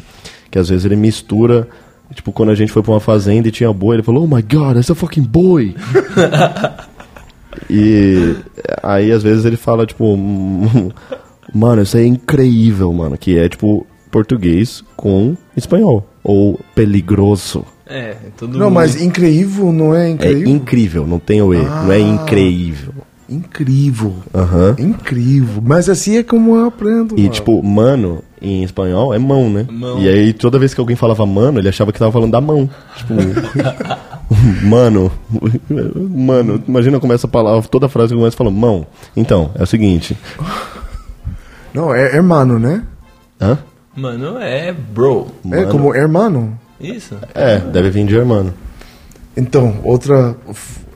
Que 0.52 0.60
às 0.60 0.70
vezes 0.70 0.86
ele 0.86 0.96
mistura, 0.96 1.68
tipo, 2.14 2.32
quando 2.32 2.50
a 2.52 2.56
gente 2.56 2.72
foi 2.72 2.84
pra 2.84 2.92
uma 2.92 3.00
fazenda 3.00 3.48
e 3.48 3.52
tinha 3.52 3.74
boi, 3.74 3.96
ele 3.96 4.04
falou: 4.04 4.26
"Oh 4.26 4.28
my 4.36 4.44
god, 4.44 4.76
that's 4.76 4.92
a 4.92 4.96
fucking 4.96 5.24
boy". 5.24 5.76
e 7.68 8.36
aí 8.84 9.12
às 9.12 9.24
vezes 9.24 9.44
ele 9.44 9.58
fala 9.58 9.88
tipo, 9.88 10.16
mano, 11.54 11.82
isso 11.82 11.98
é 11.98 12.06
incrível, 12.06 12.92
mano, 12.94 13.18
que 13.18 13.38
é 13.38 13.48
tipo 13.50 13.86
português 14.12 14.84
com 14.96 15.36
espanhol 15.56 16.08
ou 16.24 16.60
peligroso. 16.76 17.64
É, 17.86 18.10
é 18.12 18.18
tudo. 18.38 18.58
Não, 18.58 18.70
mas 18.70 19.00
incrível 19.02 19.72
não 19.72 19.96
é 19.96 20.08
É 20.08 20.12
incrível? 20.12 20.48
incrível, 20.48 21.08
não 21.08 21.20
tem 21.20 21.42
o 21.42 21.54
E, 21.54 21.58
não 21.62 21.92
é 21.92 22.00
incrível. 22.00 22.94
Incrível. 23.30 24.14
Aham. 24.34 24.76
Incrível. 24.80 25.62
Mas 25.62 25.90
assim 25.90 26.18
é 26.18 26.24
como 26.24 26.56
eu 26.56 26.66
aprendo. 26.68 27.16
E 27.18 27.22
mano. 27.24 27.34
tipo, 27.34 27.62
mano, 27.64 28.24
em 28.42 28.64
espanhol 28.64 29.14
é 29.14 29.20
mão, 29.20 29.50
né? 29.50 29.66
Mão. 29.70 30.00
E 30.00 30.08
aí 30.08 30.32
toda 30.34 30.58
vez 30.60 30.74
que 30.74 30.80
alguém 30.80 30.96
falava 30.96 31.26
mano, 31.26 31.60
ele 31.60 31.68
achava 31.68 31.92
que 31.92 32.00
tava 32.00 32.12
falando 32.12 32.32
da 32.32 32.40
mão. 32.40 32.70
Tipo, 32.96 33.14
mano, 34.66 35.12
mano, 36.10 36.62
imagina 36.68 37.00
como 37.00 37.14
essa 37.14 37.28
palavra, 37.28 37.68
toda 37.70 37.90
frase 37.90 38.16
começa 38.16 38.38
falando 38.38 38.56
mão. 38.56 38.86
Então, 39.16 39.52
é 39.56 39.64
o 39.64 39.68
seguinte. 39.68 40.18
Não, 41.78 41.94
é 41.94 42.16
hermano, 42.16 42.58
né? 42.60 42.84
Hã? 43.40 43.58
Mano, 43.96 44.38
é 44.40 44.74
bro. 44.74 45.28
É 45.46 45.48
Mano. 45.48 45.68
como 45.72 45.96
hermano. 45.96 46.58
Isso. 46.80 47.16
É, 47.34 47.58
deve 47.60 47.90
vir 47.90 48.06
de 48.06 48.16
hermano. 48.16 48.54
Então, 49.36 49.76
outra. 49.84 50.36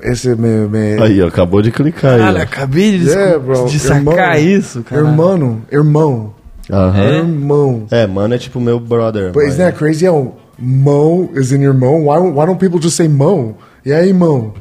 Esse 0.02 0.32
é 0.32 0.36
meu. 0.36 0.68
meu 0.70 1.04
Aí, 1.04 1.22
ó, 1.22 1.28
acabou 1.28 1.62
de 1.62 1.72
clicar 1.72 2.14
aí. 2.16 2.20
Cara, 2.20 2.40
ó. 2.40 2.42
acabei 2.42 2.98
de, 3.00 3.10
É, 3.12 3.38
bro. 3.38 3.66
de 3.68 3.80
sacar 3.80 4.38
irmão. 4.40 4.58
isso, 4.58 4.82
cara. 4.84 5.02
Irmão. 5.02 5.62
Irmão. 5.72 6.34
Aham. 6.72 7.04
Irmão. 7.04 7.84
É, 7.92 8.08
mano 8.08 8.34
é 8.34 8.38
tipo 8.38 8.60
meu 8.60 8.80
brother. 8.80 9.32
But 9.32 9.44
mas- 9.44 9.54
isn't 9.54 9.64
that 9.66 9.78
crazy 9.78 10.08
how 10.08 10.36
mão 10.58 11.30
is 11.36 11.52
in 11.52 11.62
irmão? 11.62 12.06
Why, 12.08 12.18
why 12.32 12.46
don't 12.46 12.60
people 12.60 12.82
just 12.82 12.96
say 12.98 13.08
mão? 13.08 13.56
E 13.86 13.92
aí, 13.94 14.12
mão? 14.14 14.54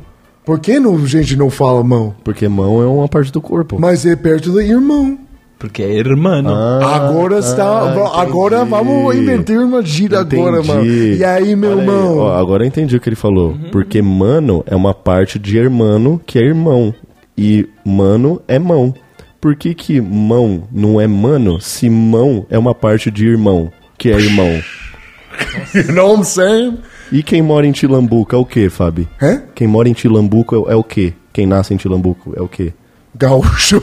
Por 0.44 0.58
que 0.58 0.78
não, 0.80 1.06
gente 1.06 1.36
não 1.36 1.48
fala 1.50 1.82
mão? 1.84 2.14
Porque 2.24 2.48
mão 2.48 2.82
é 2.82 2.86
uma 2.86 3.08
parte 3.08 3.30
do 3.30 3.40
corpo. 3.40 3.78
Mas 3.78 4.04
é 4.04 4.16
perto 4.16 4.50
do 4.50 4.60
irmão. 4.60 5.18
Porque 5.60 5.82
é 5.82 5.92
irmão. 5.92 6.42
Ah, 6.48 6.96
agora 6.96 7.38
está. 7.38 7.64
ah, 7.64 8.22
agora 8.22 8.56
entendi. 8.56 8.70
vamos 8.70 9.14
inventar 9.14 9.58
uma 9.58 9.82
gira 9.82 10.20
agora, 10.20 10.62
mano. 10.62 10.80
Entendi. 10.86 11.18
E 11.18 11.24
aí, 11.24 11.54
meu 11.54 11.72
Olha 11.72 11.80
aí, 11.82 11.86
irmão? 11.86 12.16
ó, 12.16 12.34
agora 12.38 12.64
eu 12.64 12.66
entendi 12.66 12.96
o 12.96 13.00
que 13.00 13.10
ele 13.10 13.14
falou. 13.14 13.50
Uhum. 13.50 13.70
Porque 13.70 14.00
mano 14.00 14.64
é 14.66 14.74
uma 14.74 14.94
parte 14.94 15.38
de 15.38 15.58
irmão 15.58 16.18
que 16.26 16.38
é 16.38 16.42
irmão. 16.42 16.94
E 17.36 17.68
mano 17.84 18.40
é 18.48 18.58
mão. 18.58 18.94
Por 19.38 19.54
que, 19.54 19.74
que 19.74 20.00
mão 20.00 20.64
não 20.72 20.98
é 20.98 21.06
mano 21.06 21.60
se 21.60 21.90
mão 21.90 22.46
é 22.48 22.58
uma 22.58 22.74
parte 22.74 23.10
de 23.10 23.26
irmão, 23.26 23.70
que 23.98 24.10
é 24.10 24.16
irmão? 24.16 24.48
You 25.74 25.92
know 25.92 26.08
what 26.08 26.20
I'm 26.20 26.24
saying? 26.24 26.78
E 27.12 27.22
quem 27.22 27.42
mora 27.42 27.66
em 27.66 27.72
Tilambuco 27.72 28.34
é 28.34 28.38
o 28.38 28.46
que, 28.46 28.70
Fabi? 28.70 29.06
Hã? 29.20 29.42
Quem 29.54 29.66
mora 29.66 29.88
em 29.88 29.92
Tilambuco 29.92 30.68
é, 30.68 30.72
é 30.72 30.76
o 30.76 30.82
que? 30.84 31.12
Quem 31.32 31.46
nasce 31.46 31.74
em 31.74 31.76
Tilambuco 31.76 32.32
é 32.36 32.40
o 32.40 32.48
que? 32.48 32.72
Gaúcho. 33.14 33.82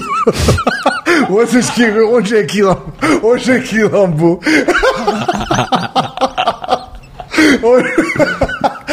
Vocês 1.30 1.70
que. 1.72 1.90
Onde 1.90 2.38
é 2.38 2.44
Quilambu? 2.44 2.94
Onde 3.24 3.52
é 3.52 3.60
Quilambu? 3.60 4.40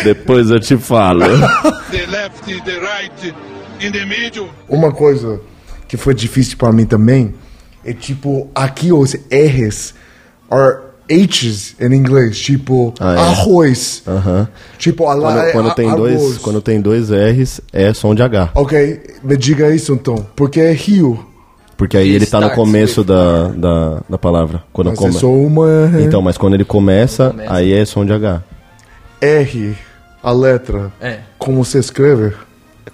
Depois 0.02 0.50
eu 0.50 0.60
te 0.60 0.76
falo. 0.76 1.24
The 1.90 2.06
left, 2.06 2.44
the 2.64 2.78
right, 2.80 3.34
in 3.80 3.92
the 3.92 4.04
middle. 4.04 4.50
Uma 4.68 4.92
coisa 4.92 5.40
que 5.88 5.96
foi 5.96 6.14
difícil 6.14 6.56
para 6.58 6.72
mim 6.72 6.84
também 6.84 7.34
é 7.84 7.92
tipo, 7.92 8.50
aqui 8.54 8.92
os 8.92 9.14
R's 9.30 9.94
are 10.50 10.78
H's 11.08 11.76
em 11.80 11.94
inglês, 11.94 12.38
tipo 12.38 12.94
Ah, 12.98 13.14
é? 13.14 13.18
arroz. 13.18 14.02
Tipo, 14.78 15.06
a, 15.08 15.16
Quando, 15.16 15.52
quando 15.52 15.74
tem 15.74 15.94
dois, 15.94 16.38
quando 16.38 16.62
tem 16.62 16.80
dois 16.80 17.10
R's, 17.10 17.60
é 17.72 17.92
som 17.92 18.14
de 18.14 18.22
H. 18.22 18.50
Ok, 18.54 19.00
me 19.22 19.36
diga 19.36 19.74
isso 19.74 19.92
então. 19.92 20.26
Porque 20.34 20.60
é 20.60 20.72
rio. 20.72 21.26
Porque 21.76 21.96
aí 21.96 22.10
ele 22.10 22.24
tá 22.24 22.40
no 22.40 22.50
começo 22.50 23.02
da, 23.02 23.48
da, 23.48 24.02
da 24.08 24.16
palavra. 24.18 24.62
Quando 24.72 24.88
Mas 24.90 24.98
é 24.98 25.02
come... 25.02 25.12
só 25.12 25.28
uma 25.30 25.90
Então, 26.00 26.22
mas 26.22 26.38
quando 26.38 26.54
ele 26.54 26.64
começa, 26.64 27.30
Começa. 27.30 27.52
aí 27.52 27.72
é 27.72 27.84
som 27.84 28.04
de 28.06 28.12
H. 28.12 28.42
R, 29.20 29.76
a 30.22 30.32
letra. 30.32 30.92
É. 31.00 31.18
Como 31.38 31.64
se 31.64 31.78
escreve? 31.78 32.32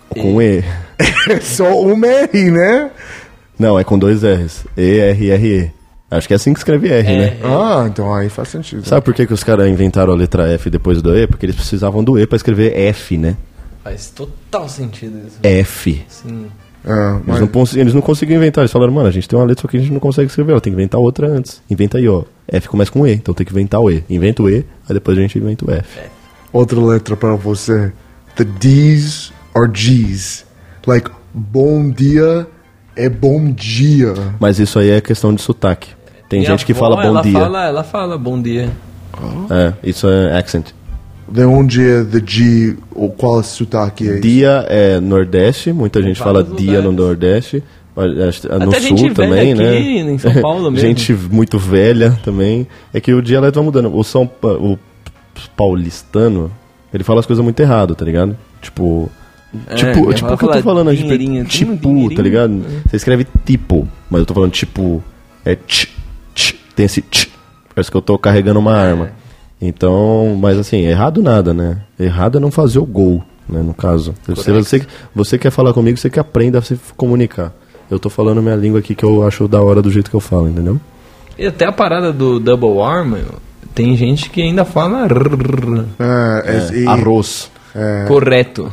Com 0.09 0.41
E. 0.41 0.65
É 1.31 1.41
só 1.41 1.81
uma 1.81 2.07
R, 2.07 2.51
né? 2.51 2.91
Não, 3.59 3.79
é 3.79 3.85
com 3.85 3.99
dois 3.99 4.23
R's. 4.23 4.65
E-R-R-E. 4.77 5.71
Acho 6.11 6.27
que 6.27 6.33
é 6.35 6.37
assim 6.37 6.53
que 6.53 6.59
escreve 6.59 6.89
R, 6.89 7.09
É. 7.09 7.17
né? 7.17 7.37
Ah, 7.45 7.87
então 7.89 8.13
aí 8.13 8.29
faz 8.29 8.49
sentido. 8.49 8.85
Sabe 8.87 9.03
por 9.05 9.15
que, 9.15 9.27
que 9.27 9.33
os 9.33 9.45
caras 9.45 9.69
inventaram 9.69 10.13
a 10.13 10.17
letra 10.17 10.49
F 10.55 10.69
depois 10.69 11.01
do 11.01 11.17
E? 11.17 11.27
Porque 11.27 11.47
eles 11.47 11.55
precisavam 11.55 12.03
do 12.03 12.19
E 12.19 12.27
pra 12.27 12.37
escrever 12.37 12.77
F, 12.77 13.17
né? 13.17 13.37
Faz 13.85 14.11
total 14.11 14.69
sentido 14.69 15.19
isso. 15.27 15.39
F. 15.43 16.05
Sim. 16.09 16.47
É, 16.85 16.91
Eles 16.91 17.23
mas, 17.27 17.41
não, 17.41 17.81
eles 17.81 17.95
não 17.95 18.01
conseguiam 18.01 18.39
inventar. 18.39 18.63
Eles 18.63 18.73
falaram, 18.73 18.93
mano, 18.93 19.07
a 19.07 19.11
gente 19.13 19.29
tem 19.29 19.39
uma 19.39 19.45
letra 19.45 19.63
só 19.63 19.69
que 19.69 19.77
a 19.77 19.81
gente 19.81 19.93
não 19.93 20.01
consegue 20.01 20.29
escrever. 20.29 20.53
Ela 20.53 20.61
tem 20.61 20.73
que 20.73 20.79
inventar 20.79 21.01
outra 21.01 21.29
antes. 21.29 21.63
Inventa 21.71 21.99
aí, 21.99 22.09
ó. 22.09 22.25
F 22.49 22.69
começa 22.69 22.91
com 22.91 23.07
E, 23.07 23.13
então 23.13 23.33
tem 23.33 23.47
que 23.47 23.53
inventar 23.53 23.81
o 23.81 23.91
E. 23.91 24.03
Inventa 24.11 24.43
o 24.43 24.49
E, 24.51 24.65
aí 24.89 24.95
depois 24.95 25.17
a 25.17 25.21
gente 25.21 25.39
inventa 25.39 25.65
o 25.65 25.71
F. 25.71 25.99
outra 26.53 26.81
letra 26.81 27.17
para 27.17 27.35
você. 27.37 27.93
The 28.35 28.45
D's 28.45 29.33
are 29.55 29.71
G's. 29.71 30.45
Like, 30.87 31.11
bom 31.33 31.89
dia 31.91 32.47
é 32.97 33.09
bom 33.09 33.51
dia. 33.53 34.13
Mas 34.41 34.59
isso 34.59 34.79
aí 34.79 34.91
é 34.91 35.01
questão 35.01 35.33
de 35.35 35.41
sotaque. 35.41 35.91
Tem 36.31 36.41
Minha 36.41 36.53
gente 36.53 36.65
que 36.65 36.73
avó, 36.73 36.81
fala 36.81 36.97
bom 36.97 37.03
ela 37.03 37.21
dia. 37.23 37.33
Fala, 37.33 37.67
ela 37.67 37.85
fala 37.85 38.17
bom 38.17 38.41
dia. 38.41 38.71
É, 39.51 39.75
isso 39.87 40.09
é 40.09 40.39
accent. 40.39 40.69
De 41.29 41.45
onde 41.45 41.87
é 41.87 42.03
the 42.05 42.23
G, 42.27 42.77
ou 42.95 43.11
qual 43.11 43.43
sotaque 43.43 44.09
é 44.09 44.13
isso? 44.13 44.21
Dia 44.23 44.65
é 44.69 44.99
Nordeste, 44.99 45.73
muita 45.73 46.01
gente 46.03 46.19
fala 46.19 46.43
vários 46.43 46.57
dia 46.59 46.81
no 46.81 46.91
lugares. 46.91 47.07
Nordeste. 47.07 47.65
mas, 47.95 48.45
é, 48.45 48.59
No 48.59 48.69
Até 48.71 48.81
sul 48.81 48.97
gente 48.97 49.11
velha 49.11 49.15
também, 49.15 49.55
né? 49.55 49.69
aqui 49.71 49.99
em 49.99 50.19
São 50.19 50.33
Paulo 50.41 50.71
mesmo. 50.71 50.89
gente 50.89 51.13
muito 51.13 51.59
velha 51.59 52.19
também. 52.25 52.67
É 52.95 53.01
que 53.01 53.13
o 53.13 53.21
dialeto 53.21 53.57
vai 53.57 53.65
mudando. 53.65 53.95
O 53.95 54.03
São 54.03 54.27
Pa- 54.27 54.49
o 54.55 54.79
paulistano, 55.57 56.51
ele 56.93 57.05
fala 57.05 57.21
as 57.21 57.27
coisas 57.27 57.43
muito 57.45 57.59
errado, 57.61 57.95
tá 57.95 58.05
ligado? 58.05 58.37
Tipo. 58.61 59.11
É, 59.69 59.75
tipo, 59.75 60.13
tipo 60.15 60.33
o 60.33 60.39
que 60.39 60.45
eu 60.45 60.49
tô 60.53 60.63
falando, 60.63 60.95
tipo, 60.95 61.45
tipo, 61.49 62.15
tá 62.15 62.23
ligado? 62.23 62.63
Você 62.89 62.97
escreve 62.97 63.27
tipo, 63.45 63.87
mas 64.09 64.21
eu 64.21 64.27
tô 64.27 64.33
falando 64.33 64.53
tipo, 64.53 65.03
é 65.45 65.57
tch, 65.57 65.89
tem 66.81 66.87
esse 66.87 67.03
tch, 67.03 67.29
parece 67.75 67.91
que 67.91 67.97
eu 67.97 68.01
tô 68.01 68.19
carregando 68.19 68.59
uma 68.59 68.75
arma. 68.75 69.11
Então, 69.61 70.37
mas 70.41 70.57
assim, 70.59 70.79
errado 70.79 71.23
nada, 71.23 71.53
né? 71.53 71.79
Errado 71.99 72.39
é 72.39 72.41
não 72.41 72.51
fazer 72.51 72.79
o 72.79 72.87
gol, 72.87 73.23
né, 73.47 73.61
no 73.61 73.75
caso. 73.75 74.15
Se 74.35 74.51
você, 74.51 74.83
você 75.15 75.39
quer 75.39 75.51
falar 75.51 75.75
comigo, 75.75 75.99
você 75.99 76.09
que 76.09 76.19
aprenda 76.19 76.59
a 76.59 76.63
se 76.63 76.79
comunicar. 76.97 77.53
Eu 77.91 77.99
tô 77.99 78.09
falando 78.09 78.41
minha 78.43 78.57
língua 78.57 78.79
aqui 78.81 78.95
que 78.95 79.05
eu 79.05 79.27
acho 79.27 79.47
da 79.47 79.61
hora 79.61 79.83
do 79.83 79.91
jeito 79.91 80.09
que 80.09 80.17
eu 80.17 80.21
falo, 80.21 80.49
entendeu? 80.49 80.81
E 81.39 81.47
até 81.47 81.67
a 81.67 81.73
parada 81.73 82.13
do 82.13 82.41
double 82.41 82.81
arm, 82.81 83.15
tem 83.75 83.95
gente 83.97 84.31
que 84.31 84.41
ainda 84.41 84.65
fala 84.65 85.07
rrr, 85.07 85.85
É, 85.99 86.57
é, 86.75 86.79
e- 86.79 86.87
Arroz. 86.87 87.51
correto. 88.09 88.73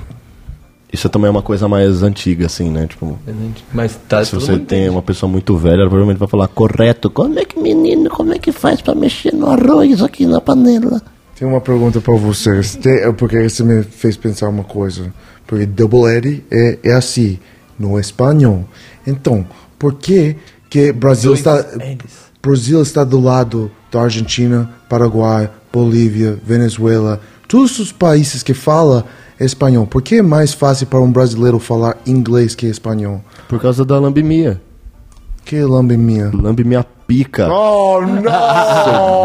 Isso 0.92 1.10
também 1.10 1.28
é 1.28 1.32
uma 1.32 1.42
coisa 1.42 1.68
mais 1.68 2.02
antiga, 2.02 2.46
assim, 2.46 2.70
né? 2.70 2.88
Tipo, 2.88 3.20
Mas 3.74 4.00
tá 4.08 4.24
se 4.24 4.34
você 4.34 4.54
tem 4.54 4.56
entende. 4.56 4.90
uma 4.90 5.02
pessoa 5.02 5.30
muito 5.30 5.58
velha, 5.58 5.82
ela 5.82 5.90
provavelmente 5.90 6.18
vai 6.18 6.28
falar 6.28 6.48
correto. 6.48 7.10
Como 7.10 7.38
é 7.38 7.44
que, 7.44 7.60
menino, 7.60 8.10
como 8.10 8.34
é 8.34 8.40
que 8.40 8.54
faz 8.54 8.82
pra 8.82 8.96
mexer 8.96 9.34
no 9.34 9.50
arroz 9.50 10.02
aqui 10.02 10.26
na 10.26 10.40
panela? 10.40 11.02
Tem 11.38 11.48
uma 11.48 11.60
pergunta 11.60 12.00
para 12.00 12.16
vocês, 12.16 12.80
é 12.86 13.12
porque 13.12 13.50
você 13.50 13.64
me 13.64 13.84
fez 13.84 14.16
pensar 14.16 14.48
uma 14.48 14.64
coisa. 14.64 15.14
Porque 15.46 15.66
double 15.66 16.06
L 16.10 16.44
é, 16.50 16.80
é 16.84 16.94
assim, 16.94 17.38
no 17.78 18.00
espanhol. 18.00 18.66
Então, 19.06 19.46
por 19.78 19.94
que 19.94 20.36
que 20.70 20.92
Brasil 20.92 21.32
Dois 21.32 21.40
está, 21.40 21.58
L's. 21.58 22.28
Brasil 22.42 22.82
está 22.82 23.04
do 23.04 23.20
lado 23.20 23.70
da 23.92 24.02
Argentina, 24.02 24.70
Paraguai, 24.90 25.50
Bolívia, 25.72 26.38
Venezuela, 26.44 27.22
todos 27.48 27.78
os 27.80 27.92
países 27.92 28.42
que 28.42 28.54
falam 28.54 29.04
espanhol? 29.40 29.86
Por 29.88 30.02
que 30.02 30.16
é 30.16 30.22
mais 30.22 30.54
fácil 30.54 30.88
para 30.88 31.00
um 31.00 31.12
brasileiro 31.12 31.60
falar 31.60 31.98
inglês 32.06 32.54
que 32.56 32.66
espanhol? 32.68 33.22
Por 33.48 33.60
causa 33.62 33.86
da 33.86 33.98
lambimia. 34.00 34.60
Que. 35.46 35.62
Lambe 35.64 35.96
minha 35.98 36.84
pica. 37.08 37.48
Oh, 37.52 38.02
não! 38.02 39.18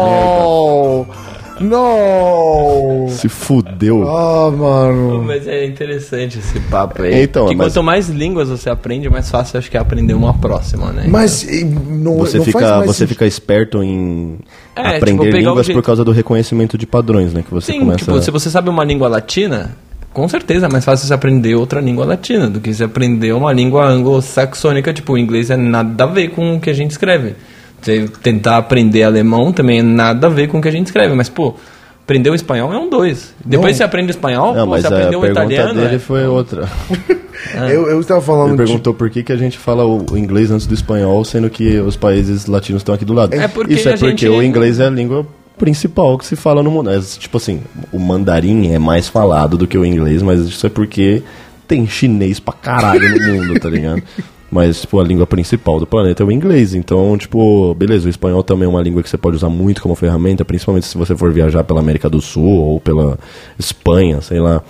Não! 1.59 3.07
Se 3.09 3.29
fudeu. 3.29 4.03
Ah, 4.09 4.49
Pô, 4.51 4.57
mano. 4.57 5.23
Mas 5.23 5.47
é 5.47 5.65
interessante 5.65 6.39
esse 6.39 6.59
papo 6.61 7.01
aí. 7.03 7.23
Então, 7.23 7.43
Porque 7.45 7.55
mas- 7.55 7.73
quanto 7.73 7.83
mais 7.83 8.09
línguas 8.09 8.49
você 8.49 8.69
aprende, 8.69 9.09
mais 9.09 9.29
fácil 9.29 9.59
acho 9.59 9.69
que 9.69 9.77
é 9.77 9.79
aprender 9.79 10.13
uma 10.13 10.33
próxima, 10.33 10.91
né? 10.91 11.05
Mas 11.07 11.43
não, 11.45 12.17
Você, 12.17 12.37
não 12.37 12.45
faz 12.45 12.47
fica, 12.55 12.59
mais 12.77 12.85
você 12.87 12.93
sentido. 12.99 13.09
fica 13.09 13.25
esperto 13.27 13.83
em 13.83 14.39
É, 14.75 14.97
aprender 14.97 15.23
tipo, 15.25 15.37
línguas 15.37 15.65
jeito- 15.65 15.77
por 15.79 15.85
causa 15.85 16.03
do 16.03 16.11
reconhecimento 16.11 16.77
de 16.77 16.87
padrões, 16.87 17.33
né? 17.33 17.43
Que 17.47 17.53
você 17.53 17.71
Sim, 17.73 17.79
começa 17.79 17.97
tipo, 17.99 18.21
se 18.21 18.31
você 18.31 18.49
sabe 18.49 18.69
uma 18.69 18.83
língua 18.83 19.07
latina, 19.07 19.75
com 20.13 20.27
certeza 20.27 20.67
é 20.67 20.69
mais 20.69 20.85
fácil 20.85 21.07
você 21.07 21.13
aprender 21.13 21.55
outra 21.55 21.81
língua 21.81 22.05
latina 22.05 22.49
do 22.49 22.59
que 22.59 22.73
você 22.73 22.83
aprender 22.83 23.33
uma 23.33 23.51
língua 23.51 23.85
anglo-saxônica. 23.87 24.93
Tipo, 24.93 25.13
o 25.13 25.17
inglês 25.17 25.49
é 25.49 25.57
nada 25.57 26.03
a 26.03 26.07
ver 26.07 26.29
com 26.29 26.55
o 26.55 26.59
que 26.59 26.69
a 26.69 26.73
gente 26.73 26.91
escreve. 26.91 27.35
Você 27.81 28.07
tentar 28.21 28.57
aprender 28.57 29.03
alemão 29.03 29.51
também 29.51 29.79
é 29.79 29.83
nada 29.83 30.27
a 30.27 30.29
ver 30.29 30.47
com 30.47 30.59
o 30.59 30.61
que 30.61 30.67
a 30.69 30.71
gente 30.71 30.85
escreve. 30.87 31.13
Mas, 31.15 31.27
pô, 31.29 31.55
aprender 32.03 32.29
o 32.29 32.35
espanhol 32.35 32.73
é 32.73 32.77
um 32.77 32.89
dois. 32.89 33.33
Depois 33.43 33.71
Não. 33.73 33.77
você 33.77 33.83
aprende 33.83 34.07
o 34.09 34.11
espanhol, 34.11 34.53
Não, 34.53 34.63
pô, 34.65 34.71
mas 34.71 34.81
você 34.83 34.87
aprendeu 34.87 35.19
o 35.19 35.21
pergunta 35.21 35.43
italiano. 35.45 35.73
dele 35.81 35.95
é. 35.95 35.99
foi 35.99 36.25
outra. 36.27 36.67
Eu, 37.69 37.89
eu 37.89 37.99
estava 37.99 38.21
falando. 38.21 38.49
Ele 38.51 38.57
de- 38.57 38.63
perguntou 38.63 38.93
por 38.93 39.09
que, 39.09 39.21
que 39.21 39.31
a 39.31 39.35
gente 39.35 39.57
fala 39.57 39.85
o 39.85 40.17
inglês 40.17 40.49
antes 40.49 40.65
do 40.65 40.73
espanhol, 40.73 41.25
sendo 41.25 41.49
que 41.49 41.77
os 41.77 41.97
países 41.97 42.45
latinos 42.45 42.79
estão 42.79 42.95
aqui 42.95 43.03
do 43.03 43.11
lado. 43.13 43.33
É 43.33 43.49
porque 43.49 43.73
Isso 43.73 43.89
é 43.89 43.97
porque 43.97 44.07
gente- 44.11 44.29
o 44.29 44.41
inglês 44.41 44.79
é 44.79 44.85
a 44.87 44.89
língua 44.89 45.27
principal 45.57 46.17
que 46.17 46.25
se 46.25 46.35
fala 46.35 46.63
no 46.63 46.71
mundo. 46.71 46.89
É, 46.89 46.99
tipo 46.99 47.37
assim, 47.37 47.61
o 47.91 47.99
mandarim 47.99 48.71
é 48.71 48.79
mais 48.79 49.07
falado 49.07 49.57
do 49.57 49.67
que 49.67 49.77
o 49.77 49.85
inglês, 49.85 50.21
mas 50.21 50.41
isso 50.41 50.65
é 50.65 50.69
porque 50.69 51.23
tem 51.67 51.87
chinês 51.87 52.39
pra 52.39 52.53
caralho 52.53 53.09
no 53.09 53.33
mundo, 53.33 53.59
tá 53.59 53.69
ligado? 53.69 54.01
Mas, 54.51 54.81
tipo, 54.81 54.99
a 54.99 55.03
língua 55.03 55.25
principal 55.25 55.79
do 55.79 55.87
planeta 55.87 56.21
é 56.21 56.25
o 56.25 56.31
inglês. 56.31 56.75
Então, 56.75 57.17
tipo, 57.17 57.73
beleza, 57.73 58.05
o 58.05 58.09
espanhol 58.09 58.43
também 58.43 58.65
é 58.65 58.69
uma 58.69 58.81
língua 58.81 59.01
que 59.01 59.09
você 59.09 59.17
pode 59.17 59.35
usar 59.35 59.49
muito 59.49 59.81
como 59.81 59.95
ferramenta, 59.95 60.45
principalmente 60.45 60.85
se 60.85 60.95
você 60.95 61.15
for 61.15 61.31
viajar 61.31 61.63
pela 61.63 61.79
América 61.79 62.07
do 62.07 62.21
Sul 62.21 62.59
ou 62.59 62.79
pela 62.79 63.17
Espanha, 63.57 64.21
sei 64.21 64.39
lá. 64.39 64.61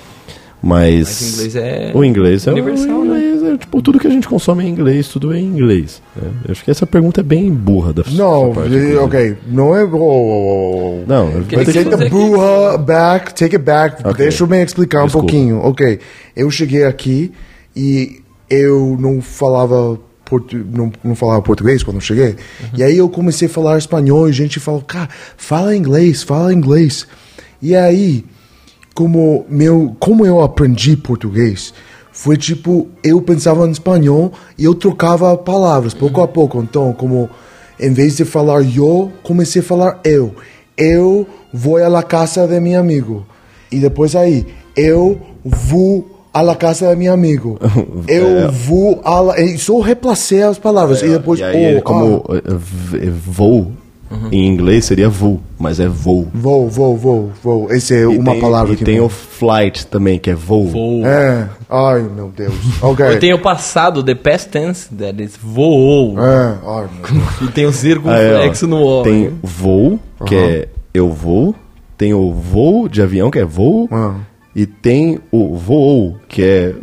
Mas, 0.62 1.10
Mas 1.10 1.38
o 1.38 1.42
inglês 1.42 1.56
é 1.58 1.92
o 1.94 2.06
inglês 2.06 2.48
é 2.48 2.52
universal, 2.52 3.00
o 3.00 3.04
né? 3.04 3.33
É, 3.46 3.58
tipo, 3.58 3.82
tudo 3.82 4.00
que 4.00 4.08
a 4.08 4.10
gente 4.10 4.28
consome 4.28 4.64
em 4.66 4.70
inglês, 4.70 5.08
tudo 5.08 5.34
é 5.34 5.40
em 5.40 5.46
inglês. 5.46 6.02
né? 6.16 6.30
Eu 6.46 6.52
acho 6.52 6.64
que 6.64 6.72
essa 6.72 6.86
pergunta 6.86 7.22
é 7.22 7.24
bem 7.24 7.52
burra 7.52 7.94
da 7.94 8.04
Não, 8.12 8.54
parte, 8.54 8.76
eh, 8.76 8.98
ok. 8.98 9.38
Não 9.48 9.76
é. 9.76 9.84
oh, 9.84 9.96
oh, 9.96 11.02
oh. 11.02 11.04
Não, 11.08 11.30
vai 11.32 11.66
ter 11.66 11.74
Take 11.74 11.90
que... 11.90 11.98
the 11.98 12.10
burra 12.10 12.78
back, 12.78 13.34
take 13.34 13.56
it 13.56 13.60
back. 13.66 14.02
Ok. 14.04 14.16
Deixa 14.26 14.44
eu 14.44 14.48
me 14.48 14.64
explicar 14.64 15.04
Desculpa. 15.04 15.26
um 15.26 15.30
pouquinho. 15.30 15.60
Ok. 15.64 16.00
Eu 16.36 16.50
cheguei 16.52 16.84
aqui 16.84 17.32
e 17.76 18.22
eu 18.50 18.98
não 19.00 19.22
falava. 19.22 20.00
portu- 20.26 20.66
Não, 20.72 20.92
não 21.04 21.16
falava 21.16 21.42
português 21.42 21.84
quando 21.84 21.98
eu 21.98 22.02
cheguei. 22.02 22.36
E 22.76 22.82
aí 22.84 22.98
eu 22.98 23.10
comecei 23.10 23.48
a 23.48 23.52
falar 23.52 23.78
espanhol 23.78 24.28
e 24.28 24.32
a 24.32 24.34
gente 24.34 24.60
falou, 24.60 24.82
cara, 24.82 25.10
fala 25.38 25.76
inglês, 25.76 26.24
fala 26.24 26.54
inglês. 26.54 27.06
E 27.62 27.76
aí, 27.76 28.26
como, 28.94 29.46
meu, 29.50 29.96
como 30.00 30.26
eu 30.26 30.42
aprendi 30.42 30.96
português, 30.98 31.74
foi 32.14 32.38
tipo, 32.38 32.88
eu 33.04 33.20
pensava 33.22 33.68
em 33.68 33.72
espanhol 33.72 34.32
e 34.56 34.66
eu 34.66 34.76
trocava 34.76 35.36
palavras 35.36 35.96
pouco 35.96 36.22
a 36.22 36.28
pouco. 36.28 36.62
Então, 36.62 36.94
como 36.94 37.28
em 37.80 37.92
vez 37.92 38.16
de 38.16 38.24
falar 38.24 38.62
eu, 38.62 39.12
comecei 39.24 39.62
a 39.62 39.66
falar 39.66 40.00
eu. 40.06 40.34
Eu 40.78 41.28
vou 41.52 41.78
à 41.78 42.04
casa 42.04 42.48
de 42.48 42.60
meu 42.60 42.80
amigo. 42.80 43.26
E 43.72 43.80
depois 43.80 44.16
aí, 44.16 44.46
eu 44.76 45.20
vou 45.44 46.28
à 46.32 46.42
la 46.42 46.56
casa 46.56 46.90
de 46.90 46.96
meu 46.96 47.12
amigo. 47.12 47.60
Eu 48.08 48.52
vou 48.52 49.02
à 49.04 49.20
la... 49.20 49.36
Só 49.58 49.80
replacei 49.80 50.42
as 50.42 50.58
palavras. 50.58 51.02
e 51.02 51.10
depois, 51.10 51.40
É. 51.40 51.54
E 51.54 51.66
aí, 51.66 51.78
oh, 51.78 51.82
como 51.84 52.26
ah, 52.30 52.36
eh, 52.38 53.10
voo, 54.20 54.30
em 54.32 54.48
inglês 54.48 54.86
seria 54.86 55.10
voo, 55.10 55.40
mas 55.60 55.80
é 55.80 55.88
voo. 55.88 56.28
vou, 56.34 56.70
vou, 56.70 56.98
vou, 56.98 57.32
vou. 57.44 57.72
Essa 57.72 57.94
é 57.96 58.02
E 58.02 58.06
uma 58.06 58.32
tem, 58.32 58.42
palavra 58.42 58.74
E 58.74 58.76
que 58.78 58.84
tem 58.86 58.98
vou. 58.98 59.08
o 59.08 59.10
flight 59.10 59.88
também, 59.88 60.18
que 60.20 60.30
é 60.30 60.36
voo. 60.36 60.68
Voo. 60.68 61.06
É. 61.06 61.50
Ai, 61.70 62.02
meu 62.16 62.32
Deus. 62.36 62.54
Ok. 62.82 63.06
Eu 63.06 63.20
tenho 63.20 63.36
o 63.38 63.40
passado, 63.42 64.04
the 64.04 64.16
past 64.16 64.50
tense, 64.50 64.90
that 64.96 65.22
is 65.22 65.38
voou. 65.42 66.18
É. 66.20 66.58
Ai, 66.66 66.90
meu 66.94 67.12
Deus. 67.22 67.24
E 67.42 67.48
tem 67.52 67.66
o 67.66 67.72
circunflexo 67.74 68.68
no 68.68 68.82
O. 68.84 69.04
Tem 69.04 69.32
voo, 69.42 70.00
que 70.26 70.36
é 70.36 70.68
eu 70.94 71.12
vou. 71.12 71.56
tem 71.98 72.14
o 72.14 72.32
voo 72.34 72.88
de 72.90 73.02
avião, 73.02 73.32
que 73.32 73.40
é 73.40 73.46
voo, 73.46 73.88
Ah. 73.92 74.16
e 74.56 74.66
tem 74.66 75.20
o 75.32 75.56
voou, 75.58 76.18
que 76.28 76.42
é 76.44 76.76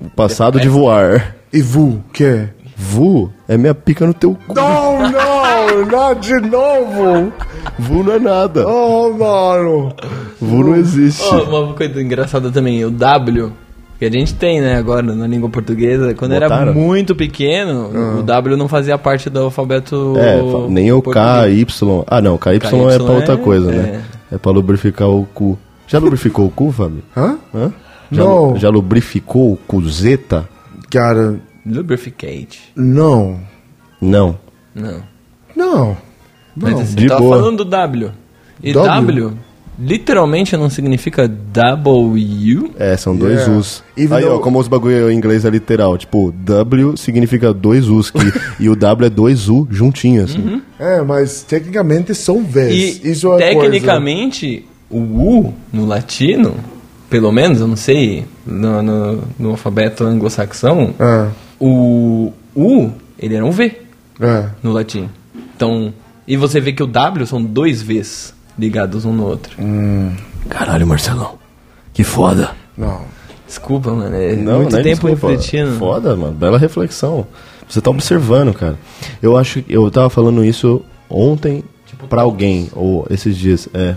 o 0.00 0.08
passado 0.10 0.58
de 0.60 0.68
voar. 0.68 1.34
E 1.52 1.60
vu, 1.62 2.00
que 2.12 2.24
é? 2.24 2.48
Vu 2.80 3.30
é 3.48 3.56
minha 3.58 3.74
pica 3.74 4.06
no 4.06 4.14
teu 4.14 4.36
cu. 4.46 4.54
Não, 4.54 5.02
não, 5.10 5.84
não 5.90 6.14
de 6.14 6.34
novo. 6.34 7.32
Vu 7.76 8.04
não 8.04 8.12
é 8.12 8.18
nada. 8.20 8.66
Oh, 8.68 9.10
mano. 9.12 9.92
Vu 10.40 10.62
não 10.62 10.76
existe. 10.76 11.24
Ó, 11.24 11.42
uma 11.64 11.74
coisa 11.74 12.00
engraçada 12.00 12.50
também, 12.52 12.84
o 12.84 12.90
W, 12.90 13.50
que 13.98 14.04
a 14.04 14.10
gente 14.10 14.32
tem, 14.34 14.60
né, 14.60 14.76
agora 14.76 15.02
na 15.02 15.26
língua 15.26 15.48
portuguesa, 15.50 16.14
quando 16.14 16.32
era 16.34 16.48
Botaram? 16.48 16.72
muito 16.72 17.16
pequeno, 17.16 18.18
o 18.20 18.22
W 18.22 18.56
não 18.56 18.68
fazia 18.68 18.96
parte 18.96 19.28
do 19.28 19.40
alfabeto 19.40 20.14
É, 20.16 20.40
nem 20.68 20.92
o 20.92 21.02
português. 21.02 21.74
KY. 21.80 22.04
Ah, 22.06 22.20
não, 22.20 22.38
KY, 22.38 22.60
KY 22.60 22.66
é 22.94 22.98
pra 22.98 23.12
outra 23.12 23.34
é- 23.34 23.38
coisa, 23.38 23.72
né? 23.72 24.02
É 24.30 24.38
pra 24.38 24.52
lubrificar 24.52 25.08
o 25.08 25.26
cu. 25.34 25.58
Já 25.88 25.98
lubrificou 25.98 26.46
o 26.46 26.50
cu, 26.50 26.70
Fábio? 26.70 27.02
Hã? 27.16 27.38
Hã? 27.52 27.72
Já, 28.12 28.22
Não. 28.24 28.56
já 28.56 28.68
lubrificou 28.70 29.52
o 29.52 29.56
cuzeta? 29.66 30.48
Cara, 30.90 31.40
Lubrificate. 31.68 32.60
não. 32.76 33.40
Não. 34.00 34.38
Não. 34.74 35.02
Não. 35.56 35.96
Mas 36.56 36.70
Não. 36.72 36.78
você 36.86 36.94
de 36.94 37.08
tava 37.08 37.20
boa. 37.20 37.36
falando 37.38 37.64
do 37.64 37.64
W. 37.70 38.10
E 38.62 38.72
W? 38.72 38.86
W, 39.30 39.38
literalmente 39.78 40.56
não 40.56 40.70
significa 40.70 41.26
W. 41.28 42.70
É, 42.78 42.96
são 42.96 43.14
dois 43.16 43.38
Yeah. 43.40 43.56
U's. 43.58 43.82
Even 43.96 44.16
Aí, 44.18 44.24
ó, 44.24 44.28
though- 44.34 44.40
como 44.42 44.58
os 44.60 44.68
bagulho 44.68 45.10
em 45.10 45.16
inglês 45.16 45.44
é 45.44 45.50
literal. 45.50 45.96
Tipo, 45.98 46.32
W 46.32 46.96
significa 46.96 47.52
dois 47.52 47.88
U's. 47.88 48.10
Que, 48.10 48.18
e 48.60 48.68
o 48.68 48.76
W 48.76 49.06
é 49.06 49.10
dois 49.10 49.48
U 49.48 49.66
juntinhos, 49.70 50.30
assim. 50.30 50.40
Uhum. 50.42 50.62
É, 50.78 51.02
mas 51.02 51.42
tecnicamente 51.42 52.14
são 52.14 52.42
V's. 52.44 53.00
E 53.04 53.10
Isso 53.10 53.32
é 53.34 53.38
tecnicamente, 53.38 54.64
o 54.90 54.98
U 54.98 55.54
no 55.72 55.86
latino, 55.86 56.54
pelo 57.08 57.32
menos, 57.32 57.60
eu 57.60 57.66
não 57.66 57.76
sei, 57.76 58.24
no, 58.46 58.82
no, 58.82 59.22
no 59.38 59.50
alfabeto 59.50 60.04
anglo-saxão, 60.04 60.92
coisa. 60.92 61.30
o 61.60 62.32
U, 62.54 62.90
ele 63.18 63.34
era 63.34 63.44
um 63.44 63.50
V 63.50 63.80
É, 64.20 64.26
é. 64.26 64.50
no 64.62 64.72
latim. 64.72 65.08
Então, 65.56 65.92
e 66.26 66.36
você 66.36 66.60
vê 66.60 66.72
que 66.72 66.82
o 66.82 66.86
W 66.86 67.26
são 67.26 67.42
dois 67.42 67.82
V's 67.82 68.34
ligados 68.58 69.04
um 69.04 69.12
no 69.12 69.24
outro. 69.26 69.56
Caralho, 70.48 70.86
Marcelão. 70.86 71.38
Que 71.92 72.04
foda. 72.04 72.50
Não. 72.76 73.02
Desculpa, 73.46 73.90
mano, 73.92 74.14
é 74.14 74.36
Não, 74.36 74.58
muito 74.58 74.72
não 74.72 74.78
é 74.78 74.82
tempo 74.82 75.08
desculpa. 75.08 75.28
refletindo. 75.32 75.72
Foda, 75.78 76.14
mano. 76.14 76.32
Bela 76.32 76.58
reflexão. 76.58 77.26
Você 77.68 77.80
tá 77.80 77.90
observando, 77.90 78.52
cara. 78.54 78.78
Eu 79.22 79.36
acho 79.36 79.62
que 79.62 79.72
eu 79.72 79.90
tava 79.90 80.10
falando 80.10 80.44
isso 80.44 80.82
ontem 81.08 81.64
pra 82.10 82.22
alguém, 82.22 82.68
ou 82.74 83.06
esses 83.10 83.36
dias. 83.36 83.68
É. 83.74 83.94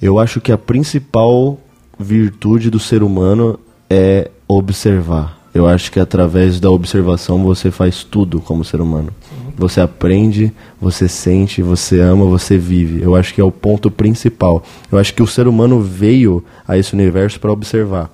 Eu 0.00 0.18
acho 0.18 0.40
que 0.40 0.50
a 0.52 0.56
principal 0.58 1.58
virtude 2.00 2.70
do 2.70 2.78
ser 2.78 3.02
humano 3.02 3.58
é 3.88 4.30
observar. 4.48 5.38
Eu 5.52 5.66
acho 5.66 5.90
que 5.90 5.98
através 5.98 6.60
da 6.60 6.70
observação 6.70 7.42
você 7.42 7.70
faz 7.70 8.04
tudo 8.04 8.40
como 8.40 8.64
ser 8.64 8.80
humano. 8.80 9.08
Você 9.56 9.80
aprende, 9.80 10.52
você 10.80 11.08
sente, 11.08 11.60
você 11.60 12.00
ama, 12.00 12.24
você 12.24 12.56
vive. 12.56 13.02
Eu 13.02 13.14
acho 13.16 13.34
que 13.34 13.40
é 13.40 13.44
o 13.44 13.50
ponto 13.50 13.90
principal. 13.90 14.62
Eu 14.90 14.98
acho 14.98 15.12
que 15.12 15.22
o 15.22 15.26
ser 15.26 15.48
humano 15.48 15.80
veio 15.80 16.42
a 16.66 16.78
esse 16.78 16.94
universo 16.94 17.38
para 17.40 17.50
observar 17.52 18.10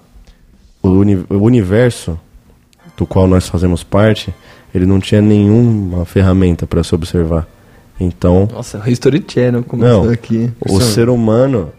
o, 0.83 0.89
uni- 0.89 1.25
o 1.29 1.37
universo 1.37 2.19
do 2.97 3.07
qual 3.07 3.27
nós 3.29 3.47
fazemos 3.49 3.83
parte, 3.85 4.35
ele 4.75 4.87
não 4.87 4.99
tinha 4.99 5.21
nenhuma 5.21 6.05
ferramenta 6.07 6.67
para 6.67 6.83
se 6.83 6.95
observar. 6.95 7.47
Então, 8.01 8.49
Nossa, 8.51 8.79
o 8.85 8.89
History 8.91 9.23
Channel 9.27 9.63
começou 9.63 10.05
não, 10.07 10.11
aqui. 10.13 10.51
o 10.69 10.81
ser 10.81 11.09
humano, 11.11 11.71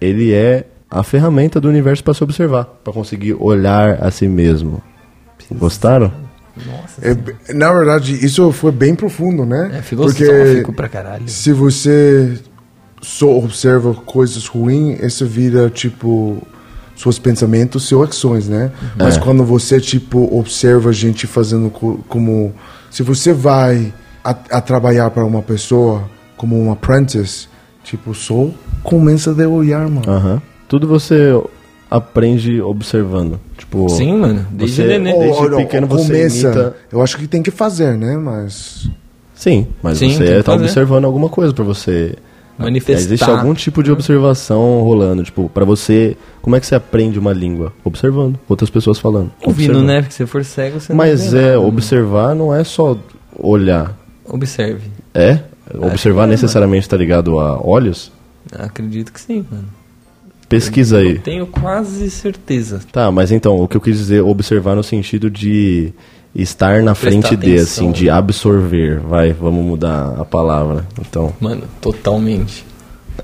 ele 0.00 0.32
é 0.32 0.66
a 0.92 1.02
ferramenta 1.02 1.60
do 1.60 1.68
universo 1.68 2.04
para 2.04 2.14
se 2.14 2.22
observar, 2.22 2.64
para 2.84 2.92
conseguir 2.92 3.34
olhar 3.34 3.98
a 4.04 4.10
si 4.10 4.28
mesmo. 4.28 4.82
Gostaram? 5.52 6.12
É, 7.00 7.52
na 7.54 7.72
verdade, 7.72 8.12
isso 8.24 8.52
foi 8.52 8.70
bem 8.70 8.94
profundo, 8.94 9.44
né? 9.46 9.70
É 9.78 9.82
filosófico 9.82 10.26
Porque 10.66 10.72
pra 10.72 10.88
caralho. 10.88 11.26
se 11.26 11.50
você 11.52 12.38
só 13.00 13.26
observa 13.38 13.94
coisas 13.94 14.46
ruins, 14.46 15.00
isso 15.02 15.26
vira, 15.26 15.70
tipo, 15.70 16.36
seus 16.94 17.18
pensamentos, 17.18 17.84
suas 17.84 18.10
ações, 18.10 18.48
né? 18.48 18.70
Mas 18.96 19.16
É. 19.16 19.20
quando 19.20 19.44
você, 19.44 19.80
tipo, 19.80 20.28
observa 20.38 20.92
gente 20.92 21.26
fazendo 21.26 21.70
co- 21.70 22.00
como... 22.08 22.52
Se 22.90 23.02
você 23.02 23.32
vai 23.32 23.92
a, 24.22 24.30
a 24.50 24.60
trabalhar 24.60 25.10
para 25.10 25.24
uma 25.24 25.40
pessoa 25.42 26.04
como 26.36 26.56
um 26.62 26.70
apprentice, 26.70 27.48
tipo, 27.82 28.14
só 28.14 28.48
começa 28.82 29.30
a 29.30 29.48
olhar, 29.48 29.88
mano. 29.88 30.02
Aham. 30.06 30.42
Tudo 30.72 30.88
você 30.88 31.38
aprende 31.90 32.58
observando. 32.62 33.38
Tipo, 33.58 33.90
Sim, 33.90 34.16
mano, 34.16 34.46
desde 34.50 34.76
você- 34.76 34.86
neném. 34.86 35.18
Desde 35.18 35.42
ou- 35.42 35.56
pequeno 35.56 35.86
você 35.86 36.06
começa, 36.06 36.46
imita- 36.46 36.76
Eu 36.90 37.02
acho 37.02 37.18
que 37.18 37.26
tem 37.26 37.42
que 37.42 37.50
fazer, 37.50 37.94
né? 37.98 38.16
Mas... 38.16 38.88
Sim, 39.34 39.66
mas 39.82 39.98
Sim, 39.98 40.14
você 40.16 40.38
está 40.38 40.54
observando 40.54 41.04
alguma 41.04 41.28
coisa 41.28 41.52
para 41.52 41.62
você 41.62 42.14
Manifestar. 42.56 43.02
Existe 43.02 43.28
algum 43.30 43.52
tipo 43.52 43.82
de 43.82 43.92
observação 43.92 44.80
rolando, 44.80 45.22
tipo, 45.22 45.50
pra 45.50 45.66
você, 45.66 46.16
como 46.40 46.56
é 46.56 46.60
que 46.60 46.64
você 46.66 46.74
aprende 46.74 47.18
uma 47.18 47.34
língua? 47.34 47.70
Observando, 47.84 48.38
outras 48.48 48.70
pessoas 48.70 48.98
falando. 48.98 49.30
Ouvindo, 49.44 49.72
Observando. 49.72 49.86
né? 49.88 50.00
Porque 50.00 50.14
se 50.14 50.24
for 50.24 50.42
cego, 50.42 50.80
você 50.80 50.94
Mas 50.94 51.32
não 51.34 51.38
é, 51.38 51.42
nada, 51.48 51.60
observar 51.60 52.34
não 52.34 52.54
é 52.54 52.64
só 52.64 52.96
olhar. 53.38 53.94
Observe. 54.24 54.88
É? 55.12 55.38
Observar 55.74 56.22
que 56.22 56.28
é, 56.28 56.30
necessariamente 56.30 56.88
tá 56.88 56.96
ligado 56.96 57.38
a 57.38 57.60
olhos? 57.62 58.10
Acredito 58.50 59.12
que 59.12 59.20
sim, 59.20 59.44
mano. 59.50 59.81
Pesquisa 60.52 60.98
aí. 60.98 61.18
Tenho 61.18 61.46
quase 61.46 62.10
certeza. 62.10 62.80
Tá, 62.92 63.10
mas 63.10 63.32
então, 63.32 63.56
o 63.60 63.66
que 63.68 63.76
eu 63.76 63.80
quis 63.80 63.96
dizer, 63.98 64.20
observar 64.22 64.74
no 64.76 64.82
sentido 64.82 65.30
de 65.30 65.92
estar 66.34 66.82
na 66.82 66.94
Prestar 66.94 67.10
frente 67.10 67.36
de, 67.36 67.52
atenção. 67.54 67.62
assim, 67.88 67.92
de 67.92 68.08
absorver. 68.10 69.00
Vai, 69.00 69.32
vamos 69.32 69.64
mudar 69.64 70.14
a 70.18 70.24
palavra. 70.24 70.86
Então, 71.00 71.32
Mano, 71.40 71.62
totalmente. 71.80 72.64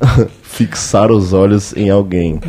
fixar 0.43 1.11
os 1.11 1.33
olhos 1.33 1.75
em 1.77 1.91
alguém. 1.91 2.41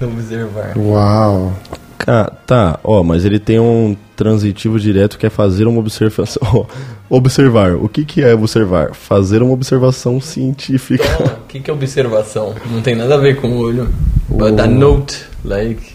Observar. 0.00 0.76
Uau. 0.76 1.52
Ca- 1.98 2.32
tá, 2.46 2.80
ó, 2.82 3.02
mas 3.04 3.24
ele 3.24 3.38
tem 3.38 3.60
um 3.60 3.96
transitivo 4.16 4.78
direto 4.80 5.16
que 5.18 5.26
é 5.26 5.30
fazer 5.30 5.66
uma 5.66 5.78
observação. 5.78 6.66
observar. 7.16 7.74
O 7.74 7.88
que, 7.88 8.04
que 8.04 8.22
é 8.22 8.34
observar? 8.34 8.94
Fazer 8.94 9.42
uma 9.42 9.52
observação 9.52 10.20
científica. 10.20 11.04
O 11.44 11.46
que, 11.46 11.60
que 11.60 11.70
é 11.70 11.74
observação? 11.74 12.54
Não 12.70 12.80
tem 12.80 12.94
nada 12.94 13.14
a 13.14 13.18
ver 13.18 13.40
com 13.40 13.48
o 13.48 13.58
olho. 13.58 13.88
But 14.28 14.58
a 14.58 14.66
note, 14.66 15.26
like 15.44 15.92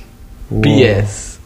PS. 0.61 1.39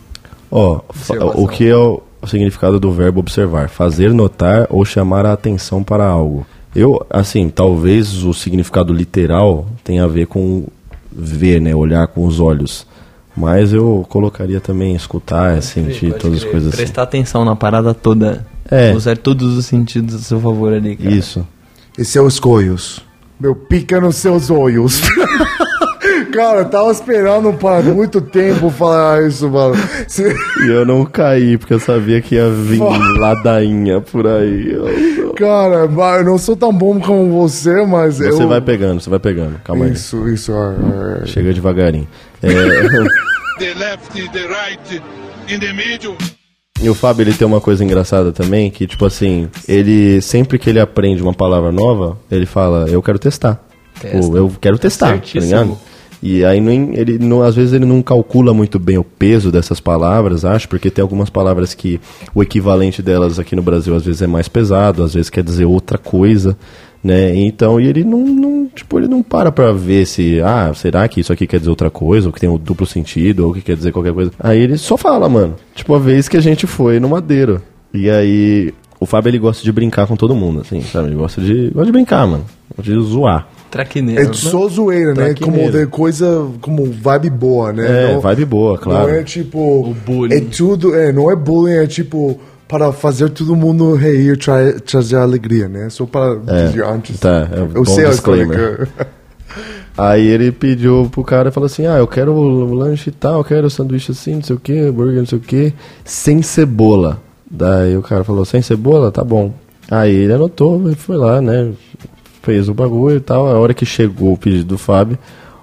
Ó, 0.52 0.82
Observação. 0.90 1.44
o 1.44 1.48
que 1.48 1.70
é 1.70 1.76
o 1.76 2.02
significado 2.28 2.80
do 2.80 2.92
verbo 2.92 3.22
observar? 3.22 3.70
Fazer 3.70 4.14
notar 4.14 4.68
ou 4.70 4.84
chamar 4.84 5.26
a 5.26 5.32
atenção 5.32 5.82
para 5.82 6.06
algo. 6.06 6.46
Eu, 6.76 7.06
assim, 7.10 7.50
talvez 7.50 8.24
o 8.24 8.34
significado 8.34 8.94
literal 8.94 9.66
tenha 9.84 10.04
a 10.04 10.08
ver 10.08 10.28
com 10.28 10.68
ver, 11.12 11.62
né? 11.62 11.74
Olhar 11.74 12.08
com 12.08 12.26
os 12.26 12.40
olhos. 12.40 12.86
Mas 13.36 13.72
eu 13.72 14.06
colocaria 14.10 14.60
também 14.60 14.94
escutar, 14.94 15.62
sentir, 15.62 16.14
todas 16.14 16.40
as 16.40 16.44
coisas 16.44 16.68
assim. 16.70 16.78
Prestar 16.78 17.04
atenção 17.04 17.46
na 17.46 17.56
parada 17.56 17.94
toda. 17.94 18.46
É. 18.72 18.94
Usar 18.94 19.18
todos 19.18 19.58
os 19.58 19.66
sentidos 19.66 20.16
a 20.16 20.20
seu 20.20 20.40
favor 20.40 20.74
ali, 20.74 20.96
cara. 20.96 21.14
Isso. 21.14 21.46
E 21.98 22.06
seus 22.06 22.40
coios? 22.40 23.02
Meu, 23.40 23.54
pica 23.54 24.00
nos 24.00 24.16
seus 24.16 24.50
olhos. 24.50 25.02
Cara, 26.34 26.60
eu 26.60 26.66
tava 26.66 26.92
esperando 26.92 27.52
por 27.54 27.84
muito 27.84 28.22
tempo 28.22 28.70
falar 28.70 29.28
isso, 29.28 29.50
mano. 29.50 29.76
Se- 30.08 30.34
E 30.64 30.68
eu 30.70 30.86
não 30.86 31.04
caí, 31.06 31.58
porque 31.58 31.74
eu 31.74 31.80
sabia 31.80 32.22
que 32.22 32.36
ia 32.36 32.50
vir 32.50 32.80
ladainha 33.20 34.00
por 34.00 34.26
aí. 34.26 34.72
Eu- 34.72 35.34
Cara, 35.34 35.90
eu 36.20 36.24
não 36.24 36.38
sou 36.38 36.56
tão 36.56 36.72
bom 36.74 37.00
como 37.02 37.42
você, 37.42 37.86
mas 37.86 38.22
eu... 38.22 38.32
Você 38.32 38.46
vai 38.46 38.62
pegando, 38.62 39.02
você 39.02 39.10
vai 39.10 39.20
pegando. 39.20 39.60
Calma 39.64 39.86
aí. 39.86 39.92
Isso, 39.94 40.28
isso. 40.30 40.52
é, 40.54 41.24
é. 41.24 41.26
Chega 41.26 41.54
devagarinho. 41.54 42.08
É, 42.42 42.48
The 43.60 43.74
left, 43.78 44.30
the 44.32 44.48
right, 44.48 45.02
in 45.50 45.60
the 45.60 45.74
middle. 45.74 46.16
E 46.82 46.90
o 46.90 46.96
Fábio, 46.96 47.24
ele 47.24 47.34
tem 47.34 47.48
uma 47.48 47.62
coisa 47.62 47.84
engraçada 47.84 48.32
também, 48.32 48.72
que 48.72 48.88
tipo 48.88 49.06
assim, 49.06 49.48
ele 49.68 50.20
sempre 50.22 50.58
que 50.58 50.70
ele 50.70 50.80
aprende 50.80 51.22
uma 51.22 51.34
palavra 51.34 51.72
nova, 51.72 52.18
ele 52.30 52.46
fala, 52.46 52.90
eu 52.90 53.02
quero 53.04 53.20
testar. 53.20 53.64
Testa. 54.00 54.18
Ou 54.18 54.36
eu 54.36 54.52
quero 54.60 54.80
testar, 54.80 55.20
tá 55.20 55.40
ligado? 55.40 55.78
E 56.24 56.44
aí 56.44 56.60
não, 56.62 56.72
ele 56.94 57.18
não, 57.20 57.42
às 57.42 57.56
vezes 57.56 57.74
ele 57.74 57.86
não 57.86 58.02
calcula 58.02 58.54
muito 58.54 58.78
bem 58.80 58.98
o 58.98 59.04
peso 59.04 59.52
dessas 59.52 59.80
palavras, 59.80 60.46
acho, 60.46 60.70
porque 60.70 60.92
tem 60.92 61.02
algumas 61.02 61.30
palavras 61.30 61.74
que 61.74 62.00
o 62.34 62.44
equivalente 62.44 63.02
delas 63.02 63.40
aqui 63.40 63.56
no 63.56 63.62
Brasil 63.62 63.96
às 63.96 64.06
vezes 64.06 64.22
é 64.22 64.28
mais 64.28 64.48
pesado, 64.48 65.04
às 65.04 65.14
vezes 65.14 65.30
quer 65.30 65.44
dizer 65.44 65.66
outra 65.66 65.98
coisa, 65.98 66.58
né? 67.04 67.36
Então, 67.36 67.80
e 67.80 67.88
ele 67.88 68.04
não, 68.04 68.20
não 68.20 68.68
tipo, 68.68 69.00
ele 69.00 69.08
não 69.08 69.24
para 69.24 69.52
pra 69.52 69.72
ver 69.72 70.06
se, 70.06 70.40
ah, 70.42 70.72
será 70.74 71.08
que 71.08 71.20
isso 71.20 71.34
aqui 71.34 71.48
quer 71.48 71.58
dizer 71.58 71.70
outra 71.70 71.90
coisa, 71.90 72.28
ou 72.28 72.34
que 72.34 72.40
tem 72.40 72.50
um 72.50 72.58
duplo 72.58 72.86
sentido, 72.86 73.48
ou 73.48 73.54
que 73.54 73.62
quer 73.62 73.76
dizer 73.76 73.92
qualquer 73.92 74.14
coisa. 74.14 74.32
Aí 74.40 74.60
ele 74.60 74.78
só 74.78 74.96
fala, 74.98 75.28
mano. 75.28 75.56
Tipo, 75.74 75.96
a 75.96 76.00
vez 76.00 76.30
que 76.30 76.38
a 76.38 76.42
gente 76.42 76.68
foi 76.68 77.00
no 77.00 77.10
Madeiro. 77.10 77.62
E 77.94 78.10
aí 78.10 78.74
O 79.02 79.08
Fábio, 79.08 79.32
ele 79.32 79.40
gosta 79.40 79.64
de 79.64 79.72
brincar 79.72 80.06
com 80.06 80.16
todo 80.16 80.36
mundo, 80.36 80.62
assim, 80.62 80.80
sabe? 80.82 81.08
Ele 81.08 81.16
gosta 81.16 81.42
de, 81.42 81.70
gosta 81.70 81.88
de 81.88 81.92
brincar, 81.92 82.28
mano. 82.28 82.46
Gosta 82.78 82.94
de 82.94 83.02
zoar. 83.02 83.48
Traquineiro. 83.72 84.30
É 84.30 84.32
só 84.32 84.68
zoeira, 84.68 85.16
né? 85.16 85.34
Como 85.34 85.72
de 85.72 85.88
coisa, 85.88 86.48
como 86.62 86.86
vibe 86.86 87.32
boa, 87.32 87.74
né? 87.74 88.12
É, 88.14 88.20
vibe 88.20 88.46
boa, 88.46 88.78
claro. 88.78 89.08
Não 89.08 89.16
é 89.16 89.24
tipo. 89.24 89.96
bullying. 90.06 90.36
É 90.36 90.42
tudo, 90.42 90.94
é, 90.94 91.12
não 91.12 91.32
é 91.32 91.36
bullying, 91.36 91.78
é 91.78 91.88
tipo 91.88 92.40
para 92.72 92.94
fazer 92.94 93.30
todo 93.30 93.54
mundo 93.54 93.94
rir, 93.96 94.38
tra 94.38 94.80
trazer 94.80 95.18
alegria, 95.18 95.68
né? 95.68 95.90
Só 95.90 96.06
para 96.06 96.40
É, 96.48 96.68
dizer 96.68 96.86
antes. 96.86 97.20
tá, 97.20 97.50
é 97.52 97.62
um 97.62 97.70
Eu 97.76 97.86
sei 97.86 98.06
disclaimer. 98.06 98.88
Aí 99.98 100.26
ele 100.26 100.54
pediu 100.54 101.10
pro 101.12 101.22
cara 101.24 101.50
e 101.50 101.52
falou 101.52 101.66
assim: 101.66 101.86
Ah, 101.86 101.98
eu 101.98 102.08
quero 102.08 102.32
o 102.34 102.74
lanche 102.74 103.10
e 103.10 103.14
tal, 103.14 103.40
eu 103.40 103.44
quero 103.44 103.68
o 103.68 103.70
sanduíche 103.70 104.14
assim, 104.14 104.36
não 104.36 104.42
sei 104.42 104.56
o 104.56 104.60
que, 104.60 104.80
hambúrguer, 104.80 105.18
não 105.20 105.26
sei 105.26 105.38
o 105.38 105.42
que, 105.42 105.74
sem 106.06 106.42
cebola. 106.42 107.20
Daí 107.50 107.98
o 107.98 108.02
cara 108.02 108.24
falou: 108.24 108.46
Sem 108.46 108.62
cebola? 108.62 109.12
Tá 109.12 109.24
bom. 109.24 109.54
Aí 109.90 110.16
ele 110.16 110.32
anotou 110.34 110.90
e 110.90 110.96
foi 110.96 111.18
lá, 111.18 111.42
né? 111.42 111.74
Fez 112.42 112.70
o 112.70 112.74
bagulho 112.74 113.18
e 113.18 113.20
tal. 113.20 113.48
A 113.48 113.60
hora 113.60 113.74
que 113.74 113.86
chegou 113.86 114.32
o 114.34 114.38
pedido 114.38 114.64
do 114.64 114.78
Fábio, 114.78 115.20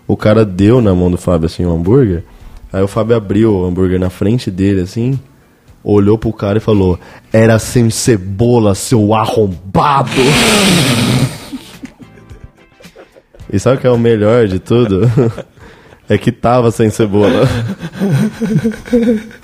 o 0.07 0.15
cara 0.17 0.45
deu 0.45 0.83
na 0.83 0.95
mão 0.95 1.11
do 1.11 1.17
Fábio 1.17 1.47
assim 1.47 1.65
o 1.65 1.73
hambúrguer. 1.73 2.23
Aí 2.71 2.83
o 2.83 2.89
Fábio 2.89 3.17
abriu 3.17 3.55
o 3.55 3.65
hambúrguer 3.65 3.99
na 3.99 4.11
frente 4.11 4.51
dele 4.51 4.83
assim. 4.83 5.19
Olhou 5.83 6.19
pro 6.19 6.33
cara 6.33 6.59
e 6.59 6.61
falou: 6.61 6.99
Era 7.33 7.59
sem 7.59 7.91
cebola, 7.91 8.75
seu 8.75 9.15
arrombado! 9.15 10.11
E 13.51 13.59
sabe 13.59 13.79
o 13.79 13.81
que 13.81 13.87
é 13.87 13.91
o 13.91 13.99
melhor 13.99 14.47
de 14.47 14.59
tudo? 14.59 15.11
É 16.11 16.17
que 16.17 16.33
tava 16.33 16.71
sem 16.71 16.89
cebola. 16.89 17.47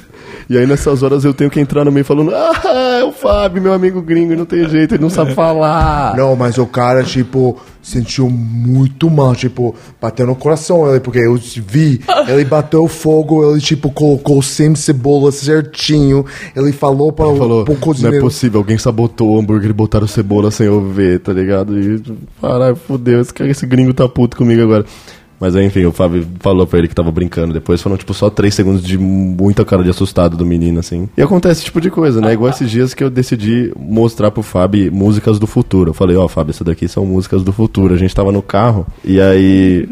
E 0.48 0.58
aí 0.58 0.66
nessas 0.66 1.02
horas 1.02 1.24
eu 1.24 1.32
tenho 1.32 1.50
que 1.50 1.60
entrar 1.60 1.84
no 1.84 1.92
meio 1.92 2.04
falando, 2.04 2.32
ah, 2.34 2.98
é 3.00 3.04
o 3.04 3.12
Fábio, 3.12 3.62
meu 3.62 3.72
amigo 3.72 4.02
gringo, 4.02 4.36
não 4.36 4.44
tem 4.44 4.68
jeito, 4.68 4.94
ele 4.94 5.02
não 5.02 5.10
sabe 5.10 5.34
falar. 5.34 6.16
Não, 6.16 6.36
mas 6.36 6.58
o 6.58 6.66
cara, 6.66 7.02
tipo, 7.02 7.58
sentiu 7.82 8.28
muito 8.28 9.08
mal, 9.10 9.34
tipo, 9.34 9.74
bateu 10.00 10.26
no 10.26 10.34
coração 10.34 10.90
ele, 10.90 11.00
porque 11.00 11.18
eu 11.18 11.36
vi, 11.36 12.00
ele 12.28 12.44
bateu 12.46 12.86
fogo, 12.88 13.52
ele, 13.52 13.60
tipo, 13.60 13.90
colocou 13.90 14.42
sem 14.42 14.74
cebola 14.74 15.30
certinho, 15.30 16.24
ele 16.54 16.72
falou 16.72 17.12
para 17.12 17.28
Ele 17.28 17.38
falou, 17.38 17.64
pro 17.64 17.74
não 17.74 17.80
é 17.80 17.84
cozinheiro. 17.84 18.20
possível, 18.20 18.60
alguém 18.60 18.78
sabotou 18.78 19.30
o 19.32 19.38
hambúrguer 19.38 19.70
e 19.70 19.72
botaram 19.72 20.06
cebola 20.06 20.50
sem 20.50 20.66
eu 20.66 20.80
ver, 20.80 21.20
tá 21.20 21.32
ligado? 21.32 21.78
E, 21.78 22.02
caralho, 22.40 22.76
fudeu, 22.76 23.20
esse, 23.20 23.32
esse 23.42 23.66
gringo 23.66 23.92
tá 23.92 24.08
puto 24.08 24.36
comigo 24.36 24.62
agora. 24.62 24.84
Mas 25.44 25.54
enfim, 25.56 25.84
o 25.84 25.92
Fábio 25.92 26.26
falou 26.40 26.66
pra 26.66 26.78
ele 26.78 26.88
que 26.88 26.94
tava 26.94 27.12
brincando. 27.12 27.52
Depois 27.52 27.82
foram, 27.82 27.98
tipo, 27.98 28.14
só 28.14 28.30
três 28.30 28.54
segundos 28.54 28.82
de 28.82 28.96
muita 28.96 29.62
cara 29.62 29.84
de 29.84 29.90
assustado 29.90 30.38
do 30.38 30.46
menino, 30.46 30.80
assim. 30.80 31.06
E 31.14 31.20
acontece 31.20 31.58
esse 31.58 31.64
tipo 31.66 31.82
de 31.82 31.90
coisa, 31.90 32.18
né? 32.18 32.32
Igual 32.32 32.48
esses 32.50 32.70
dias 32.70 32.94
que 32.94 33.04
eu 33.04 33.10
decidi 33.10 33.70
mostrar 33.78 34.30
pro 34.30 34.42
Fábio 34.42 34.90
músicas 34.90 35.38
do 35.38 35.46
futuro. 35.46 35.90
Eu 35.90 35.94
falei, 35.94 36.16
ó, 36.16 36.26
Fábio, 36.28 36.52
isso 36.52 36.64
daqui 36.64 36.88
são 36.88 37.04
músicas 37.04 37.42
do 37.42 37.52
futuro. 37.52 37.92
A 37.92 37.98
gente 37.98 38.14
tava 38.14 38.32
no 38.32 38.40
carro 38.40 38.86
e 39.04 39.20
aí 39.20 39.86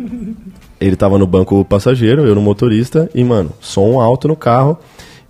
ele 0.80 0.96
tava 0.96 1.18
no 1.18 1.26
banco 1.26 1.62
passageiro, 1.66 2.24
eu 2.24 2.34
no 2.34 2.40
motorista, 2.40 3.10
e, 3.14 3.22
mano, 3.22 3.50
som 3.60 4.00
alto 4.00 4.26
no 4.26 4.34
carro. 4.34 4.78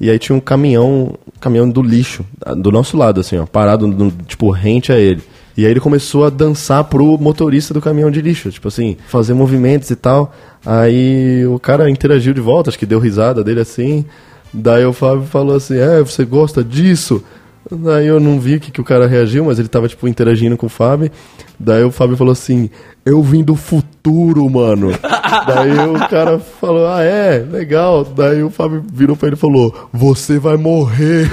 E 0.01 0.09
aí 0.09 0.19
tinha 0.21 0.37
um 0.37 0.41
caminhão, 0.41 1.15
caminhão 1.41 1.69
do 1.69 1.83
lixo, 1.83 2.25
do 2.59 2.71
nosso 2.71 2.97
lado, 2.97 3.21
assim, 3.21 3.37
ó, 3.39 3.45
parado, 3.47 3.89
no- 3.89 4.13
tipo, 4.27 4.51
rente 4.51 4.93
a 4.93 4.99
ele. 4.99 5.21
E 5.57 5.65
aí 5.67 5.71
ele 5.71 5.81
começou 5.81 6.25
a 6.25 6.31
dançar 6.31 6.85
pro 6.85 7.19
motorista 7.19 7.75
do 7.75 7.81
caminhão 7.81 8.11
de 8.11 8.21
lixo, 8.21 8.51
tipo 8.51 8.69
assim, 8.69 8.97
fazer 9.09 9.35
movimentos 9.35 9.91
e 9.91 9.97
tal. 9.97 10.35
Aí 10.65 11.47
o 11.47 11.59
cara 11.59 11.91
interagiu 11.91 12.33
de 12.33 12.41
volta, 12.41 12.71
acho 12.71 12.79
que 12.79 12.87
deu 12.87 12.99
risada 12.99 13.45
dele 13.45 13.61
assim. 13.61 14.05
Daí 14.53 14.85
o 14.85 14.93
Fábio 14.93 15.25
falou 15.25 15.57
assim: 15.57 15.79
É, 15.79 16.01
você 16.01 16.25
gosta 16.25 16.63
disso? 16.63 17.23
Daí 17.71 18.07
eu 18.07 18.19
não 18.19 18.41
vi 18.41 18.59
que, 18.59 18.71
que 18.71 18.81
o 18.81 18.85
cara 18.85 19.07
reagiu, 19.07 19.45
mas 19.45 19.59
ele 19.59 19.69
tava, 19.69 19.89
tipo, 19.89 20.07
interagindo 20.09 20.57
com 20.57 20.67
o 20.67 20.71
Fábio. 20.71 21.11
Daí 21.59 21.85
o 21.85 21.91
Fábio 21.91 22.17
falou 22.17 22.33
assim: 22.33 22.69
Eu 23.05 23.23
vim 23.23 23.43
do 23.43 23.55
futuro, 23.55 24.49
mano. 24.51 24.91
Daí 25.47 25.89
o 25.89 26.09
cara 26.09 26.39
falou: 26.39 26.89
Ah, 26.89 27.03
é? 27.03 27.39
Legal. 27.39 28.05
Daí 28.05 28.43
o 28.43 28.51
Fábio 28.51 28.83
virou 28.93 29.17
pra 29.17 29.29
ele 29.29 29.37
e 29.37 29.39
falou: 29.39 29.89
Você 29.93 30.39
vai 30.39 30.57
morrer. 30.57 31.31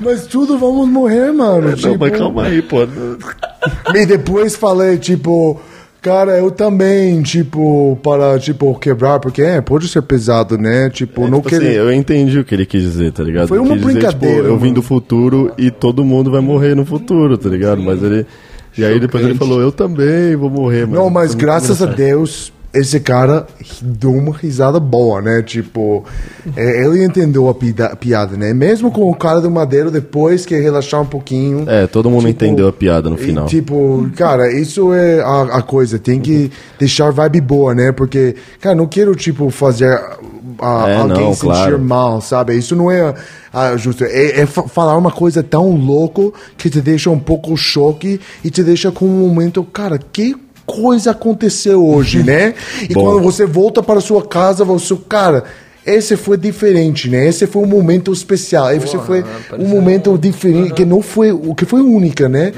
Mas 0.00 0.26
tudo 0.26 0.58
vamos 0.58 0.88
morrer, 0.88 1.32
mano. 1.32 1.68
Não, 1.68 1.74
tipo, 1.76 1.96
mas 1.98 2.16
calma 2.16 2.44
aí, 2.44 2.62
pô. 2.62 2.78
E 3.94 4.06
depois 4.06 4.56
falei, 4.56 4.98
tipo, 4.98 5.60
cara, 6.02 6.36
eu 6.38 6.50
também, 6.50 7.22
tipo, 7.22 7.98
para, 8.02 8.38
tipo, 8.38 8.78
quebrar, 8.78 9.18
porque 9.20 9.42
é, 9.42 9.60
pode 9.60 9.88
ser 9.88 10.02
pesado, 10.02 10.58
né? 10.58 10.90
Tipo, 10.90 11.26
não 11.28 11.40
Tipo 11.40 11.48
assim, 11.54 11.64
querer. 11.64 11.76
eu 11.76 11.92
entendi 11.92 12.38
o 12.38 12.44
que 12.44 12.54
ele 12.54 12.66
quis 12.66 12.82
dizer, 12.82 13.12
tá 13.12 13.22
ligado? 13.22 13.48
Foi 13.48 13.58
uma 13.58 13.74
quis 13.76 13.78
dizer, 13.86 13.92
brincadeira, 13.92 14.36
tipo, 14.36 14.48
eu 14.48 14.58
vim 14.58 14.72
do 14.72 14.82
futuro 14.82 15.52
e 15.56 15.70
todo 15.70 16.04
mundo 16.04 16.30
vai 16.30 16.40
morrer 16.40 16.74
no 16.74 16.84
futuro, 16.84 17.38
tá 17.38 17.48
ligado? 17.48 17.82
Mas 17.82 18.02
ele. 18.02 18.26
E 18.76 18.84
aí 18.84 18.98
depois 18.98 19.24
ele 19.24 19.36
falou, 19.36 19.60
eu 19.60 19.70
também 19.70 20.34
vou 20.34 20.50
morrer, 20.50 20.84
mano. 20.86 21.02
Não, 21.02 21.08
mas 21.10 21.32
graças 21.34 21.80
a. 21.80 21.86
Deus, 21.86 22.52
esse 22.74 22.98
cara 23.00 23.46
deu 23.80 24.10
uma 24.12 24.36
risada 24.36 24.78
boa, 24.80 25.22
né? 25.22 25.42
Tipo, 25.42 26.04
é, 26.56 26.84
ele 26.84 27.04
entendeu 27.04 27.48
a 27.48 27.54
pida- 27.54 27.94
piada, 27.96 28.36
né? 28.36 28.52
Mesmo 28.52 28.90
com 28.90 29.08
o 29.10 29.14
cara 29.14 29.40
do 29.40 29.50
Madeiro, 29.50 29.90
depois 29.90 30.44
que 30.44 30.56
relaxar 30.58 31.00
um 31.00 31.06
pouquinho. 31.06 31.64
É, 31.68 31.86
todo 31.86 32.10
mundo 32.10 32.26
Tipo, 32.26 32.44
entendeu 32.44 32.68
a 32.68 32.72
piada 32.72 33.08
no 33.08 33.16
e, 33.16 33.18
final. 33.18 33.46
tipo, 33.46 34.10
cara, 34.16 34.52
isso 34.52 34.92
é 34.92 35.20
a, 35.20 35.42
a 35.58 35.62
coisa. 35.62 35.98
Tem 35.98 36.20
que 36.20 36.50
deixar 36.78 37.10
vibe 37.10 37.40
boa, 37.40 37.74
né? 37.74 37.92
Porque, 37.92 38.34
cara, 38.60 38.74
não 38.74 38.86
quero, 38.86 39.14
tipo, 39.14 39.48
fazer 39.50 39.88
a- 40.58 40.88
É, 40.88 40.96
alguém 40.96 41.24
não, 41.26 41.32
sentir 41.34 41.46
claro. 41.46 41.78
mal, 41.80 42.20
sabe? 42.20 42.56
Isso 42.56 42.74
não 42.76 42.90
é 42.90 43.14
ah, 43.52 43.76
justo. 43.76 44.04
É, 44.04 44.40
é 44.40 44.46
fa- 44.46 44.64
falar 44.68 44.96
uma 44.96 45.10
coisa 45.12 45.42
tão 45.42 45.70
louco 45.76 46.34
que 46.58 46.68
te 46.68 46.80
deixa 46.80 47.08
um 47.10 47.18
pouco 47.18 47.56
choque 47.56 48.20
e 48.44 48.50
te 48.50 48.62
deixa 48.62 48.90
com 48.90 49.04
um 49.06 49.28
momento, 49.28 49.62
cara, 49.64 49.98
que 49.98 50.36
coisa 50.66 51.10
aconteceu 51.10 51.84
hoje, 51.86 52.22
né? 52.22 52.54
E 52.88 52.94
Bom. 52.94 53.04
quando 53.04 53.22
você 53.22 53.46
volta 53.46 53.82
para 53.82 54.00
sua 54.00 54.26
casa, 54.26 54.64
você, 54.64 54.96
cara, 55.08 55.44
esse 55.86 56.16
foi 56.16 56.36
diferente, 56.36 57.08
né? 57.08 57.28
Esse 57.28 57.46
foi 57.46 57.62
um 57.62 57.66
momento 57.66 58.12
especial. 58.12 58.72
Esse 58.74 58.98
foi 58.98 59.24
um 59.58 59.66
momento 59.66 60.16
diferente, 60.18 60.72
que 60.72 60.84
não 60.84 61.02
foi, 61.02 61.30
o 61.30 61.54
que 61.54 61.64
foi 61.64 61.82
única, 61.82 62.28
né? 62.28 62.52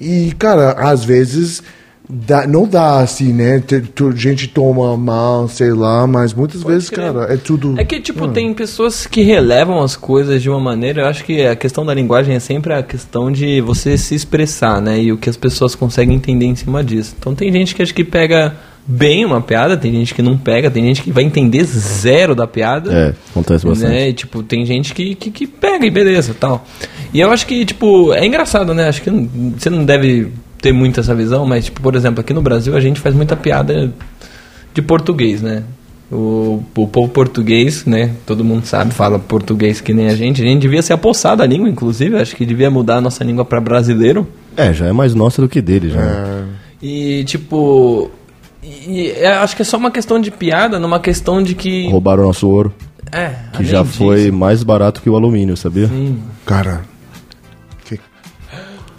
E, 0.00 0.32
cara, 0.38 0.72
às 0.72 1.04
vezes 1.04 1.62
dá- 2.10 2.46
não 2.46 2.66
dá 2.66 2.98
assim, 3.00 3.32
né? 3.32 3.62
Tu- 3.94 4.16
gente 4.16 4.48
toma 4.48 4.96
mal, 4.96 5.48
sei 5.48 5.72
lá, 5.72 6.06
mas 6.06 6.34
muitas 6.34 6.62
vezes, 6.62 6.90
crer. 6.90 7.12
cara, 7.12 7.32
é 7.32 7.36
tudo. 7.36 7.74
É 7.78 7.84
que, 7.84 8.00
tipo, 8.00 8.28
tem 8.28 8.52
pessoas 8.52 9.06
que 9.06 9.22
relevam 9.22 9.82
as 9.82 9.96
coisas 9.96 10.42
de 10.42 10.50
uma 10.50 10.60
maneira. 10.60 11.02
Eu 11.02 11.06
acho 11.06 11.24
que 11.24 11.46
a 11.46 11.54
questão 11.56 11.84
da 11.86 11.94
linguagem 11.94 12.34
é 12.34 12.40
sempre 12.40 12.72
a 12.72 12.82
questão 12.82 13.30
de 13.30 13.60
você 13.60 13.96
se 13.96 14.14
expressar, 14.14 14.80
né? 14.80 15.00
E 15.00 15.12
o 15.12 15.16
que 15.16 15.30
as 15.30 15.36
pessoas 15.36 15.74
conseguem 15.74 16.16
entender 16.16 16.46
em 16.46 16.56
cima 16.56 16.82
disso. 16.82 17.14
Então 17.18 17.34
tem 17.34 17.52
gente 17.52 17.74
que 17.74 17.82
acho 17.82 17.94
que 17.94 18.04
pega 18.04 18.54
bem 18.86 19.24
uma 19.24 19.40
piada, 19.40 19.76
tem 19.76 19.92
gente 19.92 20.14
que 20.14 20.22
não 20.22 20.36
pega, 20.36 20.70
tem 20.70 20.82
gente 20.84 21.02
que 21.02 21.12
vai 21.12 21.22
entender 21.22 21.62
zero 21.64 22.34
da 22.34 22.46
piada. 22.46 22.92
É, 22.92 23.14
acontece 23.30 23.64
bastante. 23.66 23.90
Né? 23.90 24.08
E, 24.08 24.12
tipo, 24.12 24.42
tem 24.42 24.64
gente 24.66 24.92
que, 24.94 25.14
que, 25.14 25.30
que 25.30 25.46
pega 25.46 25.86
e 25.86 25.90
beleza 25.90 26.34
tal. 26.38 26.66
E 27.12 27.20
eu 27.20 27.30
acho 27.30 27.46
que, 27.46 27.64
tipo, 27.64 28.12
é 28.12 28.26
engraçado, 28.26 28.74
né? 28.74 28.88
Acho 28.88 29.02
que 29.02 29.10
você 29.56 29.70
não 29.70 29.84
deve 29.84 30.28
ter 30.60 30.72
muito 30.72 31.00
essa 31.00 31.14
visão, 31.14 31.46
mas, 31.46 31.66
tipo, 31.66 31.80
por 31.80 31.94
exemplo, 31.94 32.20
aqui 32.20 32.32
no 32.32 32.42
Brasil 32.42 32.76
a 32.76 32.80
gente 32.80 33.00
faz 33.00 33.14
muita 33.14 33.36
piada 33.36 33.92
de 34.74 34.82
português, 34.82 35.40
né? 35.42 35.62
O, 36.12 36.62
o 36.76 36.88
povo 36.88 37.08
português, 37.08 37.84
né? 37.84 38.10
Todo 38.26 38.44
mundo 38.44 38.64
sabe, 38.66 38.92
fala 38.92 39.16
português 39.18 39.80
que 39.80 39.94
nem 39.94 40.08
a 40.08 40.16
gente. 40.16 40.42
A 40.42 40.44
gente 40.44 40.60
devia 40.60 40.82
ser 40.82 40.92
apossado 40.92 41.40
a 41.42 41.46
língua, 41.46 41.68
inclusive. 41.68 42.16
Acho 42.16 42.34
que 42.34 42.44
devia 42.44 42.68
mudar 42.68 42.96
a 42.96 43.00
nossa 43.00 43.22
língua 43.22 43.44
para 43.44 43.60
brasileiro. 43.60 44.26
É, 44.56 44.72
já 44.72 44.86
é 44.86 44.92
mais 44.92 45.14
nossa 45.14 45.40
do 45.40 45.48
que 45.48 45.62
dele, 45.62 45.90
já. 45.90 46.00
né? 46.00 46.44
E, 46.82 47.22
tipo. 47.24 48.10
E, 48.60 48.90
e 48.90 49.10
é- 49.12 49.34
acho 49.34 49.54
que 49.54 49.62
é 49.62 49.64
só 49.64 49.76
uma 49.76 49.90
questão 49.92 50.20
de 50.20 50.32
piada, 50.32 50.80
numa 50.80 50.98
questão 50.98 51.40
de 51.40 51.54
que. 51.54 51.88
Roubaram 51.88 52.24
nosso 52.24 52.48
ouro, 52.48 52.74
É, 53.12 53.30
que 53.56 53.64
já 53.64 53.82
disso, 53.82 53.94
foi 53.98 54.32
mais 54.32 54.64
barato 54.64 55.00
que 55.00 55.08
o 55.08 55.14
alumínio, 55.14 55.56
sabia? 55.56 55.88
Cara, 56.44 56.80
que, 56.80 56.88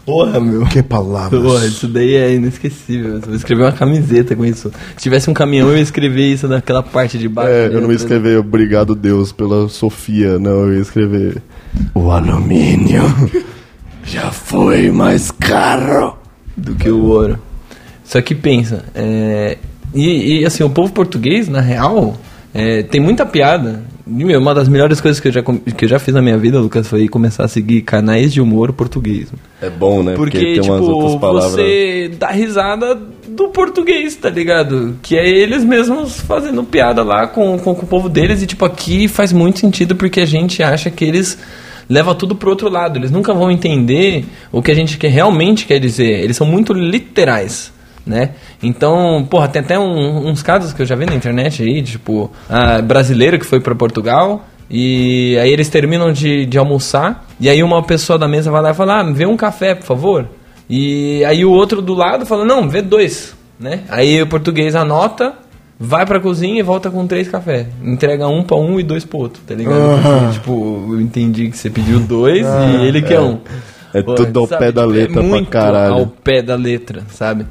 Porra, 0.05 0.39
meu. 0.39 0.65
que 0.65 0.81
palavras. 0.81 1.41
Porra, 1.41 1.65
isso 1.65 1.87
daí 1.87 2.15
é 2.15 2.33
inesquecível. 2.33 3.15
Eu 3.15 3.21
vou 3.21 3.35
escrever 3.35 3.63
uma 3.63 3.71
camiseta 3.71 4.35
com 4.35 4.45
isso. 4.45 4.71
Se 4.95 5.03
tivesse 5.03 5.29
um 5.29 5.33
caminhão, 5.33 5.69
eu 5.69 5.77
ia 5.77 5.83
escrever 5.83 6.31
isso 6.31 6.47
naquela 6.47 6.81
parte 6.81 7.17
de 7.17 7.27
baixo. 7.29 7.51
É, 7.51 7.69
né? 7.69 7.75
eu 7.75 7.81
não 7.81 7.89
ia 7.89 7.95
escrever 7.95 8.37
obrigado 8.39 8.95
Deus 8.95 9.31
pela 9.31 9.67
Sofia, 9.69 10.39
não, 10.39 10.65
eu 10.65 10.75
ia 10.75 10.81
escrever 10.81 11.41
o 11.93 12.11
alumínio 12.11 13.03
já 14.03 14.31
foi 14.31 14.91
mais 14.91 15.31
caro. 15.31 16.17
do 16.57 16.75
que 16.75 16.89
o 16.89 17.05
ouro. 17.05 17.39
Só 18.03 18.21
que 18.21 18.35
pensa, 18.35 18.83
é, 18.93 19.57
e, 19.93 20.41
e, 20.41 20.45
assim, 20.45 20.63
o 20.63 20.69
povo 20.69 20.91
português, 20.91 21.47
na 21.47 21.61
real, 21.61 22.17
é, 22.53 22.83
tem 22.83 22.99
muita 22.99 23.25
piada 23.25 23.83
uma 24.38 24.53
das 24.53 24.68
melhores 24.68 24.99
coisas 24.99 25.20
que 25.20 25.28
eu, 25.28 25.32
já, 25.32 25.41
que 25.41 25.86
eu 25.86 25.89
já 25.89 25.99
fiz 25.99 26.14
na 26.14 26.22
minha 26.22 26.38
vida, 26.38 26.59
Lucas, 26.59 26.88
foi 26.88 27.07
começar 27.07 27.45
a 27.45 27.47
seguir 27.47 27.82
canais 27.82 28.34
de 28.34 28.41
humor 28.41 28.74
português. 28.74 29.28
É 29.62 29.70
bom, 29.70 30.03
né? 30.03 30.14
Porque, 30.16 30.38
tem 30.38 30.62
umas 30.62 30.82
outras 30.82 31.12
tipo, 31.12 31.22
palavras. 31.22 31.51
você 31.51 32.12
dá 32.20 32.32
risada 32.32 32.95
do 33.28 33.49
português, 33.49 34.16
tá 34.16 34.30
ligado? 34.30 34.95
Que 35.01 35.18
é 35.18 35.28
eles 35.28 35.64
mesmos 35.64 36.20
fazendo 36.20 36.64
piada 36.64 37.03
lá 37.03 37.28
com, 37.28 37.57
com, 37.59 37.74
com 37.74 37.84
o 37.84 37.88
povo 37.88 38.09
deles. 38.09 38.41
E, 38.41 38.47
tipo, 38.47 38.66
aqui 38.66 39.07
faz 39.07 39.32
muito 39.32 39.59
sentido 39.59 39.95
porque 39.95 40.20
a 40.20 40.26
gente 40.26 40.62
acha 40.62 40.89
que 40.89 41.05
eles 41.05 41.38
levam 41.88 42.16
tudo 42.16 42.36
pro 42.36 42.49
outro 42.49 42.70
lado. 42.70 42.97
Eles 42.97 43.12
nunca 43.12 43.34
vão 43.34 43.51
entender 43.51 44.26
o 44.51 44.62
que 44.62 44.72
a 44.72 44.76
gente 44.76 44.97
quer, 44.97 45.09
realmente 45.09 45.66
quer 45.66 45.80
dizer. 45.80 46.24
Eles 46.24 46.38
são 46.38 46.47
muito 46.47 46.74
literais. 46.74 47.72
Né? 48.05 48.31
Então, 48.63 49.25
porra, 49.29 49.47
tem 49.47 49.61
até 49.61 49.77
um- 49.77 50.27
uns 50.27 50.41
casos 50.41 50.73
que 50.73 50.81
eu 50.81 50.85
já 50.85 50.95
vi 50.95 51.05
na 51.05 51.13
internet 51.13 51.61
aí, 51.61 51.83
tipo, 51.83 52.31
ah, 52.49 52.81
brasileiro 52.81 53.37
que 53.37 53.45
foi 53.45 53.59
pra 53.59 53.75
Portugal 53.75 54.45
e 54.69 55.37
aí 55.39 55.51
eles 55.51 55.69
terminam 55.69 56.11
de, 56.11 56.45
de 56.47 56.57
almoçar 56.57 57.25
e 57.39 57.47
aí 57.49 57.61
uma 57.61 57.83
pessoa 57.83 58.17
da 58.17 58.27
mesa 58.27 58.49
vai 58.49 58.61
lá 58.61 58.71
e 58.71 58.73
fala, 58.73 59.01
ah, 59.01 59.03
vê 59.03 59.25
um 59.27 59.37
café, 59.37 59.75
por 59.75 59.85
favor. 59.85 60.27
E 60.69 61.23
aí 61.25 61.45
o 61.45 61.51
outro 61.51 61.81
do 61.81 61.93
lado 61.93 62.25
fala, 62.25 62.43
não, 62.45 62.67
vê 62.67 62.81
dois, 62.81 63.35
né? 63.59 63.81
Aí 63.89 64.21
o 64.21 64.25
português 64.27 64.73
anota, 64.75 65.33
vai 65.79 66.05
pra 66.05 66.19
cozinha 66.19 66.59
e 66.59 66.63
volta 66.63 66.89
com 66.89 67.05
três 67.05 67.27
cafés. 67.27 67.67
Entrega 67.83 68.27
um 68.27 68.41
pra 68.41 68.55
um 68.57 68.79
e 68.79 68.83
dois 68.83 69.03
pro 69.05 69.19
outro, 69.19 69.41
tá 69.45 69.53
ligado? 69.53 69.75
Porque, 70.01 70.33
tipo, 70.33 70.85
eu 70.93 71.01
entendi 71.01 71.49
que 71.49 71.57
você 71.57 71.69
pediu 71.69 71.99
dois 71.99 72.45
e 72.47 72.85
ele 72.87 73.01
quer 73.01 73.19
um. 73.19 73.39
É 73.93 74.01
tudo 74.01 74.39
ao 74.39 74.47
pé 74.47 74.71
da 74.71 74.81
tipo, 74.81 74.93
letra 74.93 75.13
pra 75.13 75.23
muito 75.23 75.49
caralho. 75.49 75.93
ao 75.93 76.07
pé 76.07 76.41
da 76.41 76.55
letra, 76.55 77.03
sabe? 77.11 77.45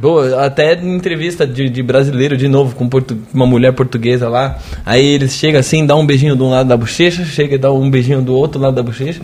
Pô, 0.00 0.20
até 0.38 0.74
em 0.74 0.94
entrevista 0.96 1.46
de, 1.46 1.68
de 1.70 1.82
brasileiro, 1.82 2.36
de 2.36 2.48
novo, 2.48 2.74
com 2.74 2.88
portu- 2.88 3.16
uma 3.32 3.46
mulher 3.46 3.72
portuguesa 3.72 4.28
lá, 4.28 4.58
aí 4.84 5.04
eles 5.06 5.32
chegam 5.34 5.60
assim, 5.60 5.86
dá 5.86 5.96
um 5.96 6.04
beijinho 6.06 6.36
de 6.36 6.42
um 6.42 6.50
lado 6.50 6.68
da 6.68 6.76
bochecha, 6.76 7.24
chega 7.24 7.54
e 7.54 7.58
dá 7.58 7.72
um 7.72 7.88
beijinho 7.90 8.20
do 8.20 8.34
outro 8.34 8.60
lado 8.60 8.74
da 8.74 8.82
bochecha. 8.82 9.22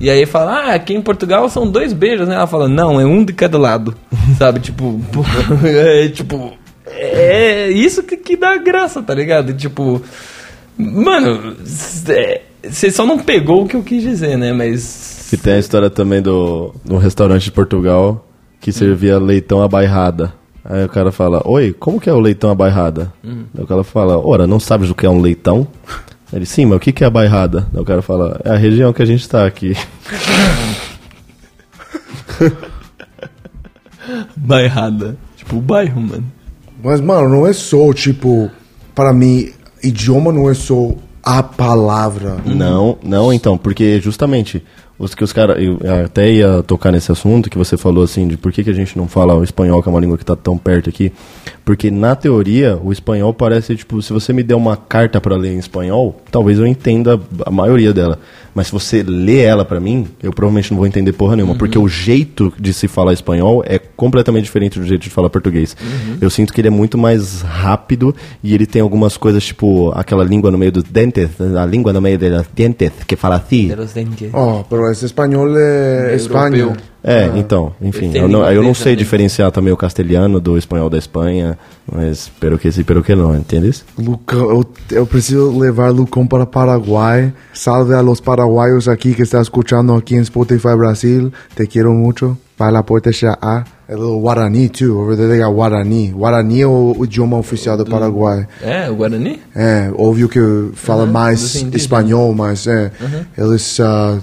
E 0.00 0.08
aí 0.08 0.24
fala, 0.26 0.52
ah, 0.52 0.74
aqui 0.74 0.94
em 0.94 1.00
Portugal 1.02 1.48
são 1.48 1.68
dois 1.68 1.92
beijos, 1.92 2.28
né? 2.28 2.36
Ela 2.36 2.46
fala, 2.46 2.68
não, 2.68 3.00
é 3.00 3.04
um 3.04 3.24
de 3.24 3.32
cada 3.32 3.58
lado. 3.58 3.94
Sabe, 4.38 4.60
tipo, 4.60 5.00
pô, 5.12 5.24
é 5.66 6.08
tipo. 6.08 6.52
É 6.90 7.68
isso 7.70 8.02
que, 8.04 8.16
que 8.16 8.36
dá 8.36 8.56
graça, 8.56 9.02
tá 9.02 9.12
ligado? 9.14 9.52
Tipo. 9.52 10.00
Mano, 10.76 11.56
você 11.64 12.90
só 12.90 13.04
não 13.04 13.18
pegou 13.18 13.64
o 13.64 13.68
que 13.68 13.74
eu 13.76 13.82
quis 13.82 14.02
dizer, 14.02 14.38
né? 14.38 14.52
Mas. 14.52 15.17
E 15.32 15.36
tem 15.36 15.54
a 15.54 15.58
história 15.58 15.90
também 15.90 16.22
do, 16.22 16.74
do 16.84 16.96
restaurante 16.96 17.44
de 17.44 17.52
Portugal 17.52 18.26
que 18.60 18.72
servia 18.72 19.18
leitão 19.18 19.62
à 19.62 19.68
bairrada. 19.68 20.32
Aí 20.64 20.84
o 20.84 20.88
cara 20.88 21.12
fala, 21.12 21.40
oi, 21.44 21.72
como 21.72 22.00
que 22.00 22.10
é 22.10 22.12
o 22.12 22.18
leitão 22.20 22.50
à 22.50 22.54
bairrada? 22.54 23.12
Aí 23.56 23.62
o 23.62 23.66
cara 23.66 23.84
fala, 23.84 24.18
ora, 24.18 24.46
não 24.46 24.60
sabes 24.60 24.90
o 24.90 24.94
que 24.94 25.06
é 25.06 25.10
um 25.10 25.20
leitão? 25.20 25.66
Ele, 26.32 26.44
sim, 26.44 26.66
mas 26.66 26.76
o 26.76 26.80
que 26.80 26.92
que 26.92 27.02
é 27.04 27.06
a 27.06 27.10
bairrada? 27.10 27.66
Aí 27.72 27.80
o 27.80 27.84
cara 27.84 28.02
fala, 28.02 28.40
é 28.44 28.50
a 28.50 28.56
região 28.56 28.92
que 28.92 29.02
a 29.02 29.06
gente 29.06 29.26
tá 29.28 29.46
aqui. 29.46 29.74
Bairrada. 34.36 35.16
Tipo, 35.36 35.56
o 35.56 35.60
bairro, 35.60 36.00
mano. 36.00 36.24
Mas, 36.82 37.00
mano, 37.00 37.28
não 37.28 37.46
é 37.46 37.52
só, 37.52 37.92
tipo, 37.92 38.50
para 38.94 39.12
mim, 39.12 39.50
idioma 39.82 40.32
não 40.32 40.48
é 40.50 40.54
só 40.54 40.92
a 41.22 41.42
palavra. 41.42 42.36
Não, 42.44 42.98
não, 43.02 43.32
então, 43.32 43.58
porque 43.58 44.00
justamente 44.00 44.62
os 44.98 45.14
que 45.14 45.22
os 45.22 45.32
caras. 45.32 45.56
Até 46.04 46.30
ia 46.30 46.62
tocar 46.62 46.90
nesse 46.90 47.12
assunto 47.12 47.48
que 47.48 47.56
você 47.56 47.76
falou 47.76 48.02
assim, 48.02 48.26
de 48.26 48.36
por 48.36 48.52
que, 48.52 48.64
que 48.64 48.70
a 48.70 48.74
gente 48.74 48.96
não 48.96 49.06
fala 49.06 49.34
o 49.34 49.44
espanhol, 49.44 49.82
que 49.82 49.88
é 49.88 49.92
uma 49.92 50.00
língua 50.00 50.18
que 50.18 50.24
tá 50.24 50.34
tão 50.34 50.58
perto 50.58 50.90
aqui. 50.90 51.12
Porque 51.64 51.90
na 51.90 52.16
teoria, 52.16 52.78
o 52.82 52.92
espanhol 52.92 53.32
parece, 53.32 53.76
tipo, 53.76 54.00
se 54.02 54.12
você 54.12 54.32
me 54.32 54.42
der 54.42 54.54
uma 54.54 54.76
carta 54.76 55.20
para 55.20 55.36
ler 55.36 55.52
em 55.52 55.58
espanhol, 55.58 56.20
talvez 56.30 56.58
eu 56.58 56.66
entenda 56.66 57.20
a 57.46 57.50
maioria 57.50 57.92
dela. 57.92 58.18
Mas 58.58 58.66
se 58.66 58.72
você 58.72 59.04
lê 59.04 59.42
ela 59.42 59.64
para 59.64 59.78
mim, 59.78 60.08
eu 60.20 60.32
provavelmente 60.32 60.72
não 60.72 60.78
vou 60.78 60.86
entender 60.88 61.12
porra 61.12 61.36
nenhuma. 61.36 61.54
Porque 61.54 61.78
o 61.78 61.86
jeito 61.86 62.52
de 62.58 62.74
se 62.74 62.88
falar 62.88 63.12
espanhol 63.12 63.62
é 63.64 63.78
completamente 63.78 64.42
diferente 64.42 64.80
do 64.80 64.84
jeito 64.84 65.02
de 65.02 65.10
falar 65.10 65.30
português. 65.30 65.76
Eu 66.20 66.28
sinto 66.28 66.52
que 66.52 66.60
ele 66.60 66.66
é 66.66 66.70
muito 66.72 66.98
mais 66.98 67.40
rápido 67.42 68.12
e 68.42 68.52
ele 68.52 68.66
tem 68.66 68.82
algumas 68.82 69.16
coisas, 69.16 69.44
tipo, 69.44 69.92
aquela 69.94 70.24
língua 70.24 70.50
no 70.50 70.58
meio 70.58 70.72
dos 70.72 70.82
dentes, 70.82 71.28
a 71.56 71.64
língua 71.64 71.92
no 71.92 72.00
meio 72.00 72.18
dos 72.18 72.46
dentes, 72.52 72.90
que 73.06 73.14
fala 73.14 73.36
assim. 73.36 73.68
Oh, 74.32 74.64
pero 74.68 74.90
esse 74.90 75.04
espanhol 75.04 75.56
é 75.56 76.16
Espanha. 76.16 76.56
Europeu. 76.56 76.82
É, 77.02 77.30
então, 77.36 77.72
enfim, 77.80 78.10
eu 78.14 78.28
não, 78.28 78.44
eu 78.50 78.62
não 78.62 78.74
sei 78.74 78.92
também. 78.92 78.96
diferenciar 78.96 79.50
também 79.52 79.72
o 79.72 79.76
castelhano 79.76 80.40
do 80.40 80.58
espanhol 80.58 80.90
da 80.90 80.98
Espanha, 80.98 81.56
mas 81.90 82.30
pero 82.40 82.58
que 82.58 82.70
sim, 82.72 82.82
pero 82.82 83.02
que 83.02 83.14
não, 83.14 83.34
entendes? 83.36 83.84
Lucão, 83.96 84.50
eu, 84.50 84.66
eu 84.90 85.06
preciso 85.06 85.56
levar 85.56 85.90
Lucão 85.90 86.26
para 86.26 86.44
Paraguai. 86.44 87.32
Salve 87.54 87.94
a 87.94 88.00
los 88.00 88.20
paraguaios 88.20 88.88
aqui 88.88 89.14
que 89.14 89.22
estão 89.22 89.40
escutando 89.40 89.94
aqui 89.94 90.16
em 90.16 90.24
Spotify 90.24 90.76
Brasil. 90.76 91.32
Te 91.54 91.66
quero 91.66 91.92
muito. 91.92 92.36
Vai 92.58 92.72
lá 92.72 92.82
por 92.82 93.00
a 93.40 93.64
É 93.88 93.96
o 93.96 94.20
Guarani, 94.20 94.68
too. 94.68 94.98
Over 95.00 95.16
there 95.16 95.28
they 95.30 95.38
got 95.38 95.54
Guarani. 95.54 96.10
Guarani 96.10 96.60
é 96.60 96.66
o, 96.66 96.94
o 96.98 97.04
idioma 97.04 97.38
oficial 97.38 97.76
do 97.76 97.86
Paraguai. 97.86 98.46
É, 98.60 98.90
o 98.90 98.96
Guarani? 98.96 99.40
É, 99.54 99.90
óbvio 99.96 100.28
que 100.28 100.40
fala 100.74 101.04
Uhum, 101.04 101.12
mais 101.12 101.54
espanhol, 101.72 102.34
mas 102.34 102.66
é, 102.66 102.90
eles 103.38 103.78
ah, 103.80 104.18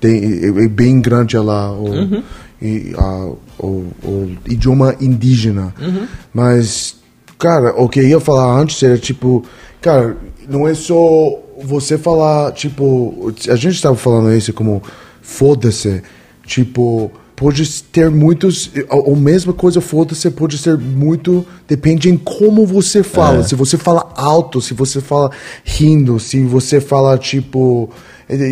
tem, 0.00 0.22
é, 0.24 0.46
é 0.64 0.68
bem 0.68 1.00
grande 1.00 1.36
lá 1.36 1.72
o, 1.72 1.90
Uhum. 1.90 2.22
e, 2.60 2.94
ah, 2.98 3.32
o, 3.58 3.66
o 4.04 4.36
idioma 4.46 4.94
indígena. 5.00 5.74
Uhum. 5.80 6.06
Mas, 6.32 6.96
cara, 7.38 7.74
o 7.80 7.88
que 7.88 8.00
eu 8.00 8.06
ia 8.08 8.20
falar 8.20 8.60
antes 8.60 8.82
era 8.82 8.98
tipo, 8.98 9.44
cara, 9.80 10.16
não 10.48 10.66
é 10.66 10.74
só 10.74 10.96
você 11.62 11.96
falar, 11.96 12.52
tipo, 12.52 13.32
a 13.48 13.56
gente 13.56 13.74
estava 13.74 13.96
falando 13.96 14.32
isso 14.34 14.52
como 14.52 14.82
foda-se, 15.22 16.02
tipo, 16.46 17.10
pode 17.34 17.82
ter 17.84 18.10
muitos, 18.10 18.70
a, 18.88 19.10
a 19.12 19.16
mesma 19.16 19.52
coisa, 19.52 19.80
foda-se, 19.80 20.30
pode 20.30 20.56
ser 20.58 20.76
muito, 20.78 21.44
depende 21.66 22.08
em 22.10 22.16
como 22.16 22.64
você 22.66 23.02
fala, 23.02 23.42
se 23.42 23.54
você 23.54 23.76
fala 23.76 24.12
alto, 24.16 24.60
se 24.60 24.72
você 24.74 25.00
fala 25.00 25.30
rindo, 25.64 26.18
se 26.20 26.42
você 26.42 26.80
fala, 26.80 27.18
tipo, 27.18 27.90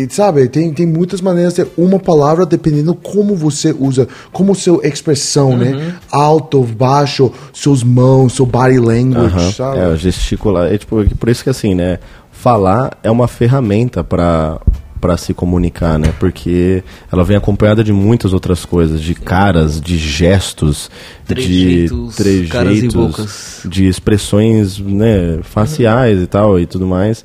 sabe, 0.09 0.47
tem, 0.47 0.71
tem 0.73 0.85
muitas 0.85 1.19
maneiras 1.19 1.53
de 1.53 1.65
uma 1.77 1.99
palavra 1.99 2.45
dependendo 2.45 2.93
como 2.95 3.35
você 3.35 3.75
usa, 3.77 4.07
como 4.31 4.55
sua 4.55 4.85
expressão, 4.87 5.57
né, 5.57 5.95
alto, 6.11 6.61
baixo, 6.63 7.31
suas 7.51 7.83
mãos, 7.83 8.33
seu 8.33 8.45
body 8.45 8.79
language, 8.79 9.35
Aham, 9.35 9.51
sabe? 9.51 9.79
É, 9.79 9.97
gesticular. 9.97 10.73
É, 10.73 10.77
tipo, 10.77 11.03
por 11.17 11.29
isso 11.29 11.43
que 11.43 11.49
assim, 11.49 11.75
né? 11.75 11.99
Falar 12.31 12.97
é 13.03 13.09
uma 13.09 13.27
ferramenta 13.27 14.03
para 14.03 14.59
para 14.99 15.17
se 15.17 15.35
comunicar, 15.35 15.99
né? 15.99 16.11
Porque 16.19 16.83
ela 17.11 17.23
vem 17.23 17.37
acompanhada 17.37 17.83
de 17.83 17.93
muitas 17.93 18.33
outras 18.33 18.65
coisas, 18.65 18.99
de 18.99 19.13
caras, 19.13 19.79
de 19.79 19.97
gestos, 19.99 20.89
Trejeitos, 21.27 22.09
de 22.09 22.15
trejeitos, 22.15 22.51
caras 22.51 22.77
e 22.79 22.87
bocas. 22.87 23.61
de 23.65 23.87
expressões, 23.87 24.79
né, 24.79 25.39
faciais 25.43 26.19
e 26.21 26.25
tal 26.25 26.59
e 26.59 26.65
tudo 26.65 26.87
mais. 26.87 27.23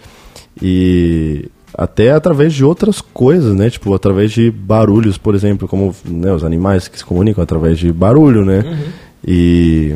E 0.61 1.49
até 1.77 2.11
através 2.13 2.53
de 2.53 2.65
outras 2.65 3.01
coisas, 3.01 3.55
né? 3.55 3.71
Tipo, 3.71 3.95
através 3.95 4.33
de 4.33 4.51
barulhos, 4.51 5.17
por 5.19 5.35
exemplo, 5.35 5.67
como 5.69 5.95
né, 6.05 6.33
os 6.33 6.45
animais 6.45 6.89
que 6.89 6.99
se 6.99 7.05
comunicam 7.05 7.43
através 7.43 7.79
de 7.79 7.93
barulho, 7.93 8.45
né? 8.45 8.63
E 9.27 9.95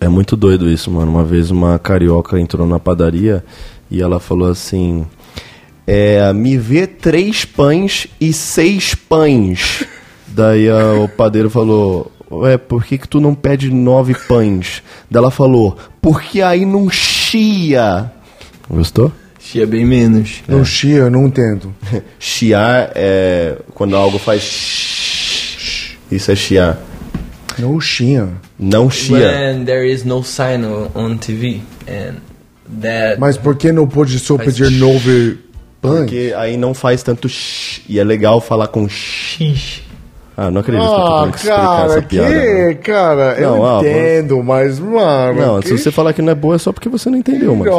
é 0.00 0.08
muito 0.08 0.36
doido 0.36 0.68
isso, 0.70 0.90
mano. 0.90 1.10
Uma 1.10 1.24
vez 1.24 1.50
uma 1.50 1.78
carioca 1.78 2.38
entrou 2.40 2.66
na 2.66 2.78
padaria 2.78 3.44
e 3.90 4.00
ela 4.02 4.18
falou 4.18 4.48
assim: 4.50 5.06
é, 5.86 6.32
me 6.32 6.56
vê 6.56 6.86
três 6.86 7.44
pães 7.44 8.06
e 8.20 8.32
seis 8.32 8.94
pães. 8.94 9.84
Daí 10.28 10.68
a- 10.68 10.94
o 10.94 11.08
padeiro 11.08 11.48
falou: 11.50 12.10
Ué, 12.30 12.56
por 12.58 12.84
que, 12.84 12.98
que 12.98 13.06
tu 13.08 13.20
não 13.20 13.34
pede 13.34 13.70
nove 13.70 14.14
pães? 14.26 14.82
Daí 15.10 15.18
ela 15.20 15.30
falou: 15.30 15.76
Porque 16.00 16.40
aí 16.42 16.64
não 16.64 16.90
chia. 16.90 18.10
Gostou? 18.68 19.12
Chia 19.44 19.66
bem 19.66 19.84
menos. 19.84 20.42
Não 20.48 20.64
chia, 20.64 20.96
eu 21.00 21.10
não 21.10 21.26
entendo. 21.26 21.74
Chiar 22.18 22.92
é 22.94 23.58
quando 23.74 23.94
algo 23.94 24.18
faz. 24.18 25.96
Isso 26.10 26.32
é 26.32 26.34
chiar. 26.34 26.78
Não 27.58 27.78
chia. 27.78 28.28
Não 28.58 28.90
chia. 28.90 29.18
When 29.18 29.64
there 29.64 29.86
is 29.86 30.02
no 30.02 30.24
sign 30.24 30.64
on, 30.94 31.18
TV 31.18 31.60
and 31.86 32.16
that 32.80 33.20
Mas 33.20 33.36
por 33.36 33.56
que 33.56 33.70
não 33.70 33.86
pode 33.86 34.18
só 34.18 34.38
pedir 34.38 34.70
nove 34.70 35.38
pães? 35.80 35.98
Porque 35.98 36.34
aí 36.36 36.56
não 36.56 36.72
faz 36.72 37.02
tanto 37.02 37.28
sh. 37.28 37.82
E 37.86 37.98
é 37.98 38.04
legal 38.04 38.40
falar 38.40 38.68
com 38.68 38.88
x. 38.88 39.82
Ah, 40.36 40.50
não 40.50 40.60
acredito 40.62 40.84
que 40.84 40.90
eu 40.92 40.96
tô 40.96 41.02
Ah, 41.06 41.30
cara, 41.32 41.86
essa 41.86 42.02
piada. 42.02 42.28
que, 42.34 42.74
cara, 42.82 43.34
eu 43.38 43.50
Não, 43.56 43.76
ah, 43.78 43.80
entendo, 43.80 44.42
mas, 44.42 44.80
mano... 44.80 45.40
Não, 45.40 45.60
que 45.60 45.68
se 45.68 45.78
você 45.78 45.92
falar 45.92 46.12
que 46.12 46.20
não 46.20 46.32
é 46.32 46.34
boa 46.34 46.56
é 46.56 46.58
só 46.58 46.72
porque 46.72 46.88
você 46.88 47.08
não 47.08 47.16
entendeu, 47.18 47.54
mano. 47.54 47.70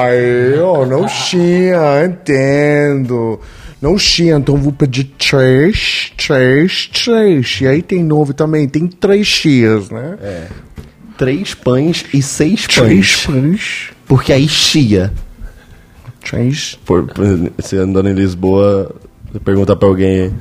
Ai, 0.00 0.58
oh, 0.58 0.84
não 0.84 1.06
chia, 1.06 2.04
entendo. 2.04 3.38
Não 3.80 3.96
chia, 3.98 4.34
então 4.36 4.56
vou 4.56 4.72
pedir 4.72 5.04
três, 5.18 6.12
três, 6.16 6.88
três. 6.88 7.58
E 7.60 7.66
aí 7.68 7.82
tem 7.82 8.02
nove 8.02 8.32
também, 8.32 8.68
tem 8.68 8.86
três 8.88 9.26
chias, 9.26 9.88
né? 9.90 10.16
É. 10.22 10.46
Três 11.18 11.54
pães 11.54 12.04
e 12.12 12.20
seis 12.22 12.66
Três 12.66 13.24
pães. 13.24 13.26
pães. 13.26 13.90
Porque 14.08 14.32
aí 14.32 14.48
chia. 14.48 15.12
Change. 16.24 16.78
Por, 16.84 17.06
por- 17.06 17.24
você 17.56 17.76
andando 17.76 18.08
em 18.08 18.12
Lisboa, 18.14 18.92
perguntar 19.44 19.74
pra 19.76 19.88
alguém, 19.88 20.32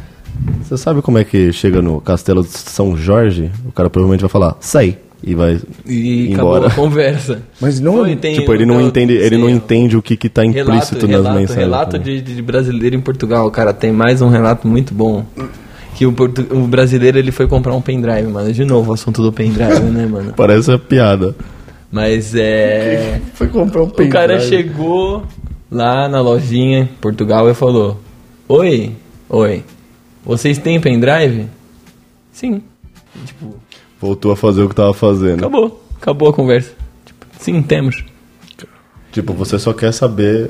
você 0.63 0.77
sabe 0.77 1.01
como 1.01 1.17
é 1.17 1.23
que 1.23 1.51
chega 1.53 1.81
no 1.81 1.99
Castelo 2.01 2.43
de 2.43 2.49
São 2.49 2.95
Jorge? 2.97 3.51
O 3.67 3.71
cara 3.71 3.89
provavelmente 3.89 4.21
vai 4.21 4.29
falar, 4.29 4.55
sei. 4.59 4.97
E 5.23 5.35
vai 5.35 5.59
E 5.85 6.31
embora. 6.31 6.65
acabou 6.65 6.65
a 6.65 6.71
conversa. 6.89 7.43
Mas 7.61 7.79
não- 7.79 7.97
Foi, 7.97 8.15
tem 8.15 8.33
Tipo, 8.33 8.53
ele 8.55 8.65
não 8.65 8.77
o- 8.77 8.81
entende, 8.81 9.13
ele 9.13 9.37
não 9.37 9.47
entende 9.49 9.95
o 9.95 10.01
que 10.01 10.17
que 10.17 10.27
tá 10.27 10.41
Relato, 10.41 10.59
implícito 10.71 11.07
nas 11.07 11.09
relato, 11.17 11.35
mensagens. 11.39 11.63
relato 11.63 11.99
de, 11.99 12.21
de 12.21 12.41
brasileiro 12.41 12.95
em 12.95 12.99
Portugal, 13.01 13.49
cara, 13.51 13.71
tem 13.71 13.91
mais 13.91 14.19
um 14.21 14.29
relato 14.29 14.67
muito 14.67 14.95
bom. 14.95 15.23
Que 15.93 16.07
o, 16.07 16.09
o 16.09 16.65
brasileiro 16.65 17.19
ele 17.19 17.31
foi 17.31 17.45
comprar 17.47 17.75
um 17.75 17.81
pendrive, 17.81 18.27
mano. 18.29 18.51
De 18.51 18.65
novo, 18.65 18.89
o 18.89 18.93
assunto 18.95 19.21
do 19.21 19.31
pendrive, 19.31 19.79
né, 19.81 20.07
mano? 20.07 20.33
Parece 20.37 20.71
uma 20.71 20.79
piada. 20.79 21.35
Mas 21.91 22.33
é. 22.33 23.21
Foi 23.35 23.45
comprar 23.47 23.83
um 23.83 23.87
O 23.87 24.09
cara 24.09 24.39
chegou 24.39 25.23
lá 25.69 26.09
na 26.09 26.19
lojinha 26.19 26.79
em 26.79 26.85
Portugal 26.99 27.47
e 27.47 27.53
falou: 27.53 27.99
Oi, 28.47 28.93
oi, 29.29 29.63
vocês 30.25 30.57
têm 30.57 30.79
pendrive? 30.79 31.47
Sim. 32.31 32.61
E, 33.15 33.25
tipo, 33.25 33.55
Voltou 33.99 34.31
a 34.31 34.35
fazer 34.37 34.63
o 34.63 34.69
que 34.69 34.75
tava 34.75 34.93
fazendo. 34.93 35.39
acabou. 35.39 35.83
Acabou 36.01 36.29
a 36.29 36.33
conversa. 36.33 36.71
Tipo, 37.05 37.25
sim, 37.39 37.61
temos. 37.61 38.03
Tipo, 39.11 39.33
você 39.33 39.59
só 39.59 39.73
quer 39.73 39.91
saber 39.91 40.49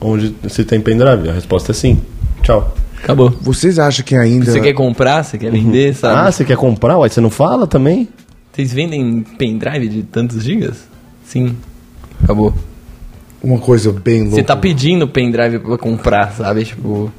onde 0.00 0.34
se 0.48 0.64
tem 0.64 0.80
pendrive. 0.80 1.30
A 1.30 1.32
resposta 1.32 1.72
é 1.72 1.74
sim. 1.74 1.98
Tchau. 2.42 2.74
Acabou. 3.02 3.30
Vocês 3.30 3.78
acham 3.78 4.04
que 4.04 4.14
ainda. 4.14 4.50
Você 4.50 4.60
quer 4.60 4.74
comprar, 4.74 5.22
você 5.22 5.38
quer 5.38 5.50
vender, 5.50 5.94
sabe? 5.94 6.28
Ah, 6.28 6.30
você 6.30 6.44
quer 6.44 6.56
comprar? 6.56 6.98
Ué, 6.98 7.08
você 7.08 7.20
não 7.20 7.30
fala 7.30 7.66
também? 7.66 8.08
Vocês 8.52 8.72
vendem 8.72 9.22
pendrive 9.38 9.88
de 9.88 10.02
tantos 10.02 10.42
gigas? 10.42 10.86
Sim. 11.24 11.56
Acabou. 12.22 12.52
Uma 13.42 13.58
coisa 13.58 13.90
bem 13.92 14.22
louca. 14.22 14.36
Você 14.36 14.42
tá 14.42 14.54
pedindo 14.54 15.08
pendrive 15.08 15.58
pra 15.58 15.78
comprar, 15.78 16.32
sabe? 16.32 16.64
Tipo, 16.64 17.10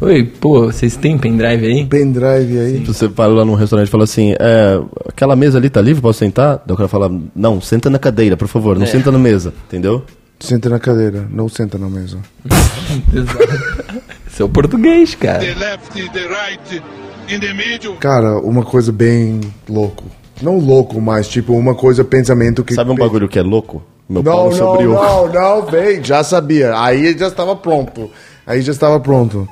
oi, 0.00 0.24
pô, 0.24 0.66
vocês 0.66 0.96
têm 0.96 1.16
pendrive 1.18 1.66
aí? 1.66 1.84
Pendrive 1.86 2.58
aí. 2.58 2.78
Você 2.84 3.08
vai 3.08 3.28
lá 3.28 3.44
num 3.44 3.54
restaurante 3.54 3.88
e 3.88 3.90
fala 3.90 4.04
assim, 4.04 4.32
é, 4.38 4.80
aquela 5.08 5.36
mesa 5.36 5.58
ali 5.58 5.70
tá 5.70 5.80
livre, 5.80 6.02
posso 6.02 6.18
sentar? 6.18 6.62
Daí 6.66 6.74
o 6.74 6.76
cara 6.76 6.88
fala, 6.88 7.10
não, 7.34 7.60
senta 7.60 7.88
na 7.88 7.98
cadeira, 7.98 8.36
por 8.36 8.48
favor, 8.48 8.76
não 8.76 8.84
É. 8.84 8.86
senta 8.86 9.10
na 9.12 9.18
mesa, 9.18 9.52
entendeu? 9.68 10.02
Senta 10.40 10.68
na 10.68 10.78
cadeira, 10.80 11.26
não 11.30 11.48
senta 11.48 11.78
na 11.78 11.88
mesa. 11.88 12.18
Exato. 13.14 14.02
Seu 14.28 14.48
português, 14.48 15.14
cara. 15.14 15.38
The 15.38 15.54
left, 15.54 16.10
the 16.10 16.26
right, 16.26 16.82
in 17.28 17.38
the 17.38 17.52
middle. 17.54 17.94
Cara, 17.96 18.38
uma 18.38 18.64
coisa 18.64 18.90
bem 18.90 19.40
louco. 19.68 20.04
Não 20.42 20.58
louco, 20.58 21.00
mas 21.00 21.28
tipo 21.28 21.52
uma 21.54 21.74
coisa, 21.76 22.02
pensamento 22.02 22.64
que. 22.64 22.74
Sabe 22.74 22.90
um 22.90 22.96
bagulho 22.96 23.28
que 23.28 23.38
é 23.38 23.42
louco? 23.42 23.84
Meu 24.08 24.24
pau 24.24 24.44
Não, 24.44 24.50
não, 24.50 24.56
sobre 24.56 24.86
o... 24.88 24.94
não, 24.94 25.28
não, 25.32 25.62
vem, 25.66 26.02
já 26.02 26.24
sabia. 26.24 26.72
Aí 26.76 27.16
já 27.16 27.28
estava 27.28 27.54
pronto. 27.54 28.10
Aí 28.44 28.60
já 28.62 28.72
estava 28.72 28.98
pronto. 28.98 29.48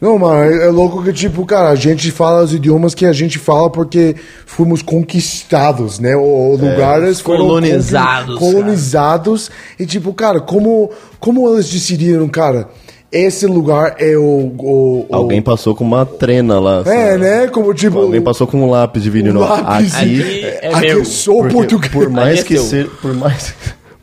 Não, 0.00 0.16
mano, 0.18 0.42
é 0.44 0.66
é 0.66 0.70
louco 0.70 1.02
que, 1.02 1.12
tipo, 1.12 1.44
cara, 1.44 1.70
a 1.70 1.74
gente 1.74 2.10
fala 2.12 2.42
os 2.44 2.52
idiomas 2.54 2.94
que 2.94 3.04
a 3.04 3.12
gente 3.12 3.38
fala 3.38 3.68
porque 3.70 4.14
fomos 4.46 4.80
conquistados, 4.82 5.98
né? 5.98 6.14
Ou 6.16 6.52
lugares 6.56 7.20
foram 7.20 7.40
Colonizados, 7.46 8.38
colonizados. 8.38 9.50
E, 9.78 9.86
tipo, 9.86 10.12
cara, 10.12 10.40
como, 10.40 10.90
como 11.18 11.52
eles 11.52 11.68
decidiram, 11.70 12.28
cara, 12.28 12.68
esse 13.10 13.46
lugar 13.46 13.96
é 13.98 14.16
o. 14.16 14.20
o, 14.58 15.06
o- 15.08 15.14
Alguém 15.16 15.40
passou 15.42 15.74
com 15.74 15.82
uma 15.82 16.04
trena 16.06 16.60
lá. 16.60 16.82
É, 16.86 17.10
sabe? 17.12 17.18
né? 17.18 17.46
Como, 17.48 17.72
tipo. 17.74 17.98
Alguém 18.00 18.20
passou 18.20 18.46
com 18.46 18.58
um 18.62 18.70
lápis 18.70 19.02
de 19.02 19.10
vídeo. 19.10 19.34
um 19.34 19.38
lápis. 19.40 19.94
Aqui, 19.96 20.20
Aqui 20.20 20.44
é 20.62 20.70
aqui 20.74 20.86
meu. 20.94 21.04
sou 21.04 21.38
porque 21.42 21.54
português. 21.54 21.92
por 21.92 22.08
mais 22.10 22.40
é 22.40 22.42
que 22.44 22.58
seja, 22.58 22.88
por 23.02 23.14
mais, 23.14 23.54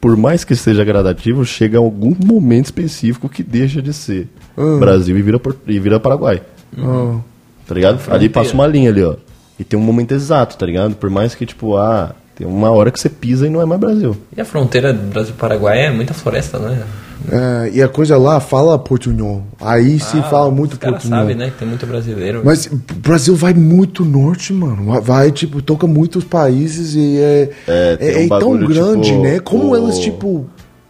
por 0.06 0.16
mais 0.16 0.43
que 0.43 0.56
seja 0.56 0.84
gradativo, 0.84 1.43
chega 1.43 1.80
algum 1.80 2.14
momento 2.24 2.66
específico 2.66 3.28
que 3.28 3.41
deixa 3.41 3.82
de 3.82 3.91
ser 3.91 4.28
Ah. 4.56 4.78
Brasil 4.80 5.18
e 5.18 5.22
vira, 5.24 5.41
e 5.66 5.80
vira 5.80 5.99
Paraguai. 5.99 6.43
Tá 7.66 7.74
ligado? 7.74 7.99
Ali 8.12 8.30
passa 8.30 8.53
uma 8.53 8.68
linha 8.68 8.91
ali, 8.91 9.03
ó. 9.03 9.16
E 9.60 9.64
tem 9.64 9.80
um 9.80 9.82
momento 9.82 10.12
exato, 10.12 10.60
tá 10.60 10.66
ligado? 10.68 10.93
Por 10.95 11.10
mais 11.10 11.34
que, 11.34 11.43
tipo, 11.43 11.76
ah, 11.76 12.14
tem 12.36 12.45
uma 12.45 12.70
hora 12.70 12.91
que 12.91 12.99
você 12.99 13.10
pisa 13.10 13.47
e 13.47 13.49
não 13.49 13.60
é 13.64 13.66
mais 13.66 13.82
Brasil. 13.82 14.16
E 14.38 14.39
a 14.39 14.45
fronteira 14.45 14.93
do 14.93 15.10
Brasil-Paraguai 15.10 15.88
é 15.88 15.91
muita 15.91 16.14
floresta, 16.14 16.60
né? 16.60 16.84
É, 17.32 17.72
e 17.74 17.82
a 17.82 17.88
coisa 17.88 18.18
lá 18.18 18.39
fala 18.39 18.78
portunhol. 18.78 19.43
Aí 19.59 19.99
se 19.99 20.22
fala 20.24 20.51
muito 20.51 20.78
portunhol. 20.78 21.20
sabem, 21.20 21.36
né? 21.36 21.49
Que 21.49 21.57
tem 21.59 21.68
muito 21.68 21.86
brasileiro. 21.86 22.41
Mas 22.43 22.66
o 22.68 22.80
Brasil 22.97 23.36
vai 23.36 23.53
muito 23.53 24.05
norte, 24.05 24.53
mano. 24.53 25.01
Vai- 25.01 25.32
tipo, 25.32 25.61
toca 25.61 25.88
muitos 25.88 26.24
países 26.24 26.93
e 26.95 27.18
é, 27.18 27.49
É, 27.68 27.95
tem 27.97 28.07
é, 28.07 28.11
um 28.11 28.24
é 28.24 28.28
tão 28.28 28.39
bagulho, 28.51 28.68
grande, 28.68 29.09
tipo, 29.09 29.22
né? 29.24 29.39
Como 29.39 29.70
o- 29.70 29.76
eles, 29.78 29.99
tipo. 29.99 30.45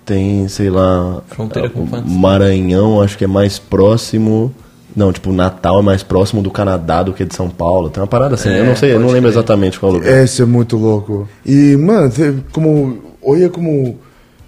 Tem, 0.06 0.48
sei 0.48 0.70
lá. 0.70 1.22
Fronteira 1.30 1.68
é, 1.68 1.72
com 1.72 1.82
o 1.84 1.88
quantos? 1.88 2.12
Maranhão, 2.12 3.02
acho 3.02 3.18
que 3.18 3.24
é 3.24 3.28
mais 3.28 3.58
próximo. 3.58 4.54
Não, 4.96 5.12
tipo, 5.12 5.32
Natal 5.34 5.80
é 5.80 5.82
mais 5.82 6.04
próximo 6.04 6.42
do 6.42 6.50
Canadá 6.52 7.04
do 7.04 7.12
que 7.12 7.26
de 7.26 7.36
São 7.36 7.50
Paulo. 7.50 7.90
Tem 7.90 8.02
uma 8.02 8.08
parada 8.08 8.36
assim. 8.36 8.50
É, 8.50 8.60
eu 8.62 8.66
não 8.66 8.76
sei, 8.76 8.92
eu 8.94 9.00
não 9.00 9.08
lembro 9.08 9.24
crer. 9.24 9.34
exatamente 9.34 9.80
qual 9.80 9.92
lugar. 9.92 10.10
Esse 10.24 10.42
é 10.42 10.46
muito 10.46 10.78
louco. 10.78 11.28
E, 11.46 11.76
mano, 11.76 12.12
como. 12.52 12.98
Olha 13.22 13.50
como. 13.50 13.98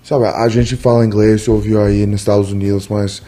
Sabe, 0.08 0.26
a 0.26 0.48
gente 0.48 0.76
fala 0.78 1.06
inglês, 1.06 1.42
você 1.42 1.52
ouviu 1.52 1.82
aí 1.82 2.06
nos 2.06 2.22
Estados 2.22 2.52
Unidos, 2.52 2.88
mas. 2.88 3.22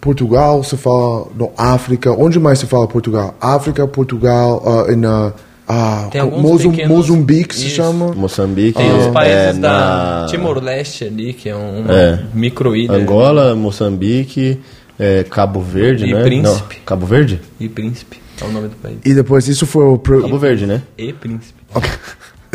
Portugal, 0.00 0.62
você 0.62 0.76
fala. 0.76 1.26
No 1.36 1.50
África. 1.56 2.12
Onde 2.12 2.38
mais 2.38 2.58
se 2.58 2.66
fala 2.66 2.86
Portugal? 2.86 3.34
África, 3.40 3.86
Portugal, 3.86 4.62
ah, 4.66 4.92
e 4.92 4.96
na. 4.96 5.32
ah, 5.68 6.08
Tem 6.10 6.20
alguns 6.20 6.42
Mozum- 6.42 6.70
pequenos- 6.70 6.96
Moçambique 7.08 7.54
se 7.54 7.66
Isso. 7.66 7.76
chama. 7.76 8.12
Moçambique. 8.14 8.78
Tem 8.78 8.90
os 8.98 9.06
é, 9.06 9.10
países 9.10 9.58
da 9.60 10.20
na 10.22 10.26
Timor-Leste 10.28 11.04
ali, 11.04 11.32
que 11.32 11.48
é 11.48 11.56
um 11.56 11.84
É. 11.90 12.22
micro-ilha. 12.34 12.92
Angola, 12.94 13.54
Moçambique, 13.54 14.60
é, 14.98 15.24
Cabo 15.24 15.60
Verde, 15.62 16.04
E 16.06 16.12
né? 16.14 16.22
Príncipe. 16.22 16.76
Não, 16.76 16.84
Cabo 16.84 17.06
Verde? 17.06 17.40
E 17.58 17.68
Príncipe, 17.68 18.18
é 18.40 18.44
o 18.44 18.52
nome 18.52 18.68
do 18.68 18.76
país. 18.76 18.98
E 19.04 19.14
depois 19.14 19.48
isso 19.48 19.64
foi 19.66 19.84
o. 19.84 19.96
pro- 19.98 20.20
Cabo 20.22 20.38
Verde, 20.38 20.66
né? 20.66 20.82
E 20.98 21.12
Príncipe. 21.14 21.54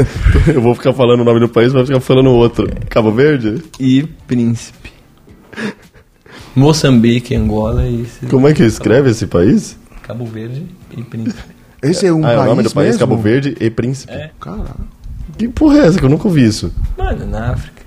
Eu 0.53 0.61
vou 0.61 0.75
ficar 0.75 0.93
falando 0.93 1.21
o 1.21 1.23
nome 1.23 1.39
do 1.39 1.49
país, 1.49 1.71
vai 1.71 1.85
ficar 1.85 1.99
falando 1.99 2.27
o 2.27 2.35
outro. 2.35 2.67
Cabo 2.89 3.11
Verde? 3.11 3.63
E 3.79 4.03
Príncipe. 4.27 4.91
Moçambique, 6.55 7.35
Angola 7.35 7.87
e... 7.87 8.05
Como 8.29 8.47
é 8.47 8.53
que 8.53 8.63
escreve 8.63 9.09
esse 9.09 9.27
país? 9.27 9.77
Cabo 10.03 10.25
Verde 10.25 10.65
e 10.97 11.03
Príncipe. 11.03 11.41
Esse 11.81 12.07
é 12.07 12.13
um 12.13 12.25
ah, 12.25 12.31
é 12.31 12.35
país 12.35 12.45
o 12.45 12.49
nome 12.49 12.63
do 12.63 12.71
país, 12.71 12.87
mesmo? 12.87 12.99
Cabo 12.99 13.17
Verde 13.17 13.55
e 13.59 13.69
Príncipe. 13.69 14.11
É. 14.11 14.31
Caralho. 14.39 14.87
Que 15.37 15.47
porra 15.47 15.77
é 15.77 15.87
essa 15.87 15.97
que 15.97 16.03
eu 16.03 16.09
nunca 16.09 16.27
ouvi 16.27 16.43
isso? 16.43 16.73
Mano, 16.97 17.25
na 17.25 17.53
África. 17.53 17.81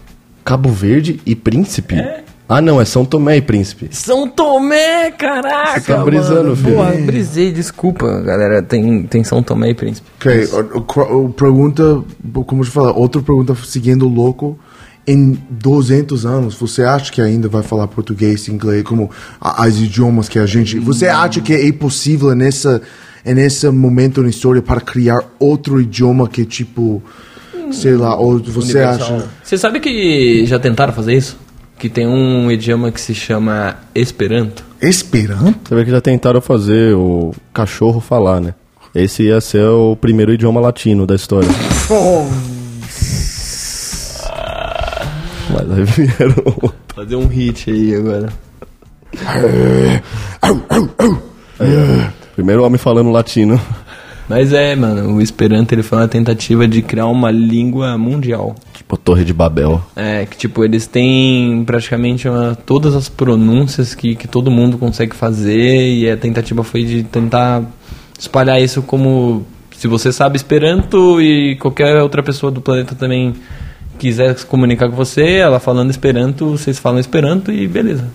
Cabo 0.45 0.71
Verde 0.71 1.21
e 1.27 1.37
Príncipe? 1.37 1.97
É. 1.97 2.25
Ah, 2.53 2.61
não, 2.61 2.79
é 2.79 2.85
São 2.85 3.03
Tomé 3.03 3.39
e 3.39 3.41
Príncipe. 3.43 3.89
São 3.91 4.29
Tomé, 4.29 5.11
caraca! 5.11 5.81
Você 5.81 5.93
tá 5.93 6.05
brisando, 6.05 6.43
mano. 6.45 6.57
filho. 6.57 6.75
Porra, 6.77 6.93
brisei, 6.93 7.51
desculpa, 7.51 8.21
galera. 8.21 8.63
Tem, 8.63 9.05
tem 9.05 9.25
São 9.25 9.43
Tomé 9.43 9.71
e 9.71 9.75
Príncipe. 9.75 10.07
Ok, 10.17 10.49
o, 10.75 11.31
pergunta, 11.31 12.03
como 12.47 12.61
eu 12.61 12.67
te 12.67 12.71
falar, 12.71 12.93
outra 12.93 13.23
pergunta 13.23 13.55
seguindo 13.65 14.07
o 14.07 14.09
louco. 14.09 14.59
Em 15.07 15.37
200 15.51 16.27
anos, 16.27 16.55
você 16.55 16.83
acha 16.83 17.11
que 17.11 17.21
ainda 17.23 17.49
vai 17.49 17.63
falar 17.63 17.89
português, 17.89 18.47
inglês, 18.49 18.83
como 18.85 19.11
as 19.41 19.79
idiomas 19.79 20.29
que 20.29 20.39
a 20.39 20.45
gente. 20.45 20.79
Você 20.79 21.09
acha 21.09 21.41
que 21.41 21.55
é 21.55 21.73
possível 21.73 22.35
nessa, 22.35 22.83
nesse 23.25 23.69
momento 23.71 24.23
na 24.23 24.29
história 24.29 24.61
para 24.61 24.81
criar 24.81 25.25
outro 25.39 25.81
idioma 25.81 26.29
que 26.29 26.45
tipo. 26.45 27.03
Sei 27.73 27.97
lá, 27.97 28.15
ou 28.15 28.39
você 28.39 28.75
Universal. 28.75 29.17
acha. 29.17 29.29
Você 29.43 29.57
sabe 29.57 29.81
que 29.81 30.45
já 30.45 30.59
tentaram 30.59 30.93
fazer 30.93 31.15
isso? 31.15 31.39
Que 31.83 31.89
tem 31.89 32.07
um 32.07 32.49
idioma 32.49 32.93
que 32.93 33.01
se 33.01 33.13
chama 33.13 33.77
Esperanto. 33.93 34.65
Esperanto? 34.81 35.69
Você 35.69 35.75
vê 35.75 35.85
que 35.85 35.91
já 35.91 36.01
tentaram 36.01 36.41
fazer 36.41 36.95
o 36.95 37.35
cachorro 37.53 38.01
falar, 38.01 38.41
né? 38.41 38.55
Esse 38.95 39.25
ia 39.25 39.41
ser 39.41 39.65
o 39.65 39.97
primeiro 39.97 40.33
idioma 40.33 40.61
latino 40.61 41.09
da 41.09 41.17
história. 41.17 41.49
Mas 45.51 45.73
aí 45.73 45.83
vieram. 45.83 46.73
Fazer 46.95 47.17
um 47.17 47.27
hit 47.27 47.69
aí 47.69 47.97
agora. 47.97 48.33
Primeiro 52.37 52.63
homem 52.65 52.79
falando 52.79 53.11
latino. 53.11 53.61
Mas 54.35 54.51
é, 54.55 54.75
mano, 54.75 55.17
o 55.17 55.21
Esperanto 55.21 55.73
ele 55.75 55.83
foi 55.83 55.99
uma 55.99 56.09
tentativa 56.09 56.67
de 56.67 56.81
criar 56.81 57.07
uma 57.07 57.31
língua 57.31 57.99
mundial. 57.99 58.55
Tipo 58.73 58.97
Torre 58.97 59.25
de 59.27 59.33
Babel. 59.35 59.79
É, 59.95 60.25
que 60.25 60.39
tipo, 60.39 60.65
eles 60.65 60.87
têm 60.87 61.63
praticamente 61.67 62.27
uma- 62.27 62.55
todas 62.55 62.95
as 62.95 63.11
pronúncias 63.11 63.95
que, 63.95 64.15
que 64.17 64.27
todo 64.27 64.51
mundo 64.51 64.79
consegue 64.79 65.15
fazer 65.15 65.87
e 65.99 66.11
a 66.11 66.17
tentativa 66.17 66.65
foi 66.65 66.83
de 66.83 67.03
tentar 67.03 67.63
espalhar 68.19 68.59
isso 68.63 68.81
como 68.81 69.45
se 69.77 69.87
você 69.87 70.11
sabe 70.11 70.37
Esperanto 70.39 71.21
e 71.21 71.57
qualquer 71.57 72.01
outra 72.01 72.23
pessoa 72.23 72.51
do 72.51 72.63
planeta 72.63 72.95
também 72.95 73.35
quiser 73.99 74.35
se 74.39 74.47
comunicar 74.47 74.89
com 74.89 74.97
você, 74.97 75.27
ela 75.35 75.61
falando 75.61 75.91
Esperanto, 75.91 76.53
vocês 76.53 76.79
falam 76.79 76.99
Esperanto 76.99 77.53
e 77.53 77.69
beleza. 77.69 78.09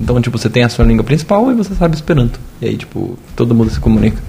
Então, 0.00 0.20
tipo, 0.20 0.36
você 0.36 0.50
tem 0.50 0.64
a 0.64 0.68
sua 0.68 0.84
língua 0.84 1.04
principal 1.04 1.48
e 1.52 1.54
você 1.54 1.76
sabe 1.76 1.94
Esperanto. 1.94 2.40
E 2.60 2.66
aí, 2.66 2.76
tipo, 2.76 3.16
todo 3.36 3.54
mundo 3.54 3.70
se 3.70 3.78
comunica. 3.78 4.20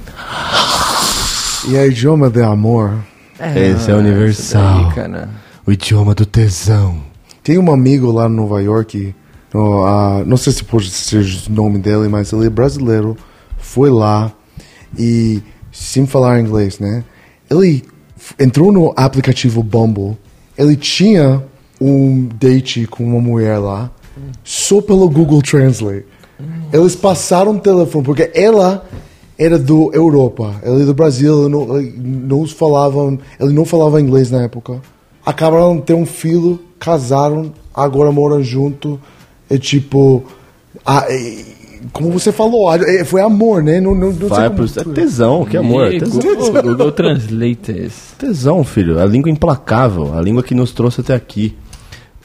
E 1.68 1.78
a 1.78 1.88
idioma 1.88 2.30
de 2.30 2.44
amor? 2.44 2.94
Esse 3.56 3.90
é 3.90 3.96
universal. 3.96 4.94
Daí. 4.96 5.28
O 5.66 5.72
idioma 5.72 6.14
do 6.14 6.24
tesão. 6.24 7.02
Tem 7.44 7.58
um 7.58 7.74
amigo 7.74 8.12
lá 8.12 8.28
em 8.28 8.34
Nova 8.34 8.62
York, 8.62 9.16
no, 9.52 9.84
ah, 9.84 10.24
não 10.26 10.38
sei 10.38 10.54
se 10.54 10.64
pode 10.64 10.90
ser 10.92 11.26
o 11.48 11.52
nome 11.52 11.80
dele, 11.80 12.08
mas 12.08 12.32
ele 12.32 12.46
é 12.46 12.50
brasileiro. 12.50 13.18
Foi 13.58 13.90
lá 13.90 14.32
e, 14.98 15.42
sem 15.72 16.06
falar 16.06 16.40
inglês, 16.40 16.78
né? 16.78 17.04
Ele 17.50 17.84
entrou 18.40 18.72
no 18.72 18.94
aplicativo 18.96 19.64
Bumble. 19.64 20.18
Ele 20.56 20.76
tinha 20.76 21.44
um 21.82 22.30
date 22.36 22.86
com 22.86 23.04
uma 23.04 23.20
mulher 23.20 23.58
lá, 23.58 23.90
só 24.44 24.82
pelo 24.82 25.10
Google 25.10 25.42
Translate. 25.42 26.06
Eles 26.72 26.96
passaram 26.96 27.56
o 27.56 27.60
telefone, 27.60 28.04
porque 28.04 28.30
ela 28.36 28.88
era 29.38 29.58
do 29.60 29.92
Europa, 29.94 30.56
ele 30.64 30.84
é 30.84 30.86
do 30.86 30.94
Brasil, 30.94 31.50
não, 31.50 31.66
não 31.68 32.48
falavam, 32.48 33.20
ele 33.40 33.54
não 33.54 33.66
falava 33.66 34.00
inglês 34.00 34.32
na 34.32 34.44
época. 34.44 34.82
Acabaram 35.26 35.76
de 35.78 35.84
ter 35.84 35.94
um 35.94 36.06
filho, 36.06 36.60
casaram, 36.80 37.52
agora 37.74 38.12
moram 38.12 38.42
junto. 38.44 39.00
É 39.50 39.58
tipo, 39.58 40.24
é, 40.88 41.44
como 41.92 42.12
você 42.12 42.32
falou, 42.32 42.74
é, 42.74 43.04
foi 43.04 43.22
amor, 43.22 43.62
né? 43.64 43.80
Não, 43.80 43.94
não, 43.94 44.12
não 44.12 44.28
Vai 44.28 44.50
como- 44.50 44.64
É 44.64 44.94
tesão, 44.94 45.46
que 45.46 45.58
amor. 45.58 45.94
Ih, 45.94 46.00
Tesão. 46.00 46.22
Google, 46.36 46.62
Google 46.64 46.92
Translators. 46.92 47.94
Tesão, 48.18 48.64
filho. 48.64 49.00
A 49.00 49.06
língua 49.06 49.30
implacável. 49.30 50.18
A 50.18 50.22
língua 50.22 50.44
que 50.44 50.56
nos 50.56 50.72
trouxe 50.72 51.02
até 51.02 51.14
aqui. 51.14 51.56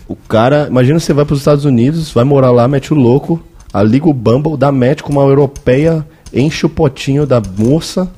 O 0.08 0.16
cara... 0.16 0.66
Imagina 0.68 0.98
você 0.98 1.12
vai 1.12 1.24
pros 1.24 1.40
Estados 1.40 1.64
Unidos, 1.64 2.10
vai 2.12 2.24
morar 2.24 2.50
lá, 2.50 2.66
mete 2.66 2.92
o 2.92 2.96
louco, 2.96 3.40
a 3.72 3.82
liga 3.82 4.08
o 4.08 4.12
Bumble, 4.12 4.56
dá 4.56 4.72
match 4.72 5.02
com 5.02 5.12
uma 5.12 5.22
europeia, 5.22 6.04
enche 6.32 6.66
o 6.66 6.68
potinho 6.68 7.26
da 7.26 7.40
moça, 7.40 8.10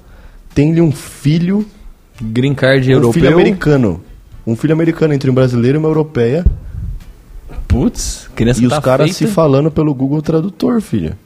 tem-lhe 0.54 0.80
um 0.80 0.92
filho... 0.92 1.66
Green 2.20 2.54
Card 2.54 2.88
Um 2.88 2.92
europeu. 2.92 3.12
filho 3.12 3.32
americano. 3.32 4.00
Um 4.46 4.54
filho 4.54 4.72
americano 4.72 5.12
entre 5.12 5.30
um 5.30 5.34
brasileiro 5.34 5.78
e 5.78 5.80
uma 5.80 5.88
europeia. 5.88 6.44
Putz, 7.66 8.28
criança 8.34 8.62
e 8.62 8.66
os 8.66 8.72
tá 8.72 8.80
caras 8.80 9.16
feita. 9.16 9.26
se 9.26 9.34
falando 9.34 9.70
pelo 9.70 9.94
Google 9.94 10.22
Tradutor, 10.22 10.80
filho. 10.80 11.16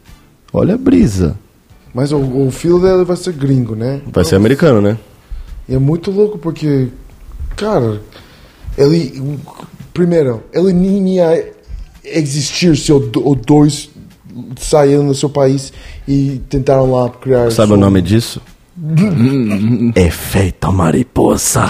Olha 0.53 0.75
a 0.75 0.79
brisa. 0.79 1.37
Mas 1.93 2.13
o, 2.13 2.19
o 2.19 2.51
filho 2.51 2.79
dele 2.79 3.05
vai 3.05 3.17
ser 3.17 3.33
gringo, 3.33 3.75
né? 3.75 4.01
Vai 4.13 4.25
ser 4.25 4.37
americano, 4.37 4.81
né? 4.81 4.97
E 5.69 5.75
é 5.75 5.79
muito 5.79 6.11
louco 6.11 6.39
porque, 6.39 6.89
cara, 7.57 8.01
ele. 8.79 9.39
Primeiro, 9.93 10.43
ele 10.53 10.73
nem 10.73 11.17
ia 11.17 11.53
existir 12.05 12.77
se 12.77 12.93
o, 12.93 12.99
o 13.17 13.35
dois 13.35 13.91
saíram 14.59 15.07
do 15.07 15.15
seu 15.15 15.29
país 15.29 15.73
e 16.07 16.41
tentaram 16.49 16.91
lá 16.93 17.09
criar. 17.11 17.51
Sabe 17.51 17.69
sua- 17.69 17.77
o 17.77 17.81
nome 17.81 18.01
disso? 18.03 18.41
Efeito 19.95 20.73
mariposa. 20.73 21.67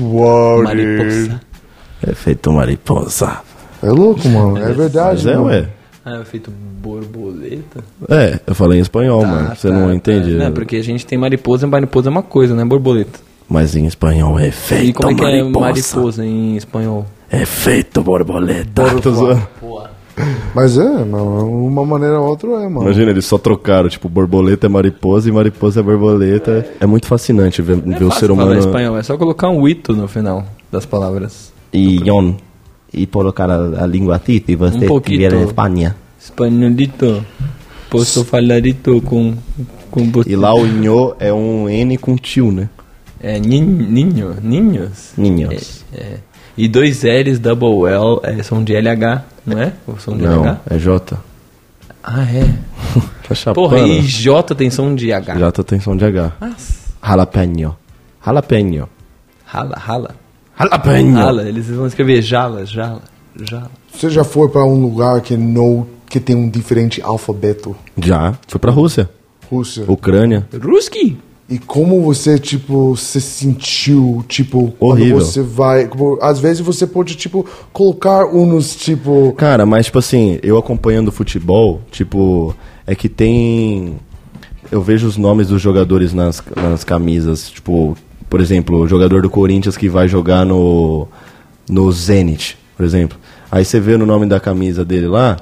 Uau, 0.00 0.62
Mariposa. 0.62 1.40
Efeito 2.06 2.52
mariposa. 2.52 3.38
É 3.82 3.90
louco, 3.90 4.26
mano. 4.28 4.58
É 4.58 4.72
verdade. 4.72 5.24
Mas 5.24 5.26
é, 5.26 5.34
mano. 5.36 5.46
ué. 5.46 5.68
Ah, 6.04 6.18
é 6.20 6.24
feito 6.24 6.50
borboleta? 6.50 7.84
É, 8.08 8.40
eu 8.46 8.54
falei 8.54 8.78
em 8.78 8.82
espanhol, 8.82 9.22
Ah, 9.22 9.26
mano. 9.26 9.56
Você 9.56 9.68
tá, 9.68 9.74
não 9.74 9.88
tá. 9.88 9.94
entende? 9.94 10.30
Não, 10.34 10.50
porque 10.52 10.76
a 10.76 10.82
gente 10.82 11.04
tem 11.04 11.18
mariposa 11.18 11.66
e 11.66 11.70
mariposa 11.70 12.08
é 12.08 12.10
uma 12.12 12.22
coisa, 12.22 12.54
né? 12.54 12.64
Borboleta. 12.64 13.18
Mas 13.48 13.74
em 13.76 13.84
espanhol 13.84 14.38
é 14.38 14.46
efeito 14.48 14.84
E 14.84 14.92
como 14.92 15.10
é 15.10 15.14
que 15.14 15.20
é 15.24 15.42
mariposa. 15.42 15.60
mariposa 15.60 16.24
em 16.24 16.56
espanhol? 16.56 17.04
Efeito 17.30 18.00
borboleta. 18.02 18.82
Tô 19.02 19.10
zoando. 19.12 19.48
Mas 20.54 20.76
é, 20.78 21.04
mano. 21.04 21.66
Uma 21.66 21.84
maneira 21.84 22.20
ou 22.20 22.28
outra 22.28 22.48
é, 22.48 22.68
mano. 22.68 22.82
Imagina, 22.82 23.10
eles 23.10 23.24
só 23.24 23.38
trocaram, 23.38 23.88
tipo, 23.88 24.08
borboleta 24.08 24.66
é 24.66 24.68
mariposa 24.68 25.28
e 25.28 25.32
mariposa 25.32 25.80
é 25.80 25.82
borboleta. 25.82 26.66
É 26.80 26.86
muito 26.86 27.06
fascinante 27.06 27.62
ver, 27.62 27.76
ver 27.76 28.04
o 28.04 28.10
ser 28.12 28.28
falar 28.28 28.32
humano. 28.32 28.58
espanhol, 28.58 28.98
é 28.98 29.02
só 29.02 29.16
colocar 29.16 29.48
um 29.48 29.66
ito 29.66 29.92
no 29.92 30.08
final 30.08 30.44
das 30.70 30.86
palavras. 30.86 31.52
E 31.72 31.96
Ion. 32.06 32.34
E 32.92 33.06
colocar 33.06 33.48
a, 33.48 33.84
a 33.84 33.86
língua 33.86 34.16
assim, 34.16 34.42
se 34.44 34.56
você 34.56 34.90
Um 34.90 34.98
estiver 34.98 35.32
na 35.32 35.42
Espanha. 35.42 35.96
Espanholito. 36.20 37.24
Posso 37.88 38.24
falarito 38.24 39.00
com, 39.02 39.34
com 39.90 40.10
você. 40.10 40.30
E 40.30 40.36
lá 40.36 40.54
o 40.54 40.66
Inho 40.66 41.14
é 41.18 41.32
um 41.32 41.68
N 41.68 41.96
com 41.98 42.16
tio, 42.16 42.52
né? 42.52 42.68
É 43.22 43.38
nin, 43.38 43.60
ninho, 43.60 44.36
ninhos. 44.42 45.12
Ninhos. 45.16 45.84
É, 45.92 46.00
é. 46.00 46.18
E 46.62 46.68
dois 46.68 47.02
L's, 47.04 47.38
double 47.38 47.86
L, 47.90 48.20
é, 48.22 48.42
são 48.42 48.62
de 48.62 48.74
LH, 48.74 49.22
não 49.46 49.58
é? 49.58 49.72
Ou 49.86 49.98
são 49.98 50.14
de 50.16 50.22
Não, 50.24 50.42
LH? 50.44 50.60
é 50.68 50.78
J. 50.78 51.18
Ah, 52.02 52.22
é. 52.24 52.44
Tá. 53.44 53.54
Porra, 53.54 53.78
e 53.78 54.02
J 54.02 54.56
tem 54.56 54.70
som 54.70 54.92
de 54.92 55.12
H. 55.12 55.36
J 55.36 55.62
tem 55.62 55.78
som 55.78 55.96
de 55.96 56.04
H. 56.04 56.32
Nossa. 56.40 56.72
Jalapeno. 57.00 57.76
Jalapeno. 58.26 58.88
Rala, 59.46 59.76
rala. 59.78 60.10
Jalapeno. 60.58 61.14
Rala, 61.16 61.42
eles 61.48 61.68
vão 61.68 61.86
escrever 61.86 62.20
jala, 62.22 62.66
jala, 62.66 63.02
jala. 63.40 63.70
Você 63.94 64.10
já 64.10 64.24
foi 64.24 64.48
pra 64.48 64.64
um 64.64 64.80
lugar 64.82 65.20
que 65.20 65.36
não 65.36 65.86
que 66.08 66.18
tem 66.18 66.34
um 66.34 66.50
diferente 66.50 67.00
alfabeto? 67.00 67.76
Já. 67.96 68.34
Foi 68.48 68.58
pra 68.58 68.72
Rússia. 68.72 69.08
Rússia. 69.48 69.84
Ucrânia. 69.86 70.48
Ruski! 70.60 71.16
E 71.50 71.58
como 71.58 72.00
você, 72.00 72.38
tipo, 72.38 72.96
se 72.96 73.20
sentiu, 73.20 74.24
tipo, 74.28 74.72
Horrível. 74.78 75.16
quando 75.16 75.24
você 75.26 75.42
vai... 75.42 75.88
como, 75.88 76.16
às 76.22 76.38
vezes 76.38 76.60
você 76.60 76.86
pode, 76.86 77.16
tipo, 77.16 77.44
colocar 77.72 78.24
uns, 78.26 78.76
tipo... 78.76 79.32
Cara, 79.32 79.66
mas 79.66 79.86
tipo 79.86 79.98
assim, 79.98 80.38
eu 80.44 80.56
acompanhando 80.56 81.10
futebol, 81.10 81.80
tipo, 81.90 82.54
é 82.86 82.94
que 82.94 83.08
tem. 83.08 83.96
Eu 84.70 84.82
vejo 84.82 85.06
os 85.06 85.16
nomes 85.16 85.48
dos 85.48 85.60
jogadores 85.60 86.12
nas, 86.12 86.42
nas 86.56 86.84
camisas, 86.84 87.50
tipo, 87.50 87.96
por 88.28 88.40
exemplo, 88.40 88.78
o 88.80 88.88
jogador 88.88 89.22
do 89.22 89.30
Corinthians 89.30 89.76
que 89.76 89.88
vai 89.88 90.08
jogar 90.08 90.44
no. 90.44 91.06
no 91.68 91.90
Zenit, 91.92 92.56
por 92.76 92.84
exemplo. 92.84 93.18
Aí 93.50 93.64
você 93.64 93.78
vê 93.80 93.96
no 93.96 94.06
nome 94.06 94.26
da 94.26 94.38
camisa 94.38 94.84
dele 94.84 95.08
lá, 95.08 95.36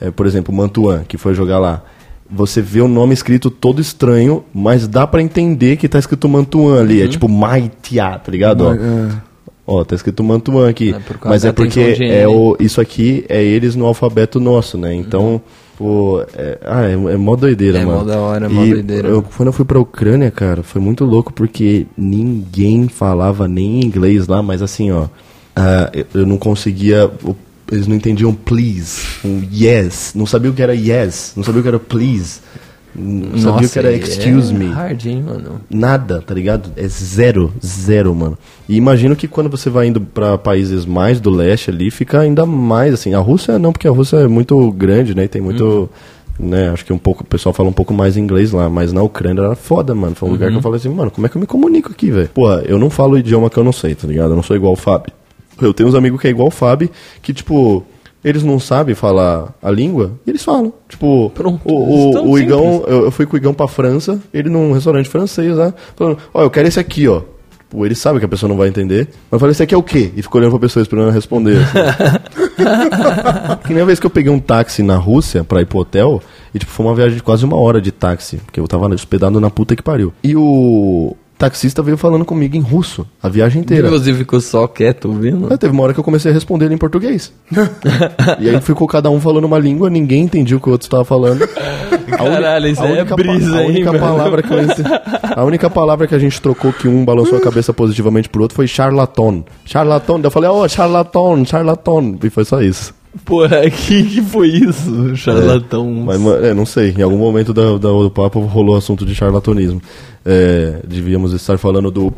é, 0.00 0.10
por 0.10 0.26
exemplo, 0.26 0.54
Mantuan, 0.54 1.04
que 1.06 1.16
foi 1.16 1.34
jogar 1.34 1.58
lá. 1.58 1.82
Você 2.30 2.62
vê 2.62 2.80
o 2.80 2.88
nome 2.88 3.12
escrito 3.14 3.50
todo 3.50 3.80
estranho, 3.80 4.42
mas 4.54 4.88
dá 4.88 5.06
pra 5.06 5.20
entender 5.22 5.76
que 5.76 5.88
tá 5.88 5.98
escrito 5.98 6.28
Mantuan 6.28 6.80
ali. 6.80 7.02
É 7.02 7.08
tipo 7.08 7.28
Maitia, 7.28 8.18
tá 8.18 8.30
ligado? 8.32 8.64
Ó. 8.64 9.32
Ó, 9.80 9.84
tá 9.84 9.94
escrito 9.94 10.24
Mantuan 10.24 10.68
aqui. 10.68 10.90
É 10.94 10.98
por 10.98 11.18
causa 11.18 11.28
mas 11.28 11.42
da 11.42 11.50
é 11.50 11.52
porque 11.52 11.96
é 12.00 12.26
o, 12.26 12.56
isso 12.58 12.80
aqui 12.80 13.24
é 13.28 13.42
eles 13.42 13.76
no 13.76 13.86
alfabeto 13.86 14.40
nosso, 14.40 14.76
né? 14.78 14.92
Então, 14.94 15.40
pô, 15.78 16.20
é, 16.34 16.58
ah, 16.64 16.82
é, 16.88 16.92
é 16.94 17.16
mó 17.16 17.36
doideira, 17.36 17.78
É 17.78 17.84
mano. 17.84 17.98
mó 17.98 18.04
da 18.04 18.18
hora, 18.18 18.46
é 18.46 18.48
mó 18.48 18.64
E 18.64 18.70
doideira. 18.70 19.08
eu- 19.08 19.22
quando 19.22 19.48
eu 19.48 19.52
fui 19.52 19.64
pra 19.64 19.78
Ucrânia, 19.78 20.30
cara, 20.30 20.62
foi 20.62 20.80
muito 20.80 21.04
louco 21.04 21.32
porque 21.32 21.86
ninguém 21.96 22.88
falava 22.88 23.46
nem 23.46 23.84
inglês 23.84 24.26
lá, 24.26 24.42
mas 24.42 24.62
assim, 24.62 24.90
ó, 24.90 25.04
eu, 25.92 26.06
eu 26.22 26.26
não 26.26 26.38
conseguia. 26.38 27.08
Eles 27.72 27.86
não 27.86 27.96
entendiam 27.96 28.34
please, 28.34 29.00
um 29.24 29.42
yes, 29.50 30.12
não 30.14 30.26
sabia 30.26 30.50
o 30.50 30.54
que 30.54 30.62
era 30.62 30.74
yes, 30.74 31.32
não 31.34 31.42
sabia 31.42 31.60
o 31.60 31.62
que 31.62 31.68
era 31.68 31.78
please, 31.78 32.40
não 32.94 33.38
sabia 33.38 33.66
o 33.66 33.70
que 33.70 33.78
era 33.78 33.92
e 33.92 33.98
excuse 33.98 34.54
é 34.54 34.58
me. 34.58 34.66
hard, 34.66 35.06
hein, 35.06 35.22
mano? 35.22 35.60
Nada, 35.70 36.20
tá 36.20 36.34
ligado? 36.34 36.70
É 36.76 36.86
zero, 36.86 37.52
zero, 37.64 38.14
mano. 38.14 38.36
E 38.68 38.76
imagino 38.76 39.16
que 39.16 39.26
quando 39.26 39.48
você 39.48 39.70
vai 39.70 39.86
indo 39.86 40.00
pra 40.00 40.36
países 40.36 40.84
mais 40.84 41.18
do 41.18 41.30
leste 41.30 41.70
ali, 41.70 41.90
fica 41.90 42.20
ainda 42.20 42.44
mais 42.44 42.92
assim. 42.92 43.14
A 43.14 43.18
Rússia 43.18 43.58
não, 43.58 43.72
porque 43.72 43.88
a 43.88 43.90
Rússia 43.90 44.18
é 44.18 44.28
muito 44.28 44.70
grande, 44.72 45.14
né? 45.14 45.24
E 45.24 45.28
tem 45.28 45.40
muito. 45.40 45.88
Né, 46.38 46.70
acho 46.70 46.84
que 46.84 46.92
um 46.92 46.98
pouco, 46.98 47.22
o 47.22 47.26
pessoal 47.26 47.52
fala 47.52 47.68
um 47.68 47.74
pouco 47.74 47.92
mais 47.92 48.16
inglês 48.16 48.52
lá, 48.52 48.68
mas 48.68 48.90
na 48.92 49.02
Ucrânia 49.02 49.42
era 49.42 49.54
foda, 49.54 49.94
mano. 49.94 50.14
Foi 50.14 50.28
um 50.28 50.32
lugar 50.32 50.50
que 50.50 50.56
eu 50.56 50.62
falei 50.62 50.78
assim, 50.78 50.88
mano, 50.88 51.10
como 51.10 51.26
é 51.26 51.30
que 51.30 51.36
eu 51.36 51.40
me 51.40 51.46
comunico 51.46 51.92
aqui, 51.92 52.10
velho? 52.10 52.30
Porra, 52.30 52.62
eu 52.66 52.78
não 52.78 52.90
falo 52.90 53.14
o 53.14 53.18
idioma 53.18 53.50
que 53.50 53.58
eu 53.58 53.64
não 53.64 53.72
sei, 53.72 53.94
tá 53.94 54.08
ligado? 54.08 54.30
Eu 54.30 54.36
não 54.36 54.42
sou 54.42 54.56
igual 54.56 54.72
o 54.72 54.76
Fábio. 54.76 55.12
Eu 55.66 55.74
tenho 55.74 55.88
uns 55.88 55.94
amigos 55.94 56.20
que 56.20 56.26
é 56.26 56.30
igual 56.30 56.48
o 56.48 56.50
Fábio, 56.50 56.90
que, 57.20 57.32
tipo, 57.32 57.84
eles 58.24 58.42
não 58.42 58.58
sabem 58.60 58.94
falar 58.94 59.52
a 59.60 59.70
língua, 59.70 60.12
e 60.26 60.30
eles 60.30 60.44
falam. 60.44 60.72
Tipo, 60.88 61.30
Pronto, 61.34 61.60
o, 61.64 61.72
o, 61.72 62.30
o. 62.30 62.38
Igão, 62.38 62.84
eu, 62.86 63.04
eu 63.04 63.10
fui 63.10 63.26
com 63.26 63.34
o 63.34 63.38
Igão 63.38 63.52
pra 63.52 63.66
França, 63.66 64.20
ele 64.32 64.48
num 64.48 64.72
restaurante 64.72 65.08
francês, 65.08 65.56
né? 65.56 65.74
Falando, 65.96 66.18
ó, 66.32 66.42
eu 66.42 66.50
quero 66.50 66.68
esse 66.68 66.78
aqui, 66.78 67.08
ó. 67.08 67.22
Tipo, 67.72 67.86
ele 67.86 67.94
sabe 67.94 68.18
que 68.18 68.24
a 68.24 68.28
pessoa 68.28 68.48
não 68.48 68.56
vai 68.56 68.68
entender. 68.68 69.08
Mas 69.30 69.32
eu 69.32 69.38
falei, 69.38 69.52
esse 69.52 69.62
aqui 69.62 69.74
é 69.74 69.78
o 69.78 69.82
quê? 69.82 70.12
E 70.14 70.22
ficou 70.22 70.40
olhando 70.40 70.50
pra 70.52 70.60
pessoa 70.60 70.82
esperando 70.82 71.04
ela 71.04 71.12
responder. 71.12 71.56
assim. 71.56 71.78
que 73.66 73.72
nem 73.72 73.82
a 73.82 73.86
vez 73.86 73.98
que 73.98 74.06
eu 74.06 74.10
peguei 74.10 74.30
um 74.30 74.38
táxi 74.38 74.82
na 74.82 74.96
Rússia 74.96 75.42
pra 75.42 75.62
ir 75.62 75.66
pro 75.66 75.78
hotel, 75.78 76.22
e 76.54 76.58
tipo, 76.58 76.70
foi 76.70 76.86
uma 76.86 76.94
viagem 76.94 77.16
de 77.16 77.22
quase 77.22 77.44
uma 77.44 77.58
hora 77.58 77.80
de 77.80 77.90
táxi, 77.90 78.36
porque 78.36 78.60
eu 78.60 78.68
tava 78.68 78.86
hospedado 78.88 79.40
na 79.40 79.50
puta 79.50 79.74
que 79.74 79.82
pariu. 79.82 80.12
E 80.22 80.36
o 80.36 81.16
taxista 81.42 81.82
veio 81.82 81.96
falando 81.96 82.24
comigo 82.24 82.56
em 82.56 82.60
russo 82.60 83.04
a 83.20 83.28
viagem 83.28 83.62
inteira. 83.62 83.90
você 83.90 84.14
ficou 84.14 84.40
só 84.40 84.68
quieto 84.68 85.08
ouvindo? 85.08 85.48
Aí 85.50 85.58
teve 85.58 85.72
uma 85.72 85.82
hora 85.82 85.92
que 85.92 85.98
eu 85.98 86.04
comecei 86.04 86.30
a 86.30 86.34
responder 86.34 86.66
ele 86.66 86.74
em 86.74 86.78
português. 86.78 87.32
e 88.38 88.48
aí 88.48 88.60
ficou 88.60 88.86
cada 88.86 89.10
um 89.10 89.20
falando 89.20 89.44
uma 89.44 89.58
língua, 89.58 89.90
ninguém 89.90 90.22
entendia 90.22 90.56
o 90.56 90.60
que 90.60 90.68
o 90.68 90.72
outro 90.72 90.86
estava 90.86 91.04
falando. 91.04 91.42
A 92.12 92.16
Caralho, 92.16 92.68
isso 92.68 92.82
aí 92.82 92.98
é 92.98 93.04
brisa, 93.04 93.56
a 93.56 93.62
hein, 93.62 93.70
única 93.70 93.92
mano? 93.92 94.04
palavra 94.04 94.42
que 94.42 94.52
eu 94.52 94.58
A 95.36 95.44
única 95.44 95.68
palavra 95.68 96.06
que 96.06 96.14
a 96.14 96.18
gente 96.18 96.40
trocou 96.40 96.72
que 96.72 96.86
um 96.86 97.04
balançou 97.04 97.38
a 97.38 97.40
cabeça 97.40 97.72
positivamente 97.72 98.28
pro 98.28 98.42
outro 98.42 98.54
foi 98.54 98.68
charlatão. 98.68 99.44
Charlatão. 99.64 100.20
Eu 100.22 100.30
falei, 100.30 100.48
ó, 100.48 100.68
charlatão, 100.68 101.44
charlatão. 101.44 102.16
E 102.22 102.30
foi 102.30 102.44
só 102.44 102.62
isso. 102.62 102.94
Porra, 103.24 103.68
que 103.70 104.02
que 104.04 104.22
foi 104.22 104.48
isso? 104.48 105.14
Charlatão. 105.16 105.90
Mas, 106.06 106.18
mano, 106.20 106.44
é, 106.44 106.54
não 106.54 106.64
sei, 106.66 106.94
em 106.96 107.02
algum 107.02 107.18
momento 107.18 107.52
da, 107.52 107.72
da- 107.72 107.78
do 107.78 108.10
papo 108.10 108.40
rolou 108.40 108.76
assunto 108.76 109.04
de 109.04 109.14
charlatanismo. 109.14 109.80
É, 110.24 110.80
devíamos 110.86 111.32
estar 111.32 111.58
falando 111.58 111.90
do. 111.90 112.12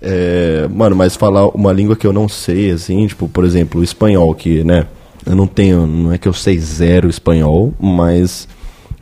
É, 0.00 0.68
mano, 0.70 0.94
mas 0.94 1.16
falar 1.16 1.48
uma 1.48 1.72
língua 1.72 1.96
que 1.96 2.06
eu 2.06 2.12
não 2.12 2.28
sei, 2.28 2.70
assim, 2.70 3.06
tipo, 3.06 3.28
por 3.28 3.44
exemplo, 3.44 3.80
o 3.80 3.84
espanhol, 3.84 4.34
que, 4.34 4.62
né, 4.62 4.86
eu 5.24 5.34
não 5.34 5.46
tenho, 5.46 5.86
não 5.86 6.12
é 6.12 6.18
que 6.18 6.28
eu 6.28 6.32
sei 6.32 6.58
zero 6.58 7.08
espanhol, 7.08 7.72
mas 7.80 8.46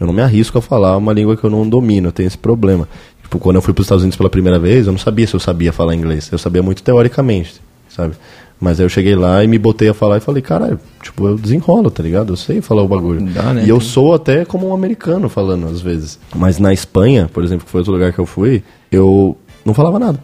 eu 0.01 0.07
não 0.07 0.15
me 0.15 0.23
arrisco 0.23 0.57
a 0.59 0.63
falar 0.63 0.97
uma 0.97 1.13
língua 1.13 1.37
que 1.37 1.45
eu 1.45 1.51
não 1.51 1.69
domino, 1.69 2.09
eu 2.09 2.13
tenho 2.13 2.27
esse 2.29 2.39
problema. 2.39 2.89
Tipo, 3.23 3.39
quando 3.39 3.57
eu 3.57 3.63
fui 3.63 3.75
para 3.75 3.81
os 3.83 3.87
Estados 3.87 4.05
Unidos 4.05 4.17
pela 4.17 4.31
primeira 4.31 4.59
vez, 4.59 4.87
eu 4.87 4.93
não 4.93 4.99
sabia 4.99 5.27
se 5.27 5.35
eu 5.35 5.41
sabia 5.41 5.73
falar 5.73 5.95
inglês, 5.95 6.29
eu 6.31 6.39
sabia 6.39 6.63
muito 6.63 6.83
teoricamente, 6.83 7.61
sabe? 7.89 8.15
Mas 8.61 8.81
aí 8.81 8.87
eu 8.87 8.89
cheguei 8.89 9.15
lá 9.15 9.45
e 9.45 9.47
me 9.47 9.59
botei 9.59 9.89
a 9.89 9.95
falar 9.95 10.17
e 10.17 10.21
falei, 10.21 10.41
caralho, 10.41 10.81
tipo, 11.03 11.27
eu 11.27 11.37
desenrolo, 11.37 11.91
tá 11.91 12.03
ligado? 12.03 12.33
Eu 12.33 12.37
sei 12.37 12.61
falar 12.61 12.83
o 12.83 12.89
bagulho. 12.89 13.21
Dá, 13.33 13.53
né? 13.53 13.65
E 13.65 13.69
eu 13.69 13.81
sou 13.81 14.15
até 14.15 14.45
como 14.45 14.69
um 14.69 14.75
americano 14.75 15.29
falando 15.29 15.67
às 15.67 15.81
vezes. 15.81 16.19
Mas 16.35 16.59
na 16.59 16.73
Espanha, 16.73 17.29
por 17.33 17.45
exemplo, 17.45 17.65
que 17.65 17.71
foi 17.71 17.81
outro 17.81 17.93
lugar 17.93 18.13
que 18.13 18.19
eu 18.19 18.27
fui, 18.27 18.63
eu 18.91 19.37
não 19.65 19.75
falava 19.75 19.99
nada. 19.99 20.19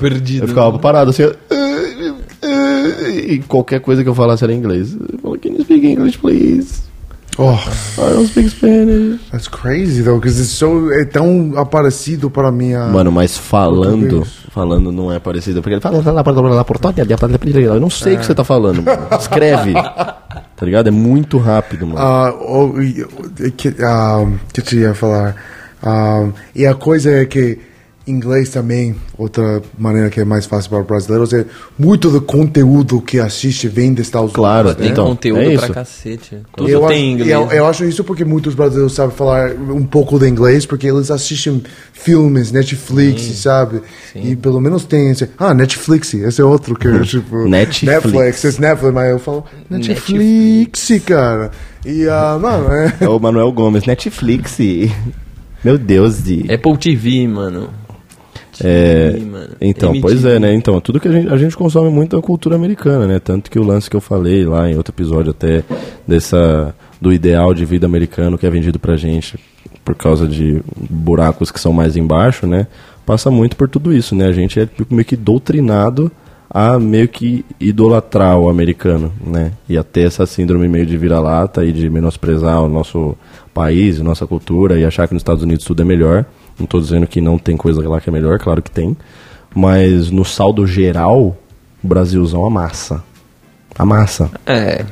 Perdido. 0.00 0.44
Eu 0.44 0.48
ficava 0.48 0.78
parado 0.78 1.10
assim. 1.10 1.22
E 3.26 3.38
qualquer 3.46 3.80
coisa 3.80 4.02
que 4.02 4.08
eu 4.08 4.14
falasse 4.14 4.42
era 4.42 4.52
em 4.52 4.56
inglês. 4.58 4.94
Eu 4.94 5.18
falava, 5.18 5.38
can 5.38 5.50
you 5.50 5.62
speak 5.62 5.86
English, 5.86 6.18
please? 6.18 6.82
Oh, 7.38 7.54
I 7.54 8.12
don't 8.12 8.28
speak 8.28 8.50
Spanish. 8.50 9.20
that's 9.30 9.48
crazy 9.48 10.02
though, 10.02 10.16
because 10.20 10.38
it's 10.38 10.50
so 10.52 10.92
é 10.92 11.04
tão 11.06 11.52
parecido 11.70 12.30
para 12.30 12.52
mim. 12.52 12.74
a- 12.74 12.88
Mano, 12.88 13.10
mas 13.10 13.38
falando, 13.38 14.26
falando 14.50 14.92
não 14.92 15.10
é 15.10 15.18
parecido. 15.18 15.62
Porque 15.62 15.74
ele 15.74 15.80
fala, 15.80 15.96
eu 15.96 17.80
não 17.80 17.88
sei 17.90 18.14
o 18.14 18.18
que 18.18 18.26
você 18.26 18.34
tá 18.34 18.44
falando, 18.44 18.82
mano. 18.82 19.08
Escreve. 19.18 19.72
Tá 19.72 20.66
ligado? 20.66 20.88
É 20.88 20.90
muito 20.90 21.38
rápido, 21.38 21.86
mano. 21.86 21.98
Ah, 21.98 22.32
o- 22.34 22.80
e- 22.82 23.02
o- 23.02 23.50
que, 23.56 23.74
ah, 23.82 24.26
que 24.52 24.76
eu 24.76 24.80
ia 24.80 24.94
falar? 24.94 25.34
Ah, 25.82 26.28
e 26.54 26.66
a 26.66 26.74
coisa 26.74 27.10
é 27.10 27.24
que 27.24 27.58
inglês 28.06 28.50
também, 28.50 28.96
outra 29.16 29.62
maneira 29.78 30.10
que 30.10 30.20
é 30.20 30.24
mais 30.24 30.46
fácil 30.46 30.70
para 30.70 30.82
brasileiros, 30.82 31.32
é 31.32 31.44
muito 31.78 32.10
do 32.10 32.20
conteúdo 32.20 33.00
que 33.00 33.20
assiste 33.20 33.68
vem 33.68 33.94
dos 33.94 34.06
Estados 34.06 34.32
Claro, 34.32 34.68
Unidos. 34.68 34.76
Tem 34.76 34.86
né? 34.86 34.92
Então, 34.92 35.06
conteúdo 35.06 35.40
é 35.40 35.56
pra 35.56 35.68
cacete. 35.68 36.38
Tudo 36.56 36.68
Eu 36.68 36.80
tem 36.86 36.88
acho, 36.88 36.96
inglês. 36.96 37.30
Eu, 37.30 37.50
eu 37.52 37.66
acho 37.66 37.84
isso 37.84 38.02
porque 38.02 38.24
muitos 38.24 38.54
brasileiros 38.54 38.94
sabem 38.94 39.14
falar 39.16 39.52
um 39.52 39.84
pouco 39.84 40.18
de 40.18 40.28
inglês, 40.28 40.66
porque 40.66 40.86
eles 40.86 41.10
assistem 41.10 41.62
filmes, 41.92 42.50
Netflix, 42.50 43.22
sabe? 43.38 43.82
E 44.14 44.34
pelo 44.34 44.60
menos 44.60 44.84
tem 44.84 45.10
esse. 45.10 45.28
Ah, 45.38 45.54
Netflix, 45.54 46.14
esse 46.14 46.40
é 46.40 46.44
outro 46.44 46.74
que 46.74 46.88
é 46.88 46.98
tipo. 47.04 47.48
Netflix. 47.48 47.82
Netflix, 47.82 48.44
esse 48.44 48.60
Netflix, 48.60 48.94
mas 48.94 49.10
eu 49.10 49.18
falo 49.18 49.44
Netflix, 49.70 50.90
cara. 51.06 51.50
E, 51.84 52.08
ah, 52.08 52.38
mano, 52.42 52.72
é. 52.72 52.94
É 53.00 53.08
o 53.08 53.18
Manuel 53.18 53.52
Gomes, 53.52 53.84
Netflix. 53.84 54.58
Meu 55.64 55.78
Deus, 55.78 56.24
de. 56.24 56.52
Apple 56.52 56.76
TV, 56.76 57.28
mano. 57.28 57.70
É, 58.62 59.18
mano. 59.18 59.48
Então, 59.60 59.90
MTV. 59.90 60.00
pois 60.00 60.24
é, 60.24 60.38
né? 60.38 60.54
Então, 60.54 60.80
tudo 60.80 61.00
que 61.00 61.08
a 61.08 61.12
gente, 61.12 61.32
a 61.32 61.36
gente 61.36 61.56
consome 61.56 61.90
muito 61.90 62.16
da 62.16 62.22
cultura 62.22 62.54
americana, 62.54 63.06
né? 63.06 63.18
Tanto 63.18 63.50
que 63.50 63.58
o 63.58 63.64
lance 63.64 63.90
que 63.90 63.96
eu 63.96 64.00
falei 64.00 64.44
lá 64.44 64.70
em 64.70 64.76
outro 64.76 64.94
episódio 64.94 65.30
até 65.30 65.64
dessa 66.06 66.74
do 67.00 67.12
ideal 67.12 67.52
de 67.52 67.64
vida 67.64 67.84
americano 67.84 68.38
que 68.38 68.46
é 68.46 68.50
vendido 68.50 68.78
pra 68.78 68.96
gente 68.96 69.36
por 69.84 69.96
causa 69.96 70.28
de 70.28 70.62
buracos 70.88 71.50
que 71.50 71.58
são 71.58 71.72
mais 71.72 71.96
embaixo, 71.96 72.46
né? 72.46 72.68
Passa 73.04 73.30
muito 73.30 73.56
por 73.56 73.68
tudo 73.68 73.92
isso, 73.92 74.14
né? 74.14 74.26
A 74.26 74.32
gente 74.32 74.60
é 74.60 74.66
tipo, 74.66 74.94
meio 74.94 75.04
que 75.04 75.16
doutrinado 75.16 76.10
a 76.48 76.78
meio 76.78 77.08
que 77.08 77.44
idolatrar 77.58 78.38
o 78.38 78.48
americano, 78.48 79.12
né? 79.26 79.52
E 79.68 79.76
até 79.76 80.02
essa 80.02 80.26
síndrome 80.26 80.68
meio 80.68 80.86
de 80.86 80.96
vira-lata 80.96 81.64
e 81.64 81.72
de 81.72 81.88
menosprezar 81.90 82.62
o 82.62 82.68
nosso 82.68 83.16
país, 83.52 83.98
nossa 84.00 84.26
cultura 84.26 84.78
e 84.78 84.84
achar 84.84 85.08
que 85.08 85.14
nos 85.14 85.22
Estados 85.22 85.42
Unidos 85.42 85.64
tudo 85.64 85.82
é 85.82 85.84
melhor. 85.84 86.24
Não 86.62 86.66
estou 86.66 86.80
dizendo 86.80 87.08
que 87.08 87.20
não 87.20 87.38
tem 87.38 87.56
coisa 87.56 87.86
lá 87.88 88.00
que 88.00 88.08
é 88.08 88.12
melhor, 88.12 88.38
claro 88.38 88.62
que 88.62 88.70
tem. 88.70 88.96
Mas 89.52 90.12
no 90.12 90.24
saldo 90.24 90.64
geral, 90.64 91.36
o 91.82 91.88
Brasilzão 91.88 92.44
amassa. 92.44 93.02
Amassa. 93.76 94.30
É, 94.46 94.84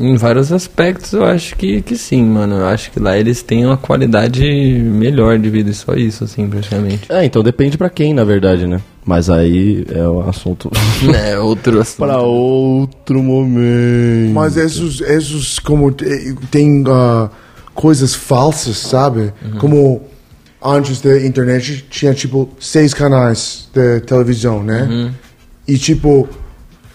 em 0.00 0.16
vários 0.16 0.50
aspectos 0.50 1.12
eu 1.12 1.24
acho 1.24 1.54
que, 1.54 1.80
que 1.80 1.96
sim, 1.96 2.24
mano. 2.24 2.56
Eu 2.56 2.66
acho 2.66 2.90
que 2.90 2.98
lá 2.98 3.16
eles 3.16 3.40
têm 3.40 3.64
uma 3.64 3.76
qualidade 3.76 4.42
melhor 4.42 5.38
de 5.38 5.48
vida, 5.48 5.70
e 5.70 5.74
só 5.74 5.94
isso, 5.94 6.24
assim, 6.24 6.48
praticamente. 6.48 7.04
É, 7.08 7.24
então 7.24 7.40
depende 7.40 7.78
pra 7.78 7.88
quem, 7.88 8.12
na 8.12 8.24
verdade, 8.24 8.66
né? 8.66 8.80
Mas 9.06 9.30
aí 9.30 9.86
é 9.94 10.08
um 10.08 10.28
assunto 10.28 10.72
é, 11.24 11.38
outro 11.38 11.80
assunto. 11.80 11.98
para 11.98 12.18
outro 12.18 13.22
momento. 13.22 14.34
Mas 14.34 14.56
esses, 14.56 15.00
esses 15.00 15.60
como 15.60 15.92
tem 16.50 16.82
ah, 16.88 17.30
coisas 17.72 18.12
falsas, 18.12 18.76
sabe? 18.76 19.32
Como 19.60 20.02
antes 20.64 21.00
da 21.00 21.24
internet 21.24 21.84
tinha 21.90 22.14
tipo 22.14 22.48
seis 22.60 22.94
canais 22.94 23.68
de 23.72 24.00
televisão, 24.00 24.62
né? 24.62 25.12
E 25.66 25.78
tipo 25.78 26.28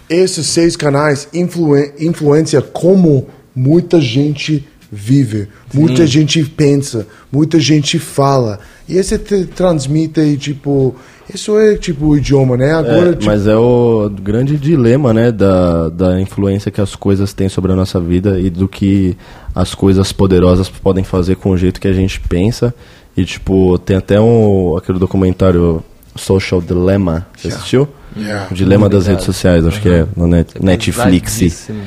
esses 0.10 0.46
seis 0.48 0.76
canais 0.76 1.28
influen 1.34 1.92
influencia 2.00 2.62
como 2.62 3.28
muita 3.56 4.00
gente 4.00 4.66
vive, 4.90 5.50
muita 5.74 6.08
gente 6.08 6.44
pensa, 6.44 7.06
muita 7.32 7.60
gente 7.60 8.00
fala. 8.00 8.60
E 8.88 8.98
esse 8.98 9.18
te 9.18 9.46
transmite 9.46 10.22
e 10.22 10.38
tipo 10.38 10.96
isso 11.34 11.58
é 11.60 11.76
tipo 11.76 12.08
o 12.08 12.18
idioma, 12.18 12.56
né? 12.56 12.74
Agora 12.74 13.10
É, 13.10 13.14
tipo, 13.14 13.26
mas 13.26 13.48
é 13.48 13.56
o 13.56 14.10
grande 14.10 14.56
dilema, 14.56 15.14
né, 15.14 15.30
da, 15.30 15.90
da 15.90 16.22
influência 16.22 16.72
que 16.72 16.80
as 16.80 16.96
coisas 16.96 17.34
têm 17.34 17.50
sobre 17.50 17.74
a 17.74 17.76
nossa 17.76 18.00
vida 18.00 18.40
e 18.40 18.50
do 18.50 18.68
que 18.68 19.18
as 19.54 19.76
coisas 19.76 20.14
poderosas 20.14 20.70
podem 20.70 21.04
fazer 21.04 21.36
com 21.36 21.50
o 21.50 21.58
jeito 21.58 21.82
que 21.82 21.88
a 21.88 21.94
gente 21.94 22.22
pensa. 22.22 22.74
E, 23.18 23.26
tipo, 23.26 23.80
tem 23.80 23.98
até 23.98 24.22
um, 24.22 24.78
aquele 24.78 25.00
documentário 25.00 25.84
Social 26.16 26.62
Dilemma, 26.62 27.26
você 27.36 27.48
assistiu? 27.48 27.88
Yeah. 28.16 28.48
O 28.52 28.54
Dilema 28.54 28.88
das 28.88 29.08
redes 29.08 29.26
sociais, 29.26 29.66
acho 29.66 29.82
que 29.82 29.90
é 29.90 30.06
no 30.16 30.28
net, 30.28 30.54
Netflix. 30.64 31.34
Pesadíssimo. 31.34 31.82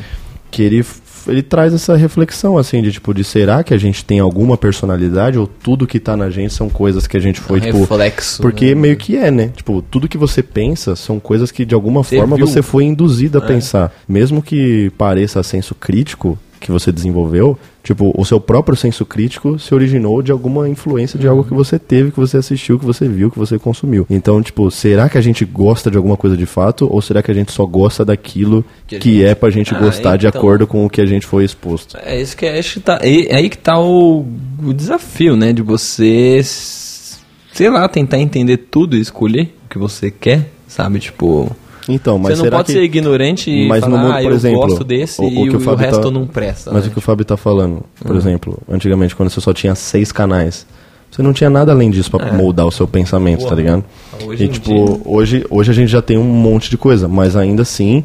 Que 0.51 0.63
ele, 0.63 0.85
ele 1.27 1.43
traz 1.43 1.73
essa 1.73 1.97
reflexão, 1.97 2.59
assim, 2.59 2.83
de 2.83 2.93
tipo, 2.93 3.13
de 3.15 3.25
será 3.25 3.63
que 3.65 3.73
a 3.75 3.79
gente 3.79 4.05
tem 4.05 4.19
alguma 4.21 4.57
personalidade 4.57 5.39
ou 5.39 5.47
tudo 5.47 5.87
que 5.87 5.99
tá 6.01 6.17
na 6.17 6.31
gente 6.31 6.53
são 6.53 6.69
coisas 6.69 7.07
que 7.07 7.17
a 7.17 7.21
gente 7.21 7.41
foi, 7.41 7.59
Um 7.59 7.63
tipo... 7.63 7.79
reflexo, 7.81 8.43
Porque 8.43 8.75
né? 8.75 8.75
meio 8.81 8.97
que 8.97 9.17
é, 9.17 9.31
né? 9.31 9.49
Tipo, 9.55 9.83
tudo 9.83 10.09
que 10.09 10.19
você 10.19 10.43
pensa 10.43 10.95
são 10.97 11.19
coisas 11.19 11.51
que 11.51 11.65
de 11.65 11.75
alguma 11.75 12.03
Você 12.03 12.17
forma 12.17 12.37
viu? 12.37 12.47
você 12.47 12.63
foi 12.63 12.85
induzido 12.85 13.39
a 13.39 13.41
pensar. 13.41 13.93
Mesmo 14.09 14.43
que 14.43 14.91
pareça 14.99 15.43
senso 15.43 15.75
crítico 15.75 16.39
que 16.61 16.71
você 16.71 16.93
desenvolveu, 16.93 17.59
tipo, 17.83 18.13
o 18.15 18.25
seu 18.25 18.39
próprio 18.39 18.77
senso 18.77 19.07
crítico 19.07 19.59
se 19.59 19.75
originou 19.75 20.21
de 20.21 20.31
alguma 20.31 20.69
influência 20.69 21.19
de 21.19 21.27
algo 21.27 21.43
que 21.43 21.55
você 21.55 21.79
teve, 21.79 22.11
que 22.11 22.21
você 22.21 22.37
assistiu, 22.37 22.79
que 22.79 22.85
você 22.85 23.09
viu, 23.09 23.31
que 23.31 23.39
você 23.39 23.59
consumiu. 23.59 24.07
Então, 24.11 24.43
tipo, 24.43 24.71
será 24.71 25.09
que 25.09 25.17
a 25.17 25.21
gente 25.23 25.45
gosta 25.45 25.91
de 25.91 25.97
alguma 25.97 26.17
coisa 26.19 26.37
de 26.37 26.45
fato 26.47 26.87
ou 26.93 27.01
será 27.01 27.23
que 27.23 27.31
a 27.31 27.35
gente 27.35 27.51
só 27.51 27.65
gosta 27.65 28.05
daquilo 28.05 28.63
Que 28.87 28.99
que, 28.99 29.09
a 29.11 29.13
gente- 29.15 29.25
é 29.31 29.35
pra 29.35 29.49
gente 29.51 29.75
Ah, 29.75 29.79
gostar 29.79 30.17
de 30.19 30.27
então. 30.27 30.39
acordo 30.39 30.67
com 30.67 30.85
o 30.85 30.91
que 30.91 31.01
a 31.01 31.07
gente 31.07 31.27
foi 31.27 31.45
exposto? 31.45 31.97
É 32.05 32.21
isso 32.21 32.37
que 32.37 32.45
é, 32.45 32.59
acho 32.59 32.75
que 32.75 32.81
tá. 32.81 32.99
É 33.03 33.35
aí 33.37 33.49
que 33.49 33.57
tá 33.59 33.81
o, 33.81 34.27
o 34.63 34.73
desafio, 34.75 35.35
né? 35.37 35.53
De 35.55 35.63
você, 35.63 36.41
sei 36.45 37.71
lá, 37.71 37.89
tentar 37.89 38.19
entender 38.19 38.57
tudo 38.59 38.97
e 38.97 39.01
escolher 39.01 39.55
o 39.67 39.69
que 39.71 39.79
você 39.79 40.11
quer, 40.11 40.51
sabe? 40.69 40.99
Tipo. 40.99 41.51
Então, 41.91 42.19
mas 42.19 42.33
você 42.33 42.37
não 42.39 42.45
será 42.45 42.57
pode 42.59 42.67
que... 42.67 42.73
ser 42.73 42.83
ignorante 42.83 43.51
e 43.51 43.69
Mas 43.69 43.83
no 43.85 43.91
falar, 43.91 44.03
mundo, 44.03 44.13
ah, 44.13 44.23
por 44.23 44.31
eu 44.31 44.35
exemplo, 44.37 44.61
gosto 44.61 44.85
desse 44.85 45.21
o- 45.21 45.25
o 45.25 45.29
e 45.47 45.51
o, 45.51 45.57
o 45.71 45.75
resto 45.75 46.01
tá- 46.03 46.11
não 46.11 46.27
presta. 46.27 46.71
Mas 46.73 46.85
né? 46.85 46.89
o 46.89 46.93
que 46.93 46.99
o 46.99 47.01
Fábio 47.01 47.25
tá 47.25 47.37
falando, 47.37 47.83
por 48.05 48.17
exemplo, 48.17 48.59
antigamente 48.71 49.15
quando 49.17 49.31
você 49.31 49.41
só 49.41 49.53
tinha 49.53 49.75
seis 49.75 50.11
canais, 50.13 50.67
você 51.11 51.23
não 51.23 51.33
tinha 51.33 51.51
nada 51.51 51.73
além 51.73 51.91
disso 51.91 52.11
pra 52.11 52.33
moldar 52.33 52.67
o 52.67 52.71
seu 52.71 52.87
pensamento, 52.87 53.41
tá 53.41 53.45
Porra. 53.49 53.57
ligado? 53.57 53.85
Hoje 54.25 54.45
e 54.45 54.49
tipo, 54.49 54.67
dia- 54.73 55.01
hoje, 55.05 55.47
hoje 55.51 55.71
a 55.71 55.75
gente 55.75 55.89
já 55.91 56.01
tem 56.01 56.17
um 56.17 56.25
monte 56.25 56.71
de 56.71 56.77
coisa, 56.79 57.09
mas 57.09 57.35
ainda 57.35 57.63
assim, 57.63 58.05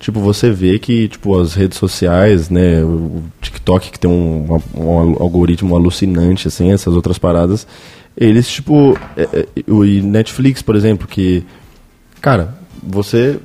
tipo, 0.00 0.18
você 0.18 0.50
vê 0.50 0.78
que, 0.78 1.06
tipo, 1.08 1.38
as 1.40 1.54
redes 1.54 1.78
sociais, 1.78 2.50
né, 2.50 2.82
o 2.82 3.22
TikTok 3.40 3.90
que 3.92 4.00
tem 4.00 4.10
um, 4.10 4.58
um 4.76 4.88
algoritmo 5.22 5.76
alucinante, 5.76 6.48
assim, 6.48 6.72
essas 6.72 6.94
outras 6.94 7.18
paradas, 7.18 7.66
eles, 8.16 8.48
tipo, 8.50 8.98
é, 9.16 9.22
é, 9.32 9.46
o 9.70 9.84
e 9.84 10.02
Netflix, 10.02 10.60
por 10.62 10.74
exemplo, 10.74 11.06
que, 11.06 11.44
cara, 12.20 12.58
você, 12.82 13.38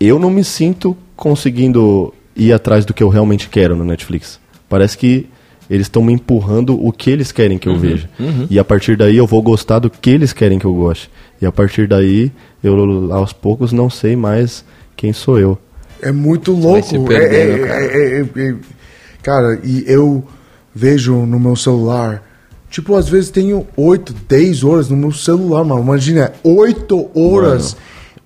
eu 0.00 0.18
não 0.18 0.30
me 0.30 0.44
sinto 0.44 0.96
conseguindo 1.16 2.12
ir 2.36 2.52
atrás 2.52 2.84
do 2.84 2.94
que 2.94 3.02
eu 3.02 3.08
realmente 3.08 3.48
quero 3.48 3.76
no 3.76 3.84
Netflix. 3.84 4.38
Parece 4.68 4.96
que 4.96 5.26
eles 5.68 5.86
estão 5.86 6.02
me 6.02 6.12
empurrando 6.12 6.74
o 6.82 6.90
que 6.92 7.10
eles 7.10 7.30
querem 7.30 7.58
que 7.58 7.68
eu 7.68 7.76
veja. 7.76 8.08
E 8.48 8.58
a 8.58 8.64
partir 8.64 8.96
daí 8.96 9.16
eu 9.16 9.26
vou 9.26 9.42
gostar 9.42 9.78
do 9.80 9.90
que 9.90 10.10
eles 10.10 10.32
querem 10.32 10.58
que 10.58 10.64
eu 10.64 10.74
goste. 10.74 11.10
E 11.40 11.46
a 11.46 11.52
partir 11.52 11.86
daí, 11.86 12.32
eu 12.64 13.12
aos 13.12 13.32
poucos 13.32 13.72
não 13.72 13.88
sei 13.90 14.16
mais 14.16 14.64
quem 14.96 15.12
sou 15.12 15.38
eu. 15.38 15.58
É 16.00 16.10
muito 16.10 16.54
vai 16.54 16.62
louco. 16.62 16.86
se 16.88 16.96
É- 16.96 17.00
perdendo, 17.04 17.64
é- 17.64 17.68
cara. 17.68 17.84
é- 17.84 18.20
é- 18.20 18.48
é- 18.50 18.54
cara, 19.22 19.60
e 19.62 19.84
eu 19.86 20.24
vejo 20.74 21.14
no 21.26 21.38
meu 21.38 21.54
celular. 21.56 22.22
Tipo, 22.70 22.94
às 22.96 23.08
vezes 23.08 23.30
tenho 23.30 23.66
8, 23.76 24.14
10 24.28 24.62
horas 24.64 24.88
no 24.90 24.96
meu 24.96 25.12
celular, 25.12 25.64
mano. 25.64 25.80
Imagina, 25.82 26.32
8 26.42 27.10
horas 27.14 27.76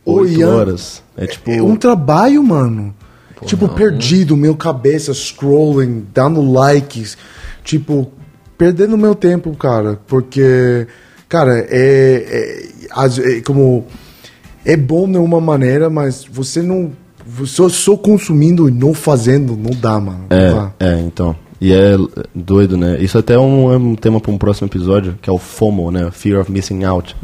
Oito 0.04 0.42
horas. 0.44 1.02
É 1.16 1.26
tipo. 1.26 1.50
É 1.50 1.62
um 1.62 1.76
trabalho, 1.76 2.42
mano. 2.42 2.94
tipo, 3.44 3.68
perdido, 3.68 4.36
meu 4.36 4.54
cabeça 4.54 5.12
scrolling, 5.12 6.06
dando 6.12 6.40
likes. 6.40 7.16
Tipo, 7.64 8.10
perdendo 8.58 8.98
meu 8.98 9.14
tempo, 9.14 9.54
cara. 9.56 9.98
Porque, 10.06 10.86
cara, 11.28 11.58
é, 11.68 12.68
é, 12.90 13.36
é 13.36 13.40
como. 13.40 13.86
É 14.64 14.76
bom 14.76 15.10
de 15.10 15.18
uma 15.18 15.40
maneira, 15.40 15.90
mas 15.90 16.24
você 16.24 16.62
não 16.62 16.92
Só, 17.44 17.68
só 17.68 17.96
consumindo 17.96 18.68
e 18.68 18.72
não 18.72 18.94
fazendo, 18.94 19.56
não 19.56 19.70
dá, 19.70 19.98
mano. 19.98 20.26
Não 20.30 20.54
dá. 20.54 20.72
É, 20.78 20.88
é, 20.88 21.00
então. 21.00 21.34
E 21.60 21.72
é 21.72 21.96
doido, 22.34 22.76
né? 22.76 22.98
Isso 23.00 23.16
até 23.16 23.34
é 23.34 23.38
um, 23.38 23.72
é 23.72 23.76
um 23.76 23.94
tema 23.94 24.20
para 24.20 24.32
um 24.32 24.38
próximo 24.38 24.66
episódio, 24.66 25.16
que 25.22 25.30
é 25.30 25.32
o 25.32 25.38
FOMO, 25.38 25.92
né? 25.92 26.10
Fear 26.10 26.40
of 26.40 26.50
Missing 26.50 26.82
Out. 26.82 27.16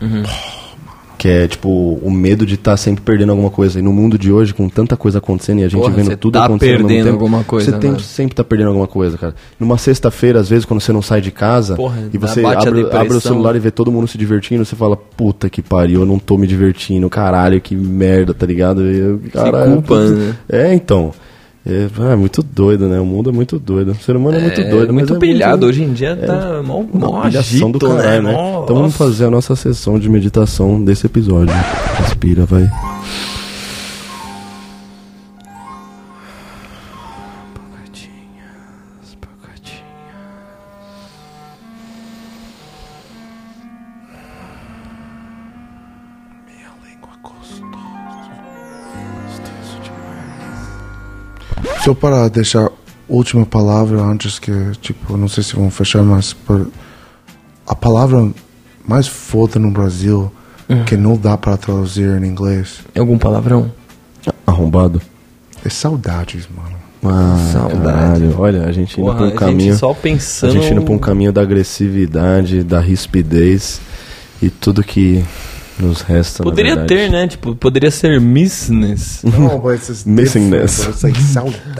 Que 1.18 1.28
é, 1.28 1.48
tipo, 1.48 1.68
o 2.00 2.10
medo 2.10 2.46
de 2.46 2.54
estar 2.54 2.76
sempre 2.76 3.02
perdendo 3.02 3.30
alguma 3.30 3.50
coisa. 3.50 3.80
E 3.80 3.82
no 3.82 3.92
mundo 3.92 4.16
de 4.16 4.30
hoje, 4.30 4.54
com 4.54 4.68
tanta 4.68 4.96
coisa 4.96 5.18
acontecendo 5.18 5.58
e 5.58 5.64
a 5.64 5.68
gente 5.68 5.80
Porra, 5.80 5.92
vendo 5.92 6.16
tudo 6.16 6.34
tá 6.34 6.44
acontecendo 6.44 6.76
perdendo 6.86 7.04
tempo, 7.06 7.14
alguma 7.16 7.42
coisa, 7.42 7.72
Você 7.72 7.76
tem- 7.78 7.98
sempre 7.98 8.36
tá 8.36 8.44
perdendo 8.44 8.68
alguma 8.68 8.86
coisa, 8.86 9.18
cara. 9.18 9.34
Numa 9.58 9.76
sexta-feira, 9.76 10.38
às 10.38 10.48
vezes, 10.48 10.64
quando 10.64 10.80
você 10.80 10.92
não 10.92 11.02
sai 11.02 11.20
de 11.20 11.32
casa 11.32 11.74
Porra, 11.74 12.08
e 12.12 12.16
você 12.16 12.44
abre, 12.44 12.86
abre 12.92 13.16
o 13.16 13.20
celular 13.20 13.56
e 13.56 13.58
vê 13.58 13.70
todo 13.72 13.90
mundo 13.90 14.06
se 14.06 14.16
divertindo, 14.16 14.64
você 14.64 14.76
fala, 14.76 14.96
puta 14.96 15.50
que 15.50 15.60
pariu, 15.60 16.02
eu 16.02 16.06
não 16.06 16.20
tô 16.20 16.38
me 16.38 16.46
divertindo, 16.46 17.10
caralho, 17.10 17.60
que 17.60 17.74
merda, 17.74 18.32
tá 18.32 18.46
ligado? 18.46 18.82
Eu, 18.82 19.20
caralho, 19.32 19.72
culpa, 19.72 19.96
putz. 19.96 20.10
né? 20.12 20.34
É, 20.48 20.72
então. 20.72 21.12
É, 21.68 22.12
é 22.12 22.16
muito 22.16 22.42
doido, 22.42 22.88
né? 22.88 22.98
O 22.98 23.04
mundo 23.04 23.28
é 23.28 23.32
muito 23.32 23.58
doido. 23.58 23.92
O 23.92 23.94
ser 23.96 24.16
humano 24.16 24.38
é, 24.38 24.40
muito 24.40 24.62
doido. 24.62 24.94
mas 24.94 25.08
muito 25.08 25.14
é 25.16 25.18
pilhado. 25.18 25.66
Hoje 25.66 25.82
em 25.84 25.92
dia 25.92 26.16
tá 26.16 26.62
mó, 26.64 26.82
mó 26.92 27.22
pilhação 27.22 27.70
do 27.70 27.86
agito, 27.86 27.96
caralho, 28.02 28.22
né? 28.22 28.32
Nossa. 28.32 28.64
Então 28.64 28.76
vamos 28.76 28.96
fazer 28.96 29.26
a 29.26 29.30
nossa 29.30 29.54
sessão 29.54 29.98
de 29.98 30.08
meditação 30.08 30.82
desse 30.82 31.06
episódio. 31.06 31.54
Respira, 31.98 32.46
vai. 32.46 32.70
Só 51.84 51.94
para 51.94 52.28
deixar 52.28 52.70
última 53.08 53.46
palavra 53.46 54.00
antes 54.02 54.38
que, 54.38 54.52
tipo, 54.80 55.16
não 55.16 55.28
sei 55.28 55.42
se 55.42 55.54
vão 55.56 55.70
fechar, 55.70 56.02
mas 56.02 56.32
por, 56.32 56.68
a 57.66 57.74
palavra 57.74 58.30
mais 58.86 59.06
foda 59.06 59.58
no 59.58 59.70
Brasil 59.70 60.30
que 60.86 60.96
não 60.98 61.16
dá 61.16 61.36
para 61.36 61.56
traduzir 61.56 62.22
em 62.22 62.26
inglês 62.26 62.80
É 62.94 63.00
algum 63.00 63.16
palavrão? 63.16 63.72
Arrombado. 64.46 65.00
é 65.64 65.68
saudades, 65.70 66.46
mano. 66.54 66.76
Ah, 67.04 67.50
Saudade. 67.52 67.82
caralho. 67.82 68.34
Olha, 68.38 68.64
a 68.66 68.72
gente 68.72 69.00
indo 69.00 69.06
Porra, 69.06 69.16
pra 69.18 69.26
um 69.26 69.28
a 69.28 69.32
caminho. 69.34 69.70
gente 69.70 69.78
só 69.78 69.90
A 69.92 69.94
pensando... 69.94 70.52
gente 70.52 70.70
indo 70.72 70.82
pra 70.82 70.92
um 70.92 70.98
caminho 70.98 71.32
da 71.32 71.40
agressividade, 71.42 72.62
da 72.62 72.80
rispidez 72.80 73.80
e 74.42 74.50
tudo 74.50 74.82
que 74.82 75.24
nos 75.78 76.00
resta. 76.02 76.42
Poderia 76.42 76.84
ter, 76.84 77.10
né? 77.10 77.26
Tipo, 77.28 77.54
poderia 77.54 77.90
ser 77.90 78.20
missness. 78.20 79.22
Não, 79.24 79.60
mas 79.62 79.88
it's 79.88 80.04
Missingness. 80.04 81.04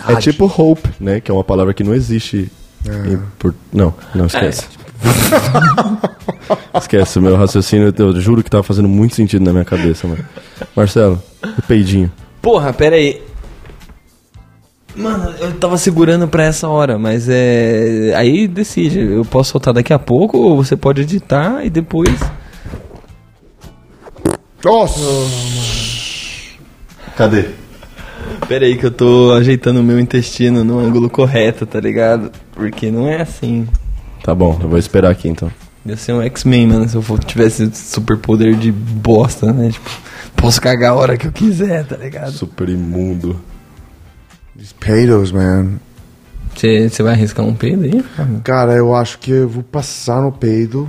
É 0.08 0.16
tipo 0.16 0.46
hope, 0.46 0.88
né? 1.00 1.20
Que 1.20 1.30
é 1.30 1.34
uma 1.34 1.44
palavra 1.44 1.72
que 1.74 1.82
não 1.84 1.94
existe. 1.94 2.50
em 2.86 3.18
por- 3.38 3.54
Não, 3.72 3.92
não 4.14 4.26
esquece. 4.26 4.66
esquece, 6.74 7.18
o 7.18 7.22
meu 7.22 7.36
raciocínio, 7.36 7.92
eu 7.96 8.20
juro 8.20 8.42
que 8.42 8.50
tava 8.50 8.62
fazendo 8.62 8.88
muito 8.88 9.14
sentido 9.14 9.44
na 9.44 9.52
minha 9.52 9.64
cabeça, 9.64 10.06
mano. 10.06 10.24
Marcelo, 10.74 11.22
o 11.58 11.62
peidinho. 11.62 12.10
Porra, 12.42 12.72
pera 12.72 12.96
aí. 12.96 13.20
Mano, 14.96 15.32
eu 15.38 15.52
tava 15.54 15.78
segurando 15.78 16.26
pra 16.26 16.44
essa 16.44 16.66
hora, 16.68 16.98
mas 16.98 17.28
é. 17.28 18.12
Aí 18.16 18.48
decide. 18.48 18.98
Eu 18.98 19.24
posso 19.24 19.52
soltar 19.52 19.72
daqui 19.72 19.92
a 19.92 19.98
pouco 19.98 20.38
ou 20.38 20.56
você 20.56 20.76
pode 20.76 21.02
editar 21.02 21.64
e 21.64 21.70
depois. 21.70 22.18
Nossa! 24.64 25.00
Cadê? 27.16 27.46
Pera 28.48 28.64
aí 28.66 28.76
que 28.76 28.86
eu 28.86 28.90
tô 28.90 29.32
ajeitando 29.32 29.80
o 29.80 29.82
meu 29.82 29.98
intestino 30.00 30.64
no 30.64 30.78
ângulo 30.78 31.08
correto, 31.08 31.66
tá 31.66 31.80
ligado? 31.80 32.30
Porque 32.52 32.90
não 32.90 33.08
é 33.08 33.22
assim. 33.22 33.66
Tá 34.22 34.34
bom, 34.34 34.58
eu 34.62 34.68
vou 34.68 34.78
esperar 34.78 35.10
aqui 35.10 35.28
então. 35.28 35.50
Ia 35.86 35.96
ser 35.96 36.12
um 36.12 36.22
X-Men, 36.22 36.66
mano, 36.66 36.88
se 36.88 36.96
eu 36.96 37.02
for- 37.02 37.22
tivesse 37.22 37.70
superpoder 37.74 38.54
de 38.56 38.70
bosta, 38.72 39.52
né? 39.52 39.70
Tipo, 39.70 39.90
posso 40.36 40.60
cagar 40.60 40.90
a 40.90 40.94
hora 40.94 41.16
que 41.16 41.26
eu 41.26 41.32
quiser, 41.32 41.84
tá 41.86 41.96
ligado? 41.96 42.32
Super 42.32 42.68
imundo. 42.68 43.38
These 44.56 44.74
peidos, 44.74 45.30
man. 45.32 45.74
Você 46.54 47.02
vai 47.02 47.12
arriscar 47.12 47.46
um 47.46 47.54
peido 47.54 47.84
aí? 47.84 48.04
Cara, 48.42 48.74
eu 48.74 48.94
acho 48.94 49.18
que 49.20 49.30
eu 49.30 49.48
vou 49.48 49.62
passar 49.62 50.20
no 50.20 50.32
peido, 50.32 50.88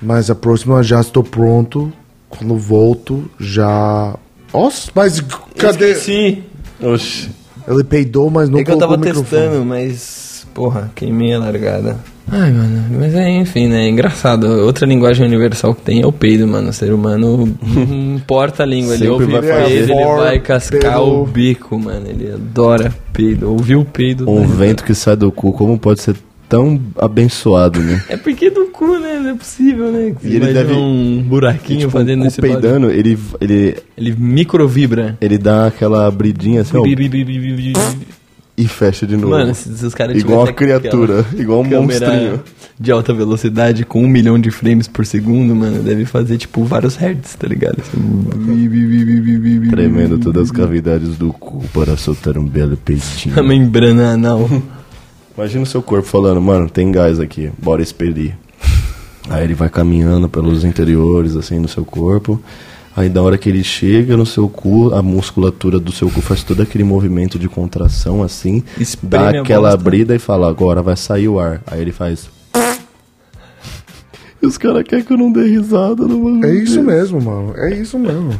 mas 0.00 0.28
a 0.30 0.34
próxima 0.34 0.82
já 0.82 1.00
estou 1.00 1.24
pronto. 1.24 1.90
Quando 2.38 2.56
volto, 2.56 3.30
já. 3.38 4.14
Nossa, 4.52 4.90
mas 4.94 5.22
cadê? 5.56 5.94
Sim. 5.94 6.42
Oxi. 6.82 7.30
Ele 7.66 7.82
peidou, 7.82 8.30
mas 8.30 8.48
não 8.48 8.60
É 8.60 8.64
que 8.64 8.70
eu 8.70 8.78
tava 8.78 8.98
testando, 8.98 9.64
mas. 9.64 10.46
Porra, 10.54 10.90
queimei 10.94 11.34
a 11.34 11.38
largada. 11.38 11.98
Ai, 12.30 12.50
mano, 12.50 12.84
mas 12.98 13.14
é, 13.14 13.30
enfim, 13.30 13.68
né? 13.68 13.86
É 13.86 13.88
engraçado. 13.88 14.46
Outra 14.64 14.86
linguagem 14.86 15.24
universal 15.24 15.74
que 15.74 15.82
tem 15.82 16.02
é 16.02 16.06
o 16.06 16.12
peido, 16.12 16.46
mano. 16.46 16.70
O 16.70 16.72
ser 16.72 16.92
humano 16.92 17.46
não 17.62 18.16
importa 18.16 18.64
a 18.64 18.66
língua. 18.66 18.94
Ele 18.94 19.06
Sempre 19.06 19.24
ouve 19.24 19.26
vai 19.26 19.64
peido, 19.64 19.92
ele 19.92 20.04
vai 20.16 20.40
cascar 20.40 20.80
Peido. 20.80 21.22
o 21.22 21.26
bico, 21.26 21.78
mano. 21.78 22.06
Ele 22.08 22.32
adora 22.32 22.92
peido. 23.12 23.50
Ouviu 23.50 23.80
o 23.80 23.84
peido. 23.84 24.28
Um 24.28 24.40
né? 24.40 24.46
vento 24.46 24.82
que 24.82 24.94
sai 24.94 25.14
do 25.14 25.30
cu, 25.30 25.52
como 25.52 25.78
pode 25.78 26.00
ser 26.00 26.16
tão 26.48 26.80
abençoado, 26.98 27.80
né? 27.80 28.02
É 28.08 28.16
porque 28.16 28.50
do 28.50 28.66
cu, 28.66 28.98
né? 28.98 29.18
Não 29.22 29.30
é 29.30 29.34
possível, 29.34 29.90
né? 29.90 30.14
E 30.22 30.36
ele 30.36 30.52
deve- 30.52 30.72
um 30.74 31.22
buraquinho 31.22 31.78
E, 31.78 31.80
tipo, 31.80 31.92
fazendo 31.92 32.24
esse 32.26 32.40
peidando, 32.40 32.90
ele, 32.90 33.18
ele, 33.40 33.76
Ele 33.96 34.14
microvibra. 34.18 35.16
ele 35.20 35.38
dá 35.38 35.66
aquela 35.66 36.06
abridinha 36.06 36.60
assim, 36.62 36.76
ó, 36.76 36.82
e 38.58 38.66
fecha 38.66 39.06
de 39.06 39.16
novo. 39.16 39.28
Mano, 39.30 39.54
se, 39.54 39.76
se 39.76 39.84
os 39.84 39.94
caras 39.94 40.16
igual 40.16 40.40
uma 40.44 40.48
aquela 40.50 40.80
criatura, 40.80 41.26
igual 41.36 41.60
um 41.60 41.64
monstrinho. 41.64 42.40
de 42.80 42.90
alta 42.90 43.12
velocidade 43.12 43.84
com 43.84 44.02
um 44.02 44.08
milhão 44.08 44.38
de 44.38 44.50
frames 44.50 44.88
por 44.88 45.04
segundo, 45.04 45.54
mano, 45.54 45.82
deve 45.82 46.06
fazer 46.06 46.38
tipo 46.38 46.64
vários 46.64 46.96
hertz, 46.96 47.34
tá 47.34 47.46
ligado? 47.46 47.76
Assim, 47.82 48.00
Tremendo 49.70 50.18
todas 50.18 50.44
as 50.44 50.50
cavidades 50.50 51.16
do 51.16 51.32
cu 51.32 51.62
para 51.74 51.96
soltar 51.96 52.38
um 52.38 52.46
belo 52.46 52.74
a 52.74 52.76
peitinho. 52.76 53.44
membrana 53.44 54.12
anal. 54.12 54.48
Imagina 55.36 55.64
o 55.64 55.66
seu 55.66 55.82
corpo 55.82 56.08
falando, 56.08 56.40
mano, 56.40 56.70
tem 56.70 56.90
gás 56.90 57.20
aqui, 57.20 57.50
bora 57.58 57.82
expelir. 57.82 58.34
Aí 59.28 59.44
ele 59.44 59.54
vai 59.54 59.68
caminhando 59.68 60.28
pelos 60.28 60.64
interiores, 60.64 61.36
assim, 61.36 61.60
do 61.60 61.68
seu 61.68 61.84
corpo. 61.84 62.40
Aí 62.96 63.10
da 63.10 63.20
hora 63.20 63.36
que 63.36 63.46
ele 63.46 63.62
chega 63.62 64.16
no 64.16 64.24
seu 64.24 64.48
cu, 64.48 64.94
a 64.94 65.02
musculatura 65.02 65.78
do 65.78 65.92
seu 65.92 66.08
cu 66.08 66.22
faz 66.22 66.42
todo 66.42 66.62
aquele 66.62 66.84
movimento 66.84 67.38
de 67.38 67.46
contração, 67.46 68.22
assim. 68.22 68.64
Espreme 68.80 69.32
dá 69.32 69.40
aquela 69.40 69.72
abrida 69.74 70.14
e 70.14 70.18
fala, 70.18 70.48
agora 70.48 70.80
vai 70.80 70.96
sair 70.96 71.28
o 71.28 71.38
ar. 71.38 71.60
Aí 71.66 71.82
ele 71.82 71.92
faz... 71.92 72.30
E 74.42 74.46
os 74.46 74.58
caras 74.58 74.84
querem 74.84 75.02
que 75.02 75.12
eu 75.12 75.16
não 75.16 75.32
dê 75.32 75.46
risada 75.46 76.06
no 76.06 76.18
bagulho. 76.22 76.44
É 76.44 76.54
isso 76.54 76.82
mesmo, 76.82 77.20
mano. 77.20 77.54
É 77.56 77.74
isso 77.74 77.98
mesmo. 77.98 78.38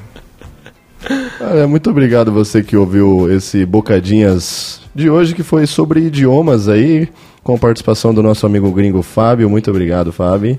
Cara, 1.39 1.67
muito 1.67 1.89
obrigado 1.89 2.31
você 2.31 2.63
que 2.63 2.77
ouviu 2.77 3.33
esse 3.33 3.65
Bocadinhas 3.65 4.86
de 4.97 5.11
hoje, 5.11 5.35
que 5.35 5.43
foi 5.43 5.67
sobre 5.67 6.01
idiomas 6.01 6.69
aí, 6.69 7.09
com 7.45 7.55
a 7.55 7.59
participação 7.59 8.13
do 8.13 8.23
nosso 8.23 8.47
amigo 8.47 8.71
gringo 8.73 9.03
Fábio. 9.03 9.49
Muito 9.51 9.71
obrigado, 9.71 10.13
Fábio. 10.13 10.59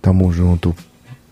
Tamo 0.00 0.32
junto. 0.32 0.74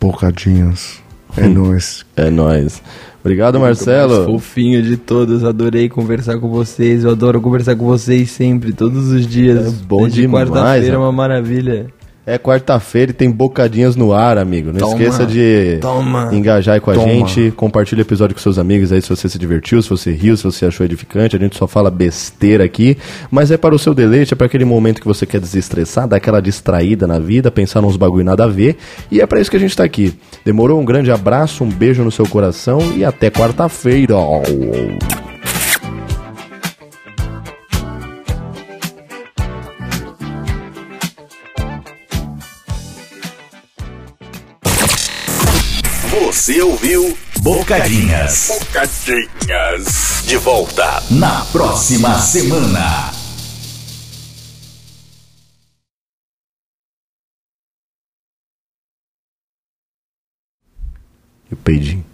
Bocadinhas. 0.01 1.01
É 1.37 1.47
nóis. 1.49 2.05
É 2.17 2.31
nóis. 2.31 2.83
Obrigado, 3.21 3.61
Mais 3.61 3.77
Marcelo. 3.79 4.25
fofinho 4.25 4.83
de 4.83 4.97
todos, 4.97 5.45
adorei 5.45 5.89
conversar 5.91 6.39
com 6.39 6.49
vocês. 6.49 7.05
Eu 7.05 7.11
adoro 7.11 7.41
conversar 7.41 7.77
com 7.77 7.85
vocês 7.85 8.31
sempre, 8.31 8.73
todos 8.73 9.09
os 9.13 9.27
dias. 9.27 9.67
É 9.67 9.85
bom 9.87 10.03
Desde 10.03 10.23
demais, 10.23 10.49
quarta-feira 10.49 10.95
é 10.95 10.99
ó. 10.99 11.03
uma 11.03 11.13
maravilha. 11.13 11.89
É 12.31 12.39
quarta-feira 12.39 13.11
e 13.11 13.15
tem 13.15 13.29
Bocadinhas 13.29 13.97
no 13.97 14.13
ar, 14.13 14.39
amigo. 14.39 14.71
Não 14.73 14.79
Toma. 14.79 14.93
esqueça 14.93 15.27
de 15.27 15.79
Toma. 15.81 16.29
engajar 16.33 16.77
aí 16.77 16.81
com 16.81 16.93
a 16.93 16.95
Toma. 16.95 17.09
gente. 17.09 17.51
Compartilhe 17.57 18.01
o 18.01 18.05
episódio 18.05 18.37
com 18.37 18.41
seus 18.41 18.57
amigos 18.57 18.93
aí 18.93 19.03
se 19.03 19.09
você 19.09 19.29
se 19.29 19.37
divertiu, 19.37 19.83
se 19.83 19.91
você 19.91 20.13
riu, 20.13 20.37
se 20.37 20.45
você 20.45 20.67
achou 20.67 20.87
edificante. 20.87 21.35
A 21.35 21.39
gente 21.41 21.57
só 21.57 21.67
fala 21.67 21.91
besteira 21.91 22.63
aqui, 22.63 22.97
mas 23.33 23.51
é 23.51 23.57
para 23.57 23.75
o 23.75 23.79
seu 23.79 23.93
deleite, 23.93 24.33
é 24.33 24.37
para 24.37 24.47
aquele 24.47 24.65
momento 24.65 25.01
que 25.01 25.07
você 25.09 25.27
quer 25.27 25.41
desestressar, 25.41 26.07
dar 26.07 26.19
aquela 26.19 26.41
distraída 26.41 27.07
na 27.07 27.19
vida, 27.19 27.51
pensar 27.51 27.83
nos 27.83 27.97
bagulho 27.97 28.25
nada 28.25 28.45
a 28.45 28.49
ver. 28.49 28.77
E 29.11 29.21
é 29.21 29.27
para 29.27 29.41
isso 29.41 29.51
que 29.51 29.57
a 29.57 29.61
gente 29.61 29.77
tá 29.77 29.83
aqui. 29.83 30.15
Demorou? 30.45 30.81
Um 30.81 30.85
grande 30.85 31.11
abraço, 31.11 31.65
um 31.65 31.69
beijo 31.69 32.05
no 32.05 32.13
seu 32.13 32.27
coração 32.27 32.81
e 32.97 33.05
até 33.05 33.29
quarta-feira. 33.31 34.15
Você 46.11 46.61
ouviu 46.61 47.17
Bocadinhas. 47.41 48.51
Bocadinhas. 48.59 50.25
De 50.27 50.37
volta 50.39 51.01
na 51.09 51.45
próxima 51.53 52.19
semana. 52.19 53.13
E 61.49 61.55
o 61.55 61.57
peidinho. 61.59 62.05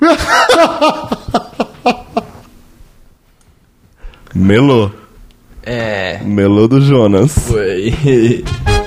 Melô. 4.34 4.90
É. 5.62 6.18
Melô 6.24 6.66
do 6.66 6.80
Jonas. 6.80 7.32
Foi. 7.32 7.94